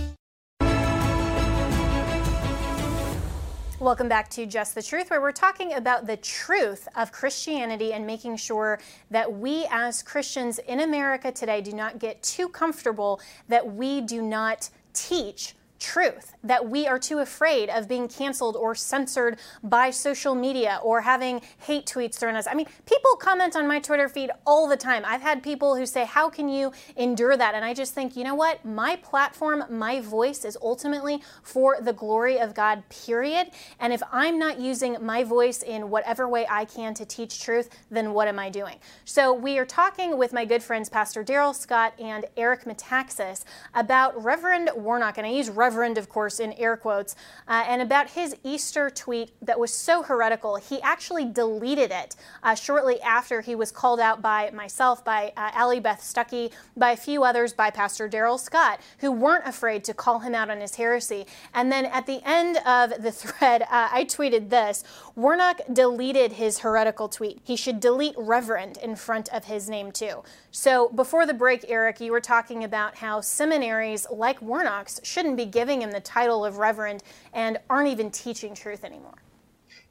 Welcome 3.81 4.09
back 4.09 4.29
to 4.31 4.45
Just 4.45 4.75
the 4.75 4.83
Truth, 4.83 5.09
where 5.09 5.19
we're 5.19 5.31
talking 5.31 5.73
about 5.73 6.05
the 6.05 6.15
truth 6.15 6.87
of 6.95 7.11
Christianity 7.11 7.93
and 7.93 8.05
making 8.05 8.37
sure 8.37 8.79
that 9.09 9.39
we 9.39 9.65
as 9.71 10.03
Christians 10.03 10.59
in 10.59 10.81
America 10.81 11.31
today 11.31 11.61
do 11.61 11.71
not 11.71 11.97
get 11.97 12.21
too 12.21 12.47
comfortable 12.47 13.19
that 13.47 13.73
we 13.73 14.01
do 14.01 14.21
not 14.21 14.69
teach 14.93 15.55
truth, 15.81 16.35
that 16.43 16.69
we 16.69 16.87
are 16.87 16.99
too 16.99 17.19
afraid 17.19 17.69
of 17.69 17.87
being 17.87 18.07
canceled 18.07 18.55
or 18.55 18.75
censored 18.75 19.37
by 19.63 19.89
social 19.89 20.35
media 20.35 20.79
or 20.83 21.01
having 21.01 21.41
hate 21.57 21.85
tweets 21.85 22.15
thrown 22.15 22.35
at 22.35 22.39
us. 22.39 22.47
I 22.47 22.53
mean, 22.53 22.67
people 22.85 23.11
comment 23.19 23.55
on 23.55 23.67
my 23.67 23.79
Twitter 23.79 24.07
feed 24.07 24.29
all 24.45 24.67
the 24.67 24.77
time. 24.77 25.03
I've 25.05 25.21
had 25.21 25.41
people 25.41 25.75
who 25.75 25.85
say, 25.85 26.05
How 26.05 26.29
can 26.29 26.47
you 26.47 26.71
endure 26.95 27.35
that? 27.35 27.55
And 27.55 27.65
I 27.65 27.73
just 27.73 27.93
think, 27.93 28.15
you 28.15 28.23
know 28.23 28.35
what? 28.35 28.63
My 28.63 28.95
platform, 28.97 29.63
my 29.69 29.99
voice 29.99 30.45
is 30.45 30.57
ultimately 30.61 31.21
for 31.41 31.77
the 31.81 31.93
glory 31.93 32.39
of 32.39 32.53
God, 32.53 32.83
period. 32.89 33.49
And 33.79 33.91
if 33.91 34.03
I'm 34.11 34.37
not 34.37 34.59
using 34.59 34.97
my 35.01 35.23
voice 35.23 35.63
in 35.63 35.89
whatever 35.89 36.29
way 36.29 36.45
I 36.49 36.65
can 36.65 36.93
to 36.93 37.05
teach 37.05 37.41
truth, 37.41 37.69
then 37.89 38.13
what 38.13 38.27
am 38.27 38.37
I 38.37 38.49
doing? 38.49 38.77
So 39.03 39.33
we 39.33 39.57
are 39.57 39.65
talking 39.65 40.17
with 40.17 40.31
my 40.31 40.45
good 40.45 40.61
friends, 40.61 40.89
Pastor 40.89 41.23
Darrell 41.23 41.53
Scott 41.53 41.93
and 41.99 42.25
Eric 42.37 42.65
Metaxas, 42.65 43.43
about 43.73 44.23
Reverend 44.23 44.69
Warnock. 44.75 45.17
And 45.17 45.25
I 45.25 45.31
use 45.31 45.49
Reverend, 45.49 45.70
of 45.71 46.09
course, 46.09 46.39
in 46.39 46.53
air 46.53 46.75
quotes, 46.75 47.15
uh, 47.47 47.63
and 47.67 47.81
about 47.81 48.11
his 48.11 48.35
Easter 48.43 48.89
tweet 48.89 49.31
that 49.41 49.59
was 49.59 49.73
so 49.73 50.03
heretical. 50.03 50.57
He 50.57 50.81
actually 50.81 51.25
deleted 51.25 51.91
it 51.91 52.15
uh, 52.43 52.55
shortly 52.55 53.01
after 53.01 53.41
he 53.41 53.55
was 53.55 53.71
called 53.71 53.99
out 53.99 54.21
by 54.21 54.51
myself, 54.51 55.03
by 55.05 55.33
uh, 55.37 55.51
Allie 55.53 55.79
Beth 55.79 56.01
Stuckey, 56.01 56.51
by 56.75 56.91
a 56.91 56.97
few 56.97 57.23
others, 57.23 57.53
by 57.53 57.69
Pastor 57.69 58.07
Darrell 58.07 58.37
Scott, 58.37 58.81
who 58.99 59.11
weren't 59.11 59.47
afraid 59.47 59.83
to 59.85 59.93
call 59.93 60.19
him 60.19 60.35
out 60.35 60.49
on 60.49 60.59
his 60.59 60.75
heresy. 60.75 61.25
And 61.53 61.71
then 61.71 61.85
at 61.85 62.05
the 62.05 62.21
end 62.25 62.57
of 62.65 63.01
the 63.01 63.11
thread, 63.21 63.63
uh, 63.63 63.89
I 63.91 64.05
tweeted 64.05 64.49
this 64.49 64.83
Warnock 65.15 65.61
deleted 65.71 66.33
his 66.33 66.59
heretical 66.59 67.07
tweet. 67.07 67.39
He 67.43 67.55
should 67.55 67.79
delete 67.79 68.15
Reverend 68.17 68.77
in 68.77 68.95
front 68.95 69.29
of 69.29 69.45
his 69.45 69.69
name, 69.69 69.91
too. 69.91 70.23
So 70.51 70.89
before 70.89 71.25
the 71.25 71.33
break, 71.33 71.65
Eric, 71.69 72.01
you 72.01 72.11
were 72.11 72.21
talking 72.21 72.63
about 72.63 72.95
how 72.95 73.21
seminaries 73.21 74.05
like 74.11 74.41
Warnock's 74.41 74.99
shouldn't 75.03 75.37
be 75.37 75.45
giving 75.61 75.83
him 75.83 75.91
the 75.91 75.99
title 76.01 76.43
of 76.43 76.57
Reverend 76.57 77.03
and 77.33 77.59
aren't 77.69 77.87
even 77.89 78.09
teaching 78.09 78.55
truth 78.55 78.83
anymore. 78.83 79.13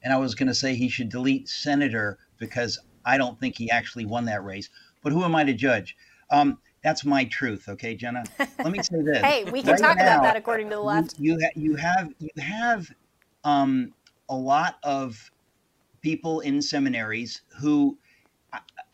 and 0.03 0.13
I 0.13 0.17
was 0.17 0.35
going 0.35 0.49
to 0.49 0.55
say 0.55 0.75
he 0.75 0.89
should 0.89 1.11
delete 1.11 1.49
senator 1.49 2.19
because 2.41 2.81
I 3.05 3.19
don't 3.19 3.39
think 3.39 3.57
he 3.57 3.71
actually 3.71 4.05
won 4.05 4.25
that 4.25 4.43
race. 4.45 4.69
But 5.05 5.13
who 5.13 5.23
am 5.23 5.37
I 5.37 5.45
to 5.45 5.55
judge? 5.55 5.95
Um, 6.33 6.59
that's 6.83 7.05
my 7.05 7.25
truth, 7.27 7.69
okay, 7.69 7.95
Jenna. 7.95 8.25
Let 8.59 8.73
me 8.73 8.83
say 8.83 8.97
this. 9.05 9.23
Hey, 9.25 9.45
we 9.45 9.63
can 9.63 9.75
Right 9.75 9.81
talk 9.81 9.95
about 10.01 10.25
that 10.25 10.35
according 10.35 10.71
to 10.71 10.75
the 10.75 10.83
left. 10.83 11.15
You, 11.21 11.35
you, 11.35 11.39
ha- 11.41 11.53
you 11.55 11.77
have 11.77 12.09
you 12.19 12.31
have 12.43 12.91
um, 13.45 13.93
a 14.29 14.35
lot 14.35 14.75
of 14.83 15.17
people 16.03 16.41
in 16.41 16.61
seminaries 16.63 17.43
who, 17.61 17.97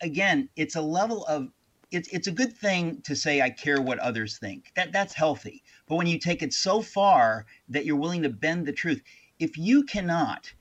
again, 0.01 0.49
it's 0.55 0.75
a 0.75 0.81
level 0.81 1.25
of 1.25 1.47
it's 1.91 2.09
it's 2.13 2.27
a 2.27 2.31
good 2.31 2.55
thing 2.55 3.01
to 3.05 3.15
say 3.15 3.41
I 3.41 3.49
care 3.49 3.81
what 3.81 3.97
others 3.99 4.37
think. 4.37 4.65
That 4.75 4.91
that's 4.91 5.13
healthy. 5.15 5.63
But 5.87 5.95
when 5.95 6.07
you 6.07 6.19
take 6.19 6.41
it 6.41 6.53
so 6.53 6.81
far 6.81 7.45
that 7.69 7.85
you're 7.85 7.95
willing 7.95 8.23
to 8.23 8.29
bend 8.29 8.65
the 8.65 8.73
truth, 8.73 9.01
if 9.39 9.57
you 9.57 9.83
cannot 9.83 10.53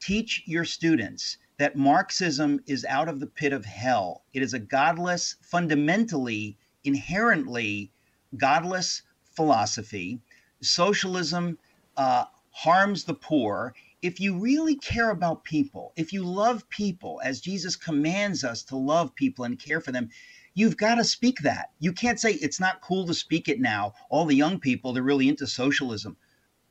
teach 0.00 0.42
your 0.44 0.64
students 0.64 1.38
that 1.56 1.76
Marxism 1.76 2.60
is 2.66 2.84
out 2.84 3.08
of 3.08 3.20
the 3.20 3.26
pit 3.26 3.52
of 3.52 3.64
hell, 3.64 4.24
it 4.32 4.42
is 4.42 4.52
a 4.52 4.58
godless, 4.58 5.36
fundamentally, 5.40 6.58
inherently 6.82 7.90
godless 8.36 9.02
philosophy. 9.34 10.20
Socialism 10.60 11.58
uh, 11.96 12.24
harms 12.50 13.04
the 13.04 13.14
poor. 13.14 13.74
If 14.02 14.20
you 14.20 14.38
really 14.38 14.76
care 14.76 15.10
about 15.10 15.44
people, 15.44 15.92
if 15.96 16.12
you 16.12 16.24
love 16.24 16.68
people 16.68 17.20
as 17.24 17.40
Jesus 17.40 17.76
commands 17.76 18.44
us 18.44 18.62
to 18.64 18.76
love 18.76 19.14
people 19.14 19.44
and 19.44 19.58
care 19.58 19.80
for 19.80 19.92
them, 19.92 20.10
you've 20.54 20.76
got 20.76 20.94
to 20.96 21.04
speak 21.04 21.40
that. 21.40 21.70
You 21.80 21.92
can't 21.92 22.18
say 22.18 22.32
it's 22.32 22.60
not 22.60 22.80
cool 22.80 23.06
to 23.06 23.14
speak 23.14 23.48
it 23.48 23.60
now. 23.60 23.94
All 24.08 24.24
the 24.24 24.36
young 24.36 24.58
people, 24.58 24.92
they're 24.92 25.02
really 25.02 25.28
into 25.28 25.46
socialism. 25.46 26.16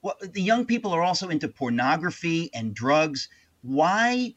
Well, 0.02 0.16
the 0.22 0.42
young 0.42 0.66
people 0.66 0.92
are 0.92 1.04
also 1.04 1.30
into 1.30 1.48
pornography 1.48 2.50
and 2.54 2.74
drugs. 2.74 3.30
Why 3.62 4.36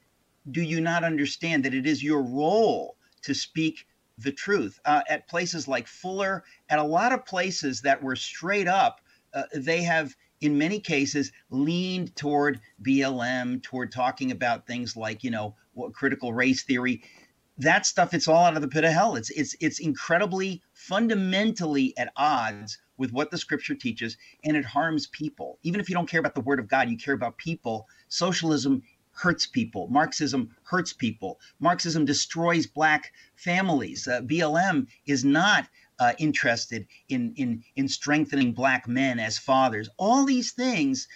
do 0.51 0.63
you 0.63 0.81
not 0.81 1.05
understand 1.05 1.65
that 1.65 1.75
it 1.75 1.87
is 1.87 2.03
your 2.03 2.23
role 2.23 2.97
to 3.23 3.35
speak 3.35 3.87
the 4.19 4.33
truth? 4.33 4.79
Uh, 4.85 5.03
at 5.09 5.29
places 5.29 5.67
like 5.67 5.89
Fuller, 5.89 6.45
at 6.69 6.79
a 6.79 6.85
lot 6.85 7.13
of 7.13 7.25
places 7.25 7.81
that 7.83 8.03
were 8.03 8.17
straight 8.17 8.69
up, 8.69 9.01
uh, 9.35 9.43
they 9.55 9.83
have 9.83 10.15
in 10.41 10.59
many 10.59 10.79
cases 10.79 11.33
leaned 11.51 12.15
toward 12.15 12.61
BLM, 12.83 13.63
toward 13.63 13.91
talking 13.91 14.31
about 14.31 14.67
things 14.67 14.97
like, 14.97 15.25
you 15.25 15.31
know, 15.31 15.55
critical 15.93 16.33
race 16.33 16.63
theory 16.63 17.03
that 17.59 17.87
stuff 17.87 18.13
it's 18.13 18.29
all 18.29 18.45
out 18.45 18.57
of 18.57 18.63
the 18.63 18.69
pit 18.69 18.85
of 18.85 18.93
hell. 18.93 19.17
It's 19.17 19.31
it's 19.31 19.57
it's 19.61 19.79
incredibly 19.79 20.63
fundamentally 20.73 21.97
at 21.97 22.13
odds 22.17 22.79
with 22.99 23.13
what 23.13 23.31
the 23.31 23.39
scripture 23.39 23.75
teaches 23.75 24.17
and 24.45 24.57
it 24.57 24.65
harms 24.65 25.07
people. 25.07 25.59
Even 25.63 25.81
if 25.81 25.89
you 25.89 25.95
don't 25.95 26.09
care 26.09 26.21
about 26.21 26.35
the 26.35 26.41
word 26.41 26.61
of 26.61 26.69
god 26.69 26.91
you 26.91 26.97
care 26.97 27.15
about 27.15 27.39
people. 27.39 27.89
Socialism 28.09 28.83
hurts 29.13 29.47
people. 29.47 29.89
Marxism 29.89 30.55
hurts 30.65 30.93
people. 30.93 31.41
Marxism 31.59 32.05
destroys 32.05 32.67
black 32.67 33.13
families. 33.35 34.07
Uh, 34.07 34.21
blm 34.21 34.87
is 35.07 35.25
not 35.25 35.67
uh, 35.99 36.13
interested 36.19 36.87
in 37.09 37.33
in 37.37 37.65
in 37.77 37.89
strengthening 37.89 38.53
black 38.53 38.87
men 38.87 39.19
as 39.19 39.39
fathers. 39.39 39.89
All 39.97 40.27
these 40.27 40.53
things 40.53 41.09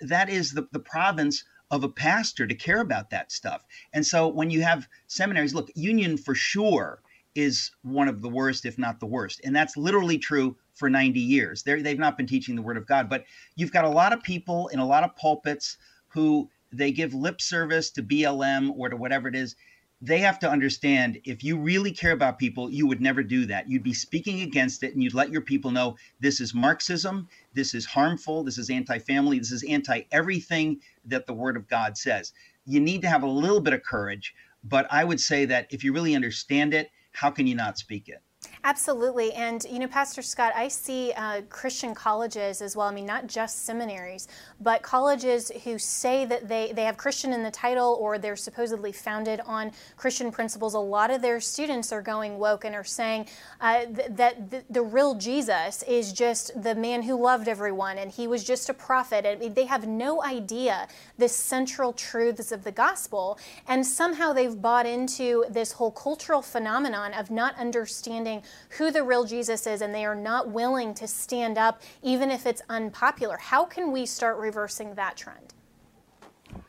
that 0.00 0.28
is 0.28 0.52
the, 0.52 0.68
the 0.70 0.78
province 0.78 1.44
of 1.74 1.84
a 1.84 1.88
pastor 1.88 2.46
to 2.46 2.54
care 2.54 2.80
about 2.80 3.10
that 3.10 3.32
stuff. 3.32 3.64
And 3.92 4.06
so 4.06 4.28
when 4.28 4.50
you 4.50 4.62
have 4.62 4.88
seminaries, 5.06 5.54
look, 5.54 5.70
union 5.74 6.16
for 6.16 6.34
sure 6.34 7.02
is 7.34 7.72
one 7.82 8.08
of 8.08 8.22
the 8.22 8.28
worst, 8.28 8.64
if 8.64 8.78
not 8.78 9.00
the 9.00 9.06
worst. 9.06 9.40
And 9.44 9.54
that's 9.54 9.76
literally 9.76 10.18
true 10.18 10.56
for 10.74 10.88
90 10.88 11.18
years. 11.18 11.62
they 11.62 11.82
they've 11.82 11.98
not 11.98 12.16
been 12.16 12.26
teaching 12.26 12.54
the 12.54 12.62
word 12.62 12.76
of 12.76 12.86
God, 12.86 13.08
but 13.08 13.24
you've 13.56 13.72
got 13.72 13.84
a 13.84 13.88
lot 13.88 14.12
of 14.12 14.22
people 14.22 14.68
in 14.68 14.78
a 14.78 14.86
lot 14.86 15.04
of 15.04 15.16
pulpits 15.16 15.76
who 16.08 16.48
they 16.72 16.92
give 16.92 17.12
lip 17.12 17.40
service 17.40 17.90
to 17.90 18.02
BLM 18.02 18.70
or 18.76 18.88
to 18.88 18.96
whatever 18.96 19.28
it 19.28 19.34
is 19.34 19.56
they 20.04 20.18
have 20.18 20.38
to 20.38 20.50
understand 20.50 21.18
if 21.24 21.42
you 21.42 21.56
really 21.56 21.90
care 21.90 22.12
about 22.12 22.38
people, 22.38 22.70
you 22.70 22.86
would 22.86 23.00
never 23.00 23.22
do 23.22 23.46
that. 23.46 23.70
You'd 23.70 23.82
be 23.82 23.94
speaking 23.94 24.42
against 24.42 24.82
it 24.82 24.92
and 24.92 25.02
you'd 25.02 25.14
let 25.14 25.30
your 25.30 25.40
people 25.40 25.70
know 25.70 25.96
this 26.20 26.42
is 26.42 26.52
Marxism, 26.52 27.26
this 27.54 27.72
is 27.72 27.86
harmful, 27.86 28.44
this 28.44 28.58
is 28.58 28.68
anti 28.68 28.98
family, 28.98 29.38
this 29.38 29.50
is 29.50 29.64
anti 29.64 30.02
everything 30.12 30.80
that 31.06 31.26
the 31.26 31.32
Word 31.32 31.56
of 31.56 31.66
God 31.68 31.96
says. 31.96 32.34
You 32.66 32.80
need 32.80 33.00
to 33.00 33.08
have 33.08 33.22
a 33.22 33.28
little 33.28 33.60
bit 33.60 33.72
of 33.72 33.82
courage, 33.82 34.34
but 34.62 34.86
I 34.90 35.04
would 35.04 35.20
say 35.20 35.46
that 35.46 35.68
if 35.70 35.82
you 35.82 35.94
really 35.94 36.14
understand 36.14 36.74
it, 36.74 36.90
how 37.12 37.30
can 37.30 37.46
you 37.46 37.54
not 37.54 37.78
speak 37.78 38.10
it? 38.10 38.20
Absolutely. 38.66 39.30
And, 39.34 39.62
you 39.70 39.78
know, 39.78 39.86
Pastor 39.86 40.22
Scott, 40.22 40.54
I 40.56 40.68
see 40.68 41.12
uh, 41.18 41.42
Christian 41.50 41.94
colleges 41.94 42.62
as 42.62 42.74
well. 42.74 42.88
I 42.88 42.94
mean, 42.94 43.04
not 43.04 43.26
just 43.26 43.66
seminaries, 43.66 44.26
but 44.58 44.80
colleges 44.80 45.52
who 45.64 45.78
say 45.78 46.24
that 46.24 46.48
they, 46.48 46.72
they 46.72 46.84
have 46.84 46.96
Christian 46.96 47.34
in 47.34 47.42
the 47.42 47.50
title 47.50 47.98
or 48.00 48.16
they're 48.16 48.36
supposedly 48.36 48.90
founded 48.90 49.40
on 49.40 49.70
Christian 49.98 50.32
principles. 50.32 50.72
A 50.72 50.78
lot 50.78 51.10
of 51.10 51.20
their 51.20 51.40
students 51.40 51.92
are 51.92 52.00
going 52.00 52.38
woke 52.38 52.64
and 52.64 52.74
are 52.74 52.84
saying 52.84 53.26
uh, 53.60 53.84
th- 53.84 54.08
that 54.12 54.50
the, 54.50 54.64
the, 54.70 54.80
real 54.80 55.14
Jesus 55.14 55.82
is 55.82 56.10
just 56.14 56.62
the 56.62 56.74
man 56.74 57.02
who 57.02 57.20
loved 57.20 57.48
everyone 57.48 57.98
and 57.98 58.10
he 58.10 58.26
was 58.26 58.44
just 58.44 58.70
a 58.70 58.74
prophet. 58.74 59.26
I 59.26 59.34
mean, 59.34 59.52
they 59.52 59.66
have 59.66 59.86
no 59.86 60.22
idea 60.22 60.88
the 61.18 61.28
central 61.28 61.92
truths 61.92 62.50
of 62.50 62.64
the 62.64 62.72
gospel. 62.72 63.38
And 63.68 63.86
somehow 63.86 64.32
they've 64.32 64.60
bought 64.60 64.86
into 64.86 65.44
this 65.50 65.72
whole 65.72 65.90
cultural 65.90 66.40
phenomenon 66.40 67.12
of 67.12 67.30
not 67.30 67.58
understanding 67.58 68.42
who 68.70 68.90
the 68.90 69.02
real 69.02 69.24
Jesus 69.24 69.66
is 69.66 69.80
and 69.80 69.94
they 69.94 70.04
are 70.04 70.14
not 70.14 70.50
willing 70.50 70.94
to 70.94 71.06
stand 71.06 71.58
up 71.58 71.82
even 72.02 72.30
if 72.30 72.46
it's 72.46 72.62
unpopular. 72.68 73.36
How 73.36 73.64
can 73.64 73.92
we 73.92 74.06
start 74.06 74.38
reversing 74.38 74.94
that 74.94 75.16
trend? 75.16 75.54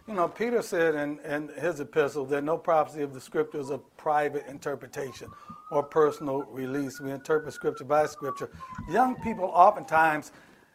You 0.07 0.13
know, 0.13 0.27
Peter 0.27 0.61
said 0.61 0.93
in, 0.95 1.19
in 1.19 1.49
his 1.59 1.79
epistle 1.79 2.25
that 2.25 2.43
no 2.43 2.57
prophecy 2.57 3.01
of 3.01 3.13
the 3.13 3.19
scripture 3.19 3.59
is 3.59 3.71
a 3.71 3.79
private 3.97 4.45
interpretation 4.47 5.29
or 5.71 5.81
personal 5.81 6.43
release. 6.43 6.99
We 6.99 7.11
interpret 7.11 7.53
scripture 7.53 7.85
by 7.85 8.05
scripture. 8.05 8.51
Young 8.89 9.15
people 9.21 9.45
oftentimes 9.45 10.31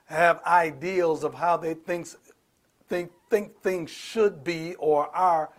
have 0.07 0.43
ideals 0.45 1.23
of 1.23 1.35
how 1.35 1.57
they 1.57 1.75
think, 1.75 2.09
think, 2.89 3.13
think 3.31 3.61
things 3.63 3.91
should 3.91 4.43
be 4.43 4.75
or 4.75 5.15
are 5.15 5.51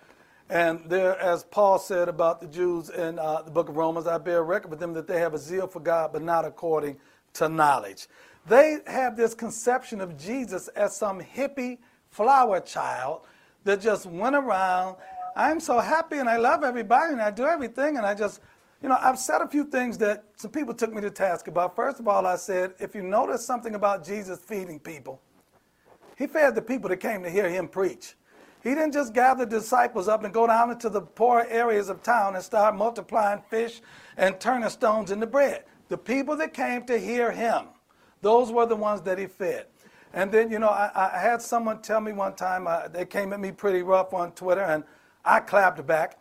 and 0.52 0.82
there, 0.90 1.18
as 1.18 1.46
Paul 1.46 1.80
said 1.80 2.10
about 2.10 2.42
the 2.42 2.48
Jews 2.48 2.90
in 2.90 3.18
uh, 3.18 3.42
the 3.42 3.52
book 3.52 3.70
of 3.70 3.78
Romans, 3.78 4.06
I 4.06 4.18
bear 4.18 4.44
record 4.44 4.70
with 4.70 4.82
them 4.82 4.92
that 4.96 5.08
they 5.08 5.18
have 5.18 5.34
a 5.34 5.38
zeal 5.38 5.66
for 5.66 5.80
God, 5.80 6.12
but 6.12 6.22
not 6.22 6.44
according 6.44 6.98
to 7.36 7.48
knowledge. 7.48 8.08
They 8.48 8.80
have 8.86 9.16
this 9.16 9.34
conception 9.34 10.02
of 10.02 10.18
Jesus 10.18 10.68
as 10.70 10.94
some 10.94 11.22
hippie 11.22 11.78
flower 12.10 12.60
child 12.60 13.22
that 13.64 13.80
just 13.80 14.06
went 14.06 14.36
around. 14.36 14.98
I'm 15.38 15.62
so 15.62 15.80
happy 15.80 16.18
and 16.18 16.28
I 16.28 16.36
love 16.36 16.66
everybody 16.66 17.14
and 17.14 17.22
I 17.22 17.32
do 17.32 17.46
everything 17.46 17.96
and 17.96 18.06
I 18.06 18.14
just, 18.14 18.42
you 18.84 18.90
know, 18.90 18.98
I've 19.00 19.20
said 19.20 19.42
a 19.42 19.48
few 19.48 19.64
things 19.64 19.98
that 20.00 20.26
some 20.36 20.52
people 20.52 20.74
took 20.74 20.94
me 20.94 21.00
to 21.00 21.12
task 21.12 21.48
about. 21.48 21.78
First 21.78 22.02
of 22.02 22.10
all, 22.10 22.26
I 22.26 22.36
said, 22.36 22.74
if 22.78 22.94
you 22.94 23.04
notice 23.04 23.46
something 23.46 23.76
about 23.76 24.06
Jesus 24.06 24.40
feeding 24.40 24.82
people, 24.82 25.22
he 26.18 26.28
fed 26.28 26.56
the 26.56 26.62
people 26.62 26.90
that 26.90 26.98
came 26.98 27.24
to 27.24 27.30
hear 27.30 27.50
him 27.50 27.70
preach. 27.70 28.16
He 28.64 28.70
didn't 28.70 28.94
just 28.94 29.14
gather 29.14 29.46
disciples 29.46 30.08
up 30.08 30.24
and 30.24 30.34
go 30.34 30.46
down 30.46 30.70
into 30.70 30.90
the 30.90 31.02
poor 31.02 31.46
areas 31.50 31.90
of 31.90 32.04
town 32.04 32.36
and 32.36 32.44
start 32.44 32.76
multiplying 32.76 33.42
fish 33.50 33.82
and 34.18 34.40
turning 34.40 34.70
stones 34.70 35.10
into 35.12 35.26
bread. 35.26 35.64
The 35.90 35.98
people 35.98 36.38
that 36.38 36.54
came 36.54 36.86
to 36.86 37.00
hear 37.00 37.32
him, 37.32 37.66
those 38.22 38.52
were 38.52 38.66
the 38.66 38.76
ones 38.76 39.02
that 39.02 39.18
he 39.18 39.26
fed. 39.26 39.66
And 40.14 40.32
then, 40.32 40.52
you 40.52 40.60
know, 40.60 40.70
I, 40.70 40.92
I 40.96 41.20
had 41.20 41.42
someone 41.42 41.82
tell 41.82 42.02
me 42.02 42.12
one 42.12 42.36
time, 42.36 42.68
uh, 42.68 42.88
they 42.88 43.06
came 43.06 43.34
at 43.34 43.40
me 43.40 43.52
pretty 43.52 43.82
rough 43.82 44.14
on 44.14 44.32
Twitter, 44.34 44.62
and 44.62 44.84
I 45.24 45.40
clapped 45.40 45.86
back. 45.88 46.18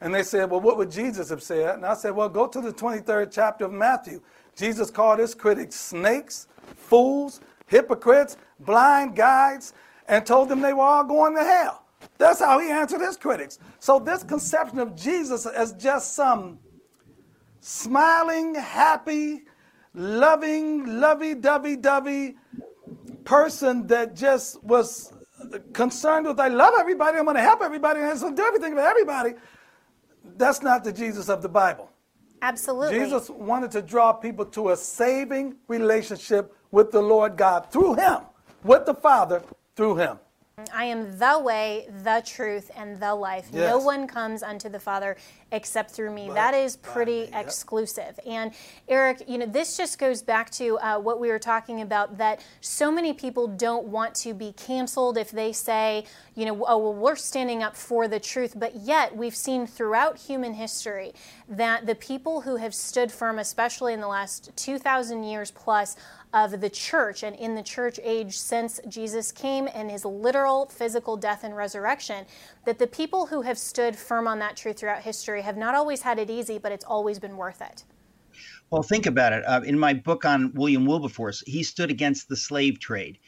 And 0.00 0.14
they 0.14 0.22
said, 0.22 0.50
Well, 0.50 0.60
what 0.60 0.76
would 0.78 0.90
Jesus 0.90 1.30
have 1.30 1.42
said? 1.42 1.76
And 1.76 1.86
I 1.86 1.94
said, 1.94 2.14
Well, 2.14 2.28
go 2.28 2.46
to 2.46 2.60
the 2.60 2.72
23rd 2.72 3.30
chapter 3.32 3.66
of 3.66 3.72
Matthew. 3.72 4.20
Jesus 4.56 4.90
called 4.90 5.18
his 5.18 5.34
critics 5.34 5.76
snakes, 5.76 6.48
fools, 6.76 7.40
hypocrites, 7.66 8.36
blind 8.60 9.16
guides, 9.16 9.72
and 10.08 10.24
told 10.24 10.48
them 10.48 10.60
they 10.60 10.72
were 10.72 10.82
all 10.82 11.04
going 11.04 11.34
to 11.34 11.44
hell. 11.44 11.84
That's 12.18 12.40
how 12.40 12.58
he 12.58 12.70
answered 12.70 13.00
his 13.00 13.16
critics. 13.16 13.58
So, 13.78 13.98
this 13.98 14.22
conception 14.22 14.78
of 14.78 14.94
Jesus 14.96 15.46
as 15.46 15.72
just 15.74 16.14
some 16.14 16.58
smiling, 17.60 18.54
happy, 18.54 19.42
loving, 19.94 21.00
lovey 21.00 21.34
dovey 21.34 21.76
dovey 21.76 22.36
person 23.24 23.86
that 23.88 24.14
just 24.14 24.62
was 24.62 25.12
concerned 25.72 26.26
with, 26.26 26.38
I 26.38 26.48
love 26.48 26.74
everybody, 26.78 27.18
I'm 27.18 27.24
going 27.24 27.36
to 27.36 27.42
help 27.42 27.60
everybody, 27.62 28.00
and 28.00 28.08
I'm 28.08 28.18
going 28.18 28.36
to 28.36 28.42
do 28.42 28.46
everything 28.46 28.74
for 28.74 28.80
everybody. 28.80 29.34
That's 30.36 30.62
not 30.62 30.84
the 30.84 30.92
Jesus 30.92 31.28
of 31.28 31.42
the 31.42 31.48
Bible. 31.48 31.90
Absolutely. 32.42 32.98
Jesus 32.98 33.30
wanted 33.30 33.70
to 33.72 33.82
draw 33.82 34.12
people 34.12 34.44
to 34.46 34.70
a 34.70 34.76
saving 34.76 35.56
relationship 35.68 36.54
with 36.70 36.90
the 36.90 37.00
Lord 37.00 37.36
God 37.36 37.70
through 37.72 37.94
Him, 37.94 38.18
with 38.62 38.86
the 38.86 38.94
Father 38.94 39.42
through 39.76 39.96
him. 39.96 40.18
I 40.74 40.86
am 40.86 41.18
the 41.18 41.38
way, 41.38 41.86
the 42.02 42.22
truth, 42.24 42.70
and 42.74 42.98
the 42.98 43.14
life. 43.14 43.48
Yes. 43.52 43.68
No 43.68 43.78
one 43.78 44.06
comes 44.06 44.42
unto 44.42 44.70
the 44.70 44.80
Father 44.80 45.18
except 45.52 45.90
through 45.90 46.10
me. 46.10 46.28
But 46.28 46.34
that 46.34 46.54
is 46.54 46.76
pretty 46.76 47.28
yep. 47.30 47.44
exclusive. 47.44 48.18
And 48.26 48.52
Eric, 48.88 49.22
you 49.28 49.36
know, 49.36 49.44
this 49.44 49.76
just 49.76 49.98
goes 49.98 50.22
back 50.22 50.48
to 50.52 50.78
uh, 50.78 50.98
what 50.98 51.20
we 51.20 51.28
were 51.28 51.38
talking 51.38 51.82
about 51.82 52.16
that 52.16 52.42
so 52.62 52.90
many 52.90 53.12
people 53.12 53.46
don't 53.46 53.88
want 53.88 54.14
to 54.14 54.32
be 54.32 54.52
canceled 54.52 55.18
if 55.18 55.30
they 55.30 55.52
say, 55.52 56.06
you 56.34 56.46
know, 56.46 56.64
oh, 56.66 56.78
well, 56.78 56.94
we're 56.94 57.16
standing 57.16 57.62
up 57.62 57.76
for 57.76 58.08
the 58.08 58.18
truth. 58.18 58.54
But 58.56 58.76
yet, 58.76 59.14
we've 59.14 59.36
seen 59.36 59.66
throughout 59.66 60.16
human 60.16 60.54
history 60.54 61.12
that 61.50 61.84
the 61.84 61.94
people 61.94 62.40
who 62.40 62.56
have 62.56 62.74
stood 62.74 63.12
firm, 63.12 63.38
especially 63.38 63.92
in 63.92 64.00
the 64.00 64.08
last 64.08 64.56
2,000 64.56 65.22
years 65.22 65.50
plus, 65.50 65.96
of 66.32 66.60
the 66.60 66.70
church 66.70 67.22
and 67.22 67.36
in 67.36 67.54
the 67.54 67.62
church 67.62 67.98
age 68.02 68.36
since 68.36 68.80
Jesus 68.88 69.32
came 69.32 69.68
and 69.72 69.90
his 69.90 70.04
literal 70.04 70.66
physical 70.66 71.16
death 71.16 71.44
and 71.44 71.56
resurrection, 71.56 72.26
that 72.64 72.78
the 72.78 72.86
people 72.86 73.26
who 73.26 73.42
have 73.42 73.58
stood 73.58 73.96
firm 73.96 74.26
on 74.28 74.38
that 74.40 74.56
truth 74.56 74.78
throughout 74.78 75.02
history 75.02 75.42
have 75.42 75.56
not 75.56 75.74
always 75.74 76.02
had 76.02 76.18
it 76.18 76.28
easy, 76.30 76.58
but 76.58 76.72
it's 76.72 76.84
always 76.84 77.18
been 77.18 77.36
worth 77.36 77.62
it. 77.62 77.84
Well, 78.70 78.82
think 78.82 79.06
about 79.06 79.32
it. 79.32 79.44
Uh, 79.46 79.60
in 79.64 79.78
my 79.78 79.94
book 79.94 80.24
on 80.24 80.52
William 80.54 80.84
Wilberforce, 80.84 81.42
he 81.46 81.62
stood 81.62 81.90
against 81.90 82.28
the 82.28 82.36
slave 82.36 82.80
trade. 82.80 83.18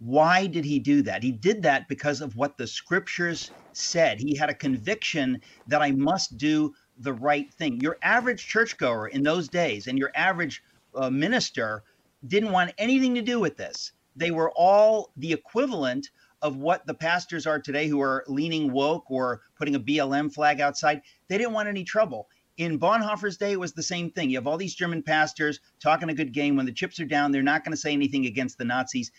Why 0.00 0.46
did 0.46 0.64
he 0.64 0.78
do 0.78 1.02
that? 1.02 1.22
He 1.22 1.30
did 1.30 1.62
that 1.62 1.86
because 1.88 2.20
of 2.20 2.34
what 2.34 2.56
the 2.56 2.66
scriptures 2.66 3.50
said. 3.72 4.18
He 4.18 4.34
had 4.34 4.50
a 4.50 4.54
conviction 4.54 5.40
that 5.68 5.82
I 5.82 5.92
must 5.92 6.38
do 6.38 6.74
the 6.98 7.12
right 7.12 7.52
thing. 7.54 7.80
Your 7.80 7.98
average 8.02 8.46
churchgoer 8.46 9.08
in 9.08 9.22
those 9.22 9.48
days 9.48 9.86
and 9.86 9.98
your 9.98 10.10
average 10.14 10.62
uh, 10.94 11.10
minister 11.10 11.84
didn't 12.26 12.52
want 12.52 12.72
anything 12.78 13.14
to 13.14 13.22
do 13.22 13.40
with 13.40 13.56
this. 13.56 13.92
They 14.16 14.30
were 14.30 14.50
all 14.52 15.12
the 15.16 15.32
equivalent 15.32 16.10
of 16.42 16.56
what 16.56 16.86
the 16.86 16.94
pastors 16.94 17.46
are 17.46 17.60
today 17.60 17.86
who 17.86 18.00
are 18.00 18.24
leaning 18.26 18.72
woke 18.72 19.10
or 19.10 19.42
putting 19.56 19.74
a 19.74 19.80
BLM 19.80 20.32
flag 20.32 20.60
outside. 20.60 21.02
They 21.28 21.38
didn't 21.38 21.52
want 21.52 21.68
any 21.68 21.84
trouble. 21.84 22.28
In 22.56 22.78
Bonhoeffer's 22.78 23.36
day, 23.36 23.52
it 23.52 23.60
was 23.60 23.72
the 23.72 23.82
same 23.82 24.10
thing. 24.10 24.30
You 24.30 24.36
have 24.36 24.46
all 24.46 24.58
these 24.58 24.74
German 24.74 25.02
pastors 25.02 25.60
talking 25.80 26.10
a 26.10 26.14
good 26.14 26.32
game. 26.32 26.56
When 26.56 26.66
the 26.66 26.72
chips 26.72 27.00
are 27.00 27.06
down, 27.06 27.32
they're 27.32 27.42
not 27.42 27.64
going 27.64 27.72
to 27.72 27.80
say 27.80 27.92
anything 27.92 28.26
against 28.26 28.58
the 28.58 28.64
Nazis. 28.64 29.10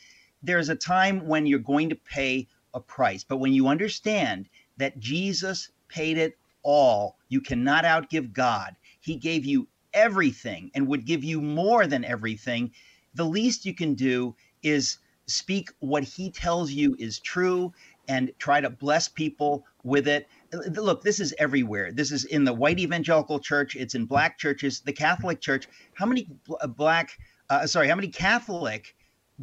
There's 0.43 0.70
a 0.70 0.76
time 0.76 1.28
when 1.28 1.45
you're 1.45 1.60
going 1.60 1.89
to 1.89 1.95
pay 1.95 2.47
a 2.74 2.80
price. 2.80 3.24
But 3.24 3.38
when 3.38 3.54
you 3.54 3.68
understand 3.68 4.49
that 4.78 4.99
Jesus 4.99 5.70
paid 5.88 6.18
it 6.18 6.38
all, 6.64 7.18
you 7.30 7.41
cannot 7.41 7.84
outgive 7.84 8.34
God. 8.34 8.76
He 8.99 9.16
gave 9.16 9.45
you 9.45 9.68
everything 9.93 10.72
and 10.74 10.88
would 10.88 11.06
give 11.06 11.24
you 11.24 11.41
more 11.41 11.88
than 11.88 12.06
everything. 12.06 12.72
The 13.14 13.26
least 13.26 13.66
you 13.66 13.74
can 13.74 13.93
do 13.93 14.36
is 14.64 14.97
speak 15.28 15.70
what 15.80 16.03
he 16.03 16.30
tells 16.30 16.72
you 16.72 16.95
is 16.99 17.20
true 17.20 17.74
and 18.07 18.32
try 18.39 18.59
to 18.59 18.70
bless 18.70 19.07
people 19.07 19.66
with 19.84 20.07
it. 20.07 20.28
Look, 20.51 21.03
this 21.03 21.20
is 21.20 21.34
everywhere. 21.38 21.91
This 21.91 22.12
is 22.12 22.26
in 22.26 22.43
the 22.43 22.53
white 22.53 22.80
evangelical 22.80 23.39
church, 23.39 23.76
it's 23.76 23.95
in 23.95 24.05
black 24.05 24.38
churches, 24.38 24.82
the 24.82 24.93
Catholic 24.93 25.39
Church. 25.39 25.68
How 25.93 26.05
many 26.05 26.28
uh, 26.59 26.68
black, 26.68 27.18
uh, 27.49 27.66
sorry, 27.68 27.88
how 27.88 27.95
many 27.95 28.09
Catholic 28.09 28.95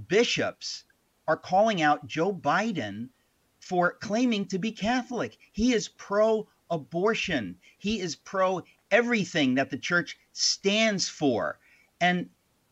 bishops 0.09 0.85
are 1.27 1.37
calling 1.37 1.83
out 1.83 2.07
Joe 2.07 2.33
Biden 2.33 3.09
for 3.61 3.93
claiming 3.93 4.47
to 4.47 4.59
be 4.59 4.73
Catholic? 4.73 5.39
He 5.53 5.73
is 5.73 5.89
pro 5.89 6.49
abortion, 6.71 7.57
he 7.79 8.01
is 8.01 8.17
pro 8.17 8.63
everything 8.91 9.55
that 9.55 9.71
the 9.71 9.79
church 9.79 10.19
stands 10.33 11.09
for. 11.09 11.59
And 12.01 12.29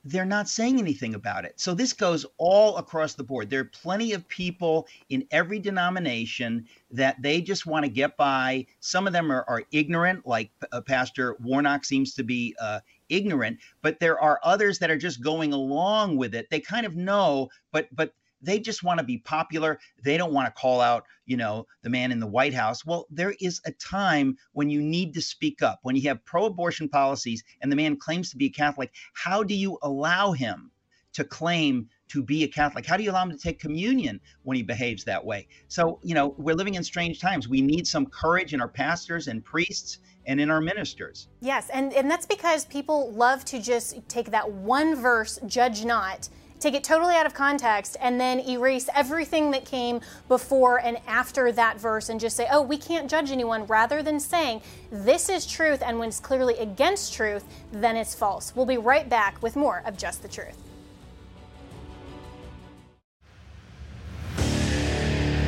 they're 0.06 0.24
not 0.24 0.48
saying 0.48 0.78
anything 0.78 1.14
about 1.14 1.44
it. 1.44 1.58
So 1.58 1.74
this 1.74 1.92
goes 1.92 2.24
all 2.38 2.76
across 2.76 3.14
the 3.14 3.24
board. 3.24 3.50
There 3.50 3.60
are 3.60 3.64
plenty 3.64 4.12
of 4.12 4.28
people 4.28 4.86
in 5.08 5.26
every 5.32 5.58
denomination 5.58 6.66
that 6.92 7.20
they 7.20 7.40
just 7.40 7.66
want 7.66 7.84
to 7.84 7.90
get 7.90 8.16
by. 8.16 8.66
Some 8.78 9.08
of 9.08 9.12
them 9.12 9.32
are, 9.32 9.44
are 9.48 9.64
ignorant, 9.72 10.24
like 10.24 10.52
uh, 10.70 10.80
Pastor 10.80 11.36
Warnock 11.40 11.84
seems 11.84 12.14
to 12.14 12.22
be 12.22 12.54
uh, 12.60 12.80
ignorant, 13.08 13.58
but 13.82 13.98
there 13.98 14.20
are 14.20 14.38
others 14.44 14.78
that 14.78 14.90
are 14.90 14.96
just 14.96 15.22
going 15.22 15.52
along 15.52 16.16
with 16.16 16.34
it. 16.34 16.48
They 16.50 16.60
kind 16.60 16.86
of 16.86 16.94
know, 16.94 17.48
but 17.72 17.88
but 17.92 18.14
they 18.40 18.58
just 18.58 18.82
want 18.82 18.98
to 18.98 19.04
be 19.04 19.18
popular. 19.18 19.78
They 20.02 20.16
don't 20.16 20.32
want 20.32 20.46
to 20.46 20.60
call 20.60 20.80
out, 20.80 21.04
you 21.24 21.36
know, 21.36 21.66
the 21.82 21.90
man 21.90 22.12
in 22.12 22.20
the 22.20 22.26
White 22.26 22.54
House. 22.54 22.84
Well, 22.84 23.06
there 23.10 23.34
is 23.40 23.60
a 23.64 23.72
time 23.72 24.36
when 24.52 24.70
you 24.70 24.82
need 24.82 25.14
to 25.14 25.22
speak 25.22 25.62
up. 25.62 25.80
When 25.82 25.96
you 25.96 26.02
have 26.08 26.24
pro 26.24 26.46
abortion 26.46 26.88
policies 26.88 27.42
and 27.60 27.70
the 27.70 27.76
man 27.76 27.96
claims 27.96 28.30
to 28.30 28.36
be 28.36 28.46
a 28.46 28.50
Catholic, 28.50 28.92
how 29.14 29.42
do 29.42 29.54
you 29.54 29.78
allow 29.82 30.32
him 30.32 30.70
to 31.14 31.24
claim 31.24 31.88
to 32.08 32.22
be 32.22 32.44
a 32.44 32.48
Catholic? 32.48 32.86
How 32.86 32.96
do 32.96 33.02
you 33.02 33.10
allow 33.10 33.24
him 33.24 33.32
to 33.32 33.38
take 33.38 33.58
communion 33.58 34.20
when 34.42 34.56
he 34.56 34.62
behaves 34.62 35.04
that 35.04 35.24
way? 35.24 35.48
So, 35.68 35.98
you 36.02 36.14
know, 36.14 36.34
we're 36.36 36.54
living 36.54 36.74
in 36.74 36.84
strange 36.84 37.20
times. 37.20 37.48
We 37.48 37.62
need 37.62 37.86
some 37.86 38.06
courage 38.06 38.54
in 38.54 38.60
our 38.60 38.68
pastors 38.68 39.28
and 39.28 39.44
priests 39.44 39.98
and 40.26 40.40
in 40.40 40.50
our 40.50 40.60
ministers. 40.60 41.28
Yes, 41.40 41.70
and, 41.70 41.92
and 41.94 42.10
that's 42.10 42.26
because 42.26 42.64
people 42.66 43.12
love 43.12 43.44
to 43.46 43.60
just 43.60 43.96
take 44.08 44.30
that 44.32 44.50
one 44.50 44.94
verse, 44.94 45.38
judge 45.46 45.84
not, 45.84 46.28
take 46.58 46.74
it 46.74 46.82
totally 46.82 47.14
out 47.14 47.26
of 47.26 47.34
context, 47.34 47.96
and 48.00 48.20
then 48.20 48.40
erase 48.40 48.88
everything 48.94 49.50
that 49.50 49.64
came 49.64 50.00
before 50.28 50.78
and 50.78 50.98
after 51.06 51.52
that 51.52 51.78
verse 51.78 52.08
and 52.08 52.18
just 52.18 52.36
say, 52.36 52.46
oh, 52.50 52.62
we 52.62 52.78
can't 52.78 53.10
judge 53.10 53.30
anyone, 53.30 53.66
rather 53.66 54.02
than 54.02 54.18
saying, 54.18 54.60
this 54.90 55.28
is 55.28 55.46
truth, 55.46 55.82
and 55.84 55.98
when 55.98 56.08
it's 56.08 56.20
clearly 56.20 56.56
against 56.58 57.12
truth, 57.14 57.44
then 57.72 57.96
it's 57.96 58.14
false. 58.14 58.54
We'll 58.56 58.66
be 58.66 58.78
right 58.78 59.08
back 59.08 59.42
with 59.42 59.56
more 59.56 59.82
of 59.86 59.96
Just 59.96 60.22
the 60.22 60.28
Truth. 60.28 60.56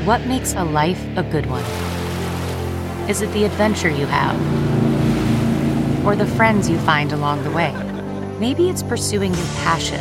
What 0.05 0.27
makes 0.27 0.55
a 0.55 0.65
life 0.65 1.05
a 1.17 1.23
good 1.23 1.47
one? 1.47 1.65
Is 3.11 3.21
it 3.23 3.33
the 3.33 3.45
adventure 3.45 3.91
you 3.91 4.07
have? 4.07 4.37
Or 6.07 6.17
the 6.17 6.27
friends 6.27 6.69
you 6.71 6.79
find 6.79 7.13
along 7.13 7.43
the 7.45 7.51
way? 7.51 7.75
Maybe 8.39 8.71
it's 8.71 8.83
pursuing 8.83 9.35
your 9.35 9.47
passion 9.65 10.01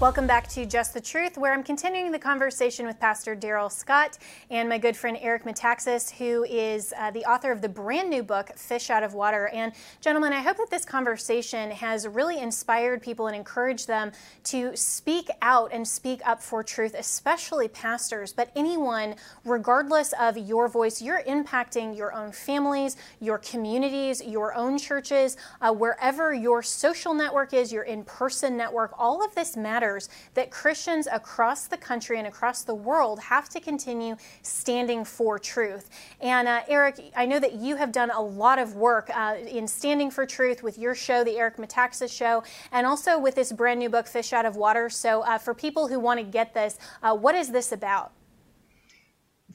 Welcome 0.00 0.26
back 0.26 0.48
to 0.52 0.64
Just 0.64 0.94
the 0.94 1.00
Truth, 1.02 1.36
where 1.36 1.52
I'm 1.52 1.62
continuing 1.62 2.10
the 2.10 2.18
conversation 2.18 2.86
with 2.86 2.98
Pastor 2.98 3.34
Darrell 3.34 3.68
Scott 3.68 4.16
and 4.48 4.66
my 4.66 4.78
good 4.78 4.96
friend 4.96 5.18
Eric 5.20 5.44
Metaxas, 5.44 6.10
who 6.12 6.42
is 6.44 6.94
uh, 6.96 7.10
the 7.10 7.22
author 7.26 7.52
of 7.52 7.60
the 7.60 7.68
brand 7.68 8.08
new 8.08 8.22
book, 8.22 8.48
Fish 8.56 8.88
Out 8.88 9.02
of 9.02 9.12
Water. 9.12 9.48
And, 9.48 9.74
gentlemen, 10.00 10.32
I 10.32 10.40
hope 10.40 10.56
that 10.56 10.70
this 10.70 10.86
conversation 10.86 11.70
has 11.70 12.08
really 12.08 12.40
inspired 12.40 13.02
people 13.02 13.26
and 13.26 13.36
encouraged 13.36 13.88
them 13.88 14.12
to 14.44 14.74
speak 14.74 15.28
out 15.42 15.70
and 15.70 15.86
speak 15.86 16.26
up 16.26 16.42
for 16.42 16.64
truth, 16.64 16.94
especially 16.98 17.68
pastors, 17.68 18.32
but 18.32 18.50
anyone, 18.56 19.16
regardless 19.44 20.14
of 20.18 20.38
your 20.38 20.66
voice, 20.68 21.02
you're 21.02 21.22
impacting 21.24 21.94
your 21.94 22.14
own 22.14 22.32
families, 22.32 22.96
your 23.20 23.36
communities, 23.36 24.22
your 24.24 24.54
own 24.54 24.78
churches, 24.78 25.36
uh, 25.60 25.70
wherever 25.70 26.32
your 26.32 26.62
social 26.62 27.12
network 27.12 27.52
is, 27.52 27.70
your 27.70 27.82
in 27.82 28.02
person 28.04 28.56
network, 28.56 28.94
all 28.98 29.22
of 29.22 29.34
this 29.34 29.58
matters 29.58 29.89
matters 29.90 30.08
that 30.34 30.50
Christians 30.50 31.08
across 31.10 31.66
the 31.66 31.76
country 31.76 32.18
and 32.18 32.26
across 32.26 32.62
the 32.62 32.74
world 32.74 33.18
have 33.20 33.48
to 33.48 33.60
continue 33.60 34.16
standing 34.42 35.04
for 35.04 35.38
truth. 35.38 35.90
And 36.20 36.46
uh, 36.46 36.60
Eric, 36.68 37.12
I 37.16 37.26
know 37.26 37.40
that 37.40 37.54
you 37.54 37.76
have 37.76 37.90
done 37.92 38.10
a 38.10 38.20
lot 38.20 38.58
of 38.58 38.76
work 38.76 39.10
uh, 39.12 39.36
in 39.46 39.66
standing 39.66 40.10
for 40.10 40.26
truth 40.26 40.62
with 40.62 40.78
your 40.78 40.94
show, 40.94 41.24
the 41.24 41.36
Eric 41.36 41.56
Metaxas 41.56 42.16
Show, 42.16 42.44
and 42.70 42.86
also 42.86 43.18
with 43.18 43.34
this 43.34 43.52
brand 43.52 43.80
new 43.80 43.90
book, 43.90 44.06
Fish 44.06 44.32
Out 44.32 44.46
of 44.46 44.56
Water. 44.56 44.88
So, 44.88 45.22
uh, 45.22 45.38
for 45.38 45.54
people 45.54 45.88
who 45.88 45.98
want 45.98 46.20
to 46.20 46.24
get 46.24 46.54
this, 46.54 46.78
uh, 47.02 47.16
what 47.16 47.34
is 47.34 47.50
this 47.50 47.72
about? 47.72 48.12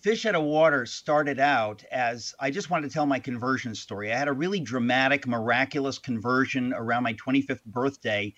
Fish 0.01 0.25
Out 0.25 0.35
of 0.35 0.43
Water 0.43 0.85
started 0.85 1.39
out 1.39 1.83
as 1.91 2.35
I 2.39 2.51
just 2.51 2.69
wanted 2.69 2.89
to 2.89 2.93
tell 2.93 3.05
my 3.05 3.19
conversion 3.19 3.73
story. 3.73 4.11
I 4.11 4.17
had 4.17 4.27
a 4.27 4.33
really 4.33 4.59
dramatic, 4.59 5.25
miraculous 5.25 5.97
conversion 5.97 6.73
around 6.73 7.03
my 7.03 7.13
25th 7.13 7.63
birthday. 7.65 8.33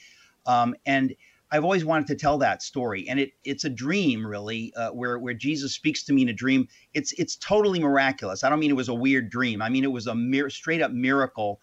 Um, 0.46 0.76
and 0.86 1.14
I've 1.52 1.64
always 1.64 1.86
wanted 1.86 2.08
to 2.08 2.16
tell 2.16 2.38
that 2.40 2.62
story, 2.62 3.08
and 3.08 3.20
it 3.20 3.32
it's 3.44 3.64
a 3.64 3.70
dream 3.70 4.26
really, 4.26 4.74
uh, 4.76 4.92
where 4.92 5.18
where 5.18 5.34
Jesus 5.34 5.74
speaks 5.74 6.04
to 6.04 6.14
me 6.14 6.24
in 6.24 6.30
a 6.30 6.34
dream. 6.34 6.68
It's 6.94 7.14
it's 7.14 7.36
totally 7.38 7.80
miraculous. 7.80 8.44
I 8.44 8.50
don't 8.50 8.60
mean 8.60 8.72
it 8.72 8.76
was 8.76 8.90
a 8.90 8.94
weird 8.94 9.30
dream. 9.30 9.62
I 9.62 9.70
mean 9.70 9.84
it 9.84 9.92
was 9.92 10.08
a 10.08 10.16
mir- 10.16 10.50
straight 10.50 10.82
up 10.82 10.92
miracle, 10.92 11.62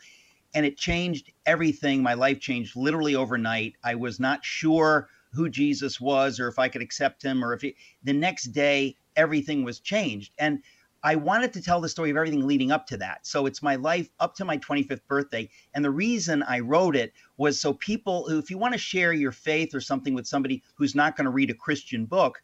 and 0.55 0.65
it 0.65 0.79
changed 0.79 1.33
everything. 1.45 2.03
My 2.03 2.15
life 2.15 2.41
changed 2.41 2.77
literally 2.77 3.15
overnight. 3.15 3.75
I 3.85 3.95
was 3.97 4.19
not 4.19 4.45
sure 4.45 5.09
who 5.33 5.49
Jesus 5.49 6.01
was 6.01 6.41
or 6.41 6.49
if 6.49 6.59
I 6.59 6.69
could 6.69 6.83
accept 6.83 7.23
him 7.23 7.45
or 7.45 7.53
if 7.53 7.63
he, 7.63 7.77
the 8.05 8.13
next 8.13 8.53
day 8.53 8.97
everything 9.17 9.65
was 9.65 9.81
changed. 9.81 10.33
And 10.39 10.63
I 11.05 11.17
wanted 11.17 11.53
to 11.53 11.63
tell 11.63 11.83
the 11.83 11.89
story 11.89 12.09
of 12.09 12.17
everything 12.17 12.47
leading 12.47 12.73
up 12.73 12.87
to 12.87 12.97
that. 12.97 13.27
So 13.27 13.45
it's 13.45 13.63
my 13.63 13.77
life 13.77 14.09
up 14.21 14.35
to 14.37 14.45
my 14.47 14.57
25th 14.57 15.07
birthday. 15.07 15.51
And 15.75 15.85
the 15.85 15.91
reason 15.91 16.43
I 16.43 16.61
wrote 16.61 16.97
it 16.97 17.13
was 17.37 17.61
so 17.61 17.75
people 17.75 18.27
who, 18.27 18.39
if 18.39 18.51
you 18.51 18.57
want 18.57 18.73
to 18.73 18.79
share 18.79 19.13
your 19.13 19.31
faith 19.31 19.75
or 19.75 19.83
something 19.83 20.15
with 20.15 20.27
somebody 20.27 20.63
who's 20.77 20.95
not 20.95 21.15
going 21.15 21.27
to 21.27 21.31
read 21.31 21.51
a 21.51 21.55
Christian 21.55 22.07
book, 22.07 22.41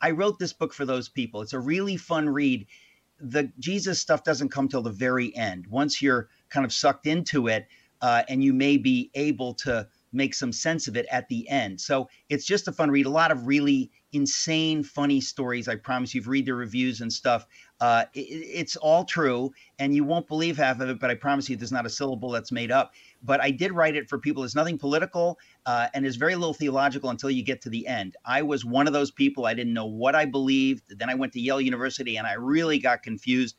I 0.00 0.12
wrote 0.12 0.38
this 0.38 0.52
book 0.52 0.72
for 0.72 0.86
those 0.86 1.08
people. 1.08 1.42
It's 1.42 1.52
a 1.52 1.58
really 1.58 1.96
fun 1.96 2.28
read. 2.28 2.68
The 3.18 3.52
Jesus 3.58 3.98
stuff 3.98 4.22
doesn't 4.22 4.50
come 4.50 4.68
till 4.68 4.82
the 4.82 4.90
very 4.90 5.34
end. 5.34 5.66
Once 5.66 6.00
you're 6.00 6.28
kind 6.50 6.64
of 6.64 6.72
sucked 6.72 7.08
into 7.08 7.48
it, 7.48 7.66
uh, 8.00 8.22
and 8.28 8.44
you 8.44 8.52
may 8.52 8.76
be 8.76 9.10
able 9.14 9.54
to 9.54 9.88
make 10.12 10.34
some 10.34 10.52
sense 10.52 10.88
of 10.88 10.96
it 10.96 11.06
at 11.10 11.28
the 11.28 11.48
end. 11.48 11.80
So 11.80 12.08
it's 12.28 12.46
just 12.46 12.68
a 12.68 12.72
fun 12.72 12.90
read. 12.90 13.06
A 13.06 13.10
lot 13.10 13.30
of 13.30 13.46
really 13.46 13.90
insane, 14.12 14.82
funny 14.82 15.20
stories. 15.20 15.68
I 15.68 15.76
promise 15.76 16.14
you've 16.14 16.28
read 16.28 16.46
the 16.46 16.54
reviews 16.54 17.00
and 17.00 17.12
stuff. 17.12 17.46
Uh, 17.80 18.04
it, 18.14 18.20
it's 18.20 18.76
all 18.76 19.04
true, 19.04 19.52
and 19.78 19.94
you 19.94 20.04
won't 20.04 20.26
believe 20.26 20.56
half 20.56 20.80
of 20.80 20.88
it, 20.88 20.98
but 20.98 21.10
I 21.10 21.14
promise 21.14 21.48
you 21.48 21.56
there's 21.56 21.72
not 21.72 21.86
a 21.86 21.90
syllable 21.90 22.30
that's 22.30 22.50
made 22.50 22.72
up. 22.72 22.92
But 23.22 23.40
I 23.40 23.50
did 23.50 23.72
write 23.72 23.96
it 23.96 24.08
for 24.08 24.18
people. 24.18 24.42
There's 24.42 24.54
nothing 24.54 24.78
political, 24.78 25.38
uh, 25.66 25.88
and 25.94 26.04
there's 26.04 26.16
very 26.16 26.34
little 26.34 26.54
theological 26.54 27.10
until 27.10 27.30
you 27.30 27.44
get 27.44 27.62
to 27.62 27.70
the 27.70 27.86
end. 27.86 28.16
I 28.24 28.42
was 28.42 28.64
one 28.64 28.86
of 28.86 28.92
those 28.92 29.10
people. 29.10 29.46
I 29.46 29.54
didn't 29.54 29.74
know 29.74 29.86
what 29.86 30.14
I 30.14 30.24
believed. 30.24 30.98
Then 30.98 31.10
I 31.10 31.14
went 31.14 31.32
to 31.34 31.40
Yale 31.40 31.60
University, 31.60 32.16
and 32.16 32.26
I 32.26 32.34
really 32.34 32.78
got 32.78 33.02
confused. 33.02 33.56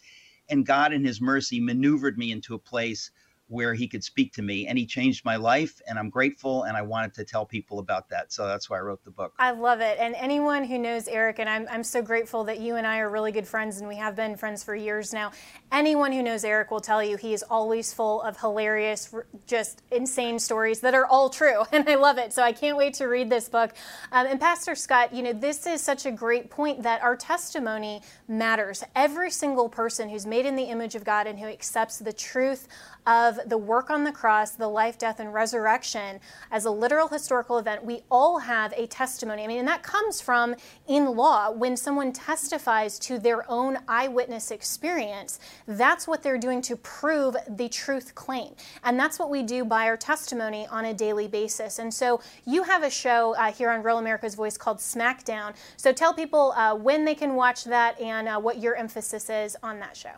And 0.50 0.66
God, 0.66 0.94
in 0.94 1.06
His 1.06 1.22
mercy, 1.22 1.60
maneuvered 1.60 2.18
me 2.18 2.32
into 2.32 2.56
a 2.56 2.60
place 2.60 3.12
where 3.50 3.74
he 3.74 3.88
could 3.88 4.04
speak 4.04 4.32
to 4.32 4.44
me 4.44 4.68
and 4.68 4.78
he 4.78 4.86
changed 4.86 5.26
my 5.26 5.36
life 5.36 5.82
and 5.88 5.98
i'm 5.98 6.10
grateful 6.10 6.64
and 6.64 6.78
i 6.78 6.82
wanted 6.82 7.14
to 7.14 7.26
tell 7.26 7.46
people 7.46 7.80
about 7.80 8.08
that. 8.10 8.32
So 8.32 8.48
that's 8.48 8.70
why 8.70 8.78
i 8.78 8.82
wrote 8.82 9.04
the 9.04 9.12
book. 9.12 9.34
I 9.40 9.52
love 9.52 9.82
it. 9.82 9.98
And 10.00 10.16
anyone 10.16 10.64
who 10.64 10.78
knows 10.78 11.08
eric 11.08 11.40
and 11.40 11.50
i'm, 11.50 11.68
I'm 11.70 11.84
so 11.84 12.02
grateful 12.02 12.44
that 12.46 12.60
you 12.60 12.76
and 12.76 12.86
i 12.86 13.00
are 13.00 13.10
really 13.10 13.32
good 13.32 13.48
friends 13.48 13.80
and 13.80 13.88
we 13.88 13.98
have 13.98 14.16
been 14.16 14.38
friends 14.38 14.64
for 14.64 14.76
years 14.76 15.14
now. 15.14 15.32
Anyone 15.72 16.12
who 16.12 16.22
knows 16.22 16.44
eric 16.46 16.70
will 16.70 16.80
tell 16.80 17.04
you 17.04 17.18
he 17.18 17.34
is 17.34 17.44
always 17.44 17.92
full 17.92 18.22
of 18.22 18.40
hilarious 18.40 19.14
just 19.48 19.82
insane 19.92 20.38
stories 20.38 20.80
that 20.82 20.94
are 20.94 21.08
all 21.08 21.30
true 21.30 21.64
and 21.72 21.90
i 21.90 21.96
love 21.96 22.20
it. 22.20 22.32
So 22.32 22.44
i 22.44 22.54
can't 22.54 22.78
wait 22.78 22.94
to 22.96 23.06
read 23.06 23.30
this 23.30 23.50
book. 23.50 23.74
Um, 24.12 24.28
and 24.28 24.40
pastor 24.40 24.76
scott 24.76 25.12
you 25.12 25.24
know 25.24 25.34
this 25.34 25.66
is 25.66 25.82
such 25.82 26.06
a 26.06 26.12
great 26.12 26.52
point 26.52 26.84
that 26.84 27.02
our 27.02 27.16
testimony 27.16 28.02
matters. 28.28 28.84
Every 28.96 29.32
single 29.32 29.70
person 29.70 30.08
who's 30.10 30.28
made 30.28 30.46
in 30.46 30.56
the 30.56 30.64
image 30.64 30.94
of 30.94 31.04
god 31.04 31.26
and 31.26 31.40
who 31.40 31.48
accepts 31.48 31.98
the 31.98 32.14
truth 32.14 32.68
of 33.06 33.40
the 33.46 33.58
work 33.58 33.90
on 33.90 34.04
the 34.04 34.12
cross, 34.12 34.52
the 34.52 34.68
life, 34.68 34.98
death, 34.98 35.20
and 35.20 35.34
resurrection 35.34 36.20
as 36.52 36.66
a 36.66 36.72
literal 36.72 37.08
historical 37.08 37.58
event, 37.58 37.84
we 37.84 38.02
all 38.10 38.40
have 38.40 38.74
a 38.76 38.88
testimony. 38.88 39.44
I 39.44 39.48
mean, 39.48 39.60
and 39.60 39.68
that 39.68 39.84
comes 39.84 40.22
from 40.22 40.56
in 40.88 41.06
law 41.06 41.52
when 41.52 41.76
someone 41.78 42.12
testifies 42.12 43.00
to 43.00 43.20
their 43.20 43.50
own 43.50 43.78
eyewitness 43.88 44.52
experience. 44.52 45.40
That's 45.68 46.08
what 46.08 46.24
they're 46.24 46.38
doing 46.38 46.62
to 46.64 46.76
prove 46.76 47.36
the 47.48 47.70
truth 47.70 48.16
claim. 48.16 48.54
And 48.84 49.00
that's 49.00 49.20
what 49.20 49.30
we 49.30 49.44
do 49.44 49.66
by 49.66 49.86
our 49.86 49.98
testimony 49.98 50.68
on 50.68 50.86
a 50.86 50.94
daily 50.94 51.28
basis. 51.28 51.80
And 51.80 51.94
so 51.94 52.22
you 52.46 52.64
have 52.64 52.84
a 52.84 52.90
show 52.90 53.36
uh, 53.36 53.52
here 53.52 53.70
on 53.70 53.84
Real 53.84 53.98
America's 53.98 54.36
Voice 54.36 54.58
called 54.58 54.78
Smackdown. 54.78 55.56
So 55.78 55.92
tell 55.92 56.14
people 56.14 56.52
uh, 56.54 56.76
when 56.76 57.06
they 57.06 57.16
can 57.16 57.36
watch 57.36 57.64
that 57.66 58.00
and 58.00 58.28
uh, 58.28 58.40
what 58.40 58.60
your 58.60 58.76
emphasis 58.76 59.30
is 59.30 59.58
on 59.64 59.80
that 59.80 59.96
show. 59.96 60.14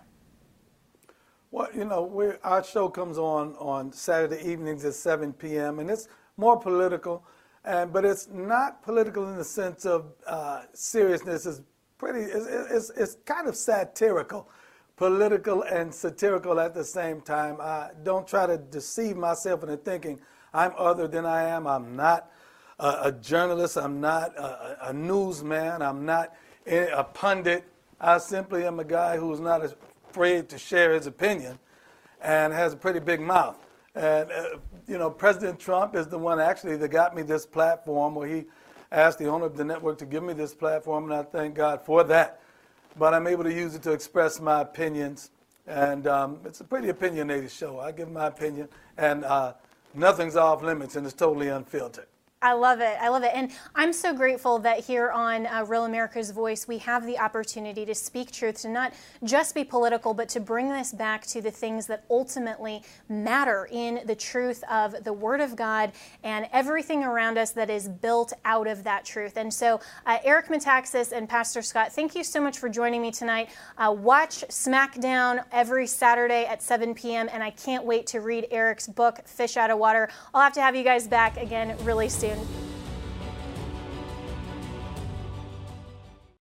Well, 1.52 1.68
you 1.76 1.84
know, 1.84 2.34
our 2.44 2.64
show 2.64 2.88
comes 2.88 3.18
on 3.18 3.56
on 3.58 3.92
Saturday 3.92 4.42
evenings 4.50 4.86
at 4.86 4.94
7 4.94 5.34
p.m. 5.34 5.80
and 5.80 5.90
it's 5.90 6.08
more 6.38 6.58
political, 6.58 7.26
and 7.66 7.92
but 7.92 8.06
it's 8.06 8.30
not 8.32 8.82
political 8.82 9.28
in 9.30 9.36
the 9.36 9.44
sense 9.44 9.86
of 9.86 10.14
uh, 10.26 10.62
seriousness. 10.74 11.46
It's 11.46 11.62
pretty. 11.98 12.22
It's, 12.22 12.48
it's, 12.48 12.90
it's 12.92 13.18
kind 13.26 13.50
of 13.50 13.58
satirical, 13.58 14.48
political 14.96 15.64
and 15.64 15.94
satirical 15.94 16.58
at 16.58 16.74
the 16.74 16.86
same 16.86 17.20
time. 17.20 17.58
I 17.60 17.90
don't 18.02 18.26
try 18.26 18.48
to 18.48 18.58
deceive 18.58 19.18
myself 19.18 19.64
into 19.64 19.76
thinking 19.76 20.22
I'm 20.54 20.72
other 20.78 21.06
than 21.06 21.26
I 21.26 21.44
am. 21.44 21.68
I'm 21.68 21.98
not 21.98 22.32
a, 22.80 23.00
a 23.04 23.12
journalist. 23.12 23.76
I'm 23.76 24.00
not 24.00 24.38
a, 24.38 24.90
a 24.90 24.94
newsman. 24.94 25.82
I'm 25.82 26.06
not 26.06 26.34
a 26.66 27.04
pundit. 27.04 27.66
I 28.00 28.20
simply 28.20 28.66
am 28.66 28.80
a 28.80 28.86
guy 28.86 29.18
who's 29.18 29.42
not 29.42 29.66
a 29.66 29.76
afraid 30.12 30.50
to 30.50 30.58
share 30.58 30.94
his 30.94 31.08
opinion 31.08 31.58
and 32.22 32.52
has 32.52 32.74
a 32.74 32.76
pretty 32.76 33.00
big 33.00 33.22
mouth. 33.22 33.58
And, 33.96 34.30
uh, 34.30 34.44
you 34.88 34.98
know, 34.98 35.10
President 35.10 35.58
Trump 35.58 35.96
is 35.96 36.08
the 36.08 36.18
one 36.18 36.38
actually 36.38 36.76
that 36.78 36.90
got 36.90 37.16
me 37.16 37.22
this 37.22 37.46
platform 37.46 38.16
where 38.16 38.28
he 38.28 38.46
asked 38.92 39.20
the 39.20 39.28
owner 39.28 39.46
of 39.46 39.56
the 39.56 39.64
network 39.64 39.98
to 40.00 40.06
give 40.06 40.22
me 40.22 40.34
this 40.34 40.54
platform, 40.54 41.06
and 41.06 41.14
I 41.14 41.24
thank 41.24 41.56
God 41.56 41.86
for 41.86 42.04
that. 42.04 42.42
But 42.98 43.14
I'm 43.14 43.26
able 43.26 43.46
to 43.46 43.54
use 43.54 43.74
it 43.74 43.84
to 43.84 43.94
express 43.94 44.42
my 44.42 44.62
opinions. 44.62 45.32
And 45.66 46.08
um, 46.08 46.40
it's 46.44 46.60
a 46.60 46.66
pretty 46.66 46.90
opinionated 46.90 47.52
show. 47.52 47.80
I 47.80 47.94
give 47.94 48.12
my 48.12 48.28
opinion, 48.28 48.68
and 48.98 49.24
uh, 49.24 49.54
nothing's 49.94 50.36
off 50.36 50.62
limits, 50.62 50.98
and 50.98 51.06
it's 51.06 51.16
totally 51.16 51.48
unfiltered. 51.48 52.11
I 52.44 52.54
love 52.54 52.80
it. 52.82 52.98
I 53.00 53.10
love 53.10 53.22
it. 53.22 53.34
And 53.36 53.52
I'm 53.76 53.94
so 53.94 54.16
grateful 54.16 54.58
that 54.60 54.80
here 54.80 55.12
on 55.12 55.46
uh, 55.46 55.64
Real 55.68 55.86
America's 55.86 56.32
Voice, 56.32 56.68
we 56.68 56.80
have 56.80 57.06
the 57.06 57.20
opportunity 57.20 57.86
to 57.86 57.94
speak 57.94 58.32
truth, 58.32 58.62
to 58.62 58.68
not 58.68 58.96
just 59.24 59.54
be 59.54 59.64
political, 59.64 60.16
but 60.16 60.28
to 60.30 60.40
bring 60.40 60.70
this 60.70 60.92
back 60.92 61.28
to 61.28 61.42
the 61.42 61.52
things 61.52 61.86
that 61.86 62.04
ultimately 62.10 62.82
matter 63.08 63.68
in 63.72 64.02
the 64.08 64.16
truth 64.16 64.64
of 64.72 65.04
the 65.04 65.14
Word 65.14 65.40
of 65.40 65.56
God 65.56 65.92
and 66.24 66.48
everything 66.52 67.04
around 67.04 67.38
us 67.38 67.52
that 67.52 67.70
is 67.70 67.88
built 67.88 68.34
out 68.44 68.66
of 68.66 68.84
that 68.86 69.06
truth. 69.06 69.38
And 69.38 69.54
so, 69.54 69.80
uh, 70.08 70.18
Eric 70.24 70.48
Metaxas 70.48 71.12
and 71.12 71.30
Pastor 71.30 71.62
Scott, 71.62 71.94
thank 71.94 72.16
you 72.16 72.24
so 72.24 72.42
much 72.42 72.58
for 72.58 72.70
joining 72.70 73.04
me 73.04 73.12
tonight. 73.12 73.50
Uh, 73.78 73.96
watch 73.96 74.44
SmackDown 74.50 75.44
every 75.52 75.86
Saturday 75.86 76.46
at 76.46 76.64
7 76.64 76.96
p.m., 76.96 77.30
and 77.32 77.44
I 77.44 77.52
can't 77.52 77.86
wait 77.86 78.08
to 78.08 78.20
read 78.20 78.48
Eric's 78.50 78.88
book, 78.88 79.28
Fish 79.28 79.58
Out 79.58 79.70
of 79.70 79.78
Water. 79.78 80.10
I'll 80.34 80.42
have 80.42 80.54
to 80.54 80.62
have 80.62 80.76
you 80.76 80.84
guys 80.84 81.08
back 81.08 81.38
again 81.38 81.76
really 81.86 82.10
soon 82.10 82.31
yun. 82.32 82.48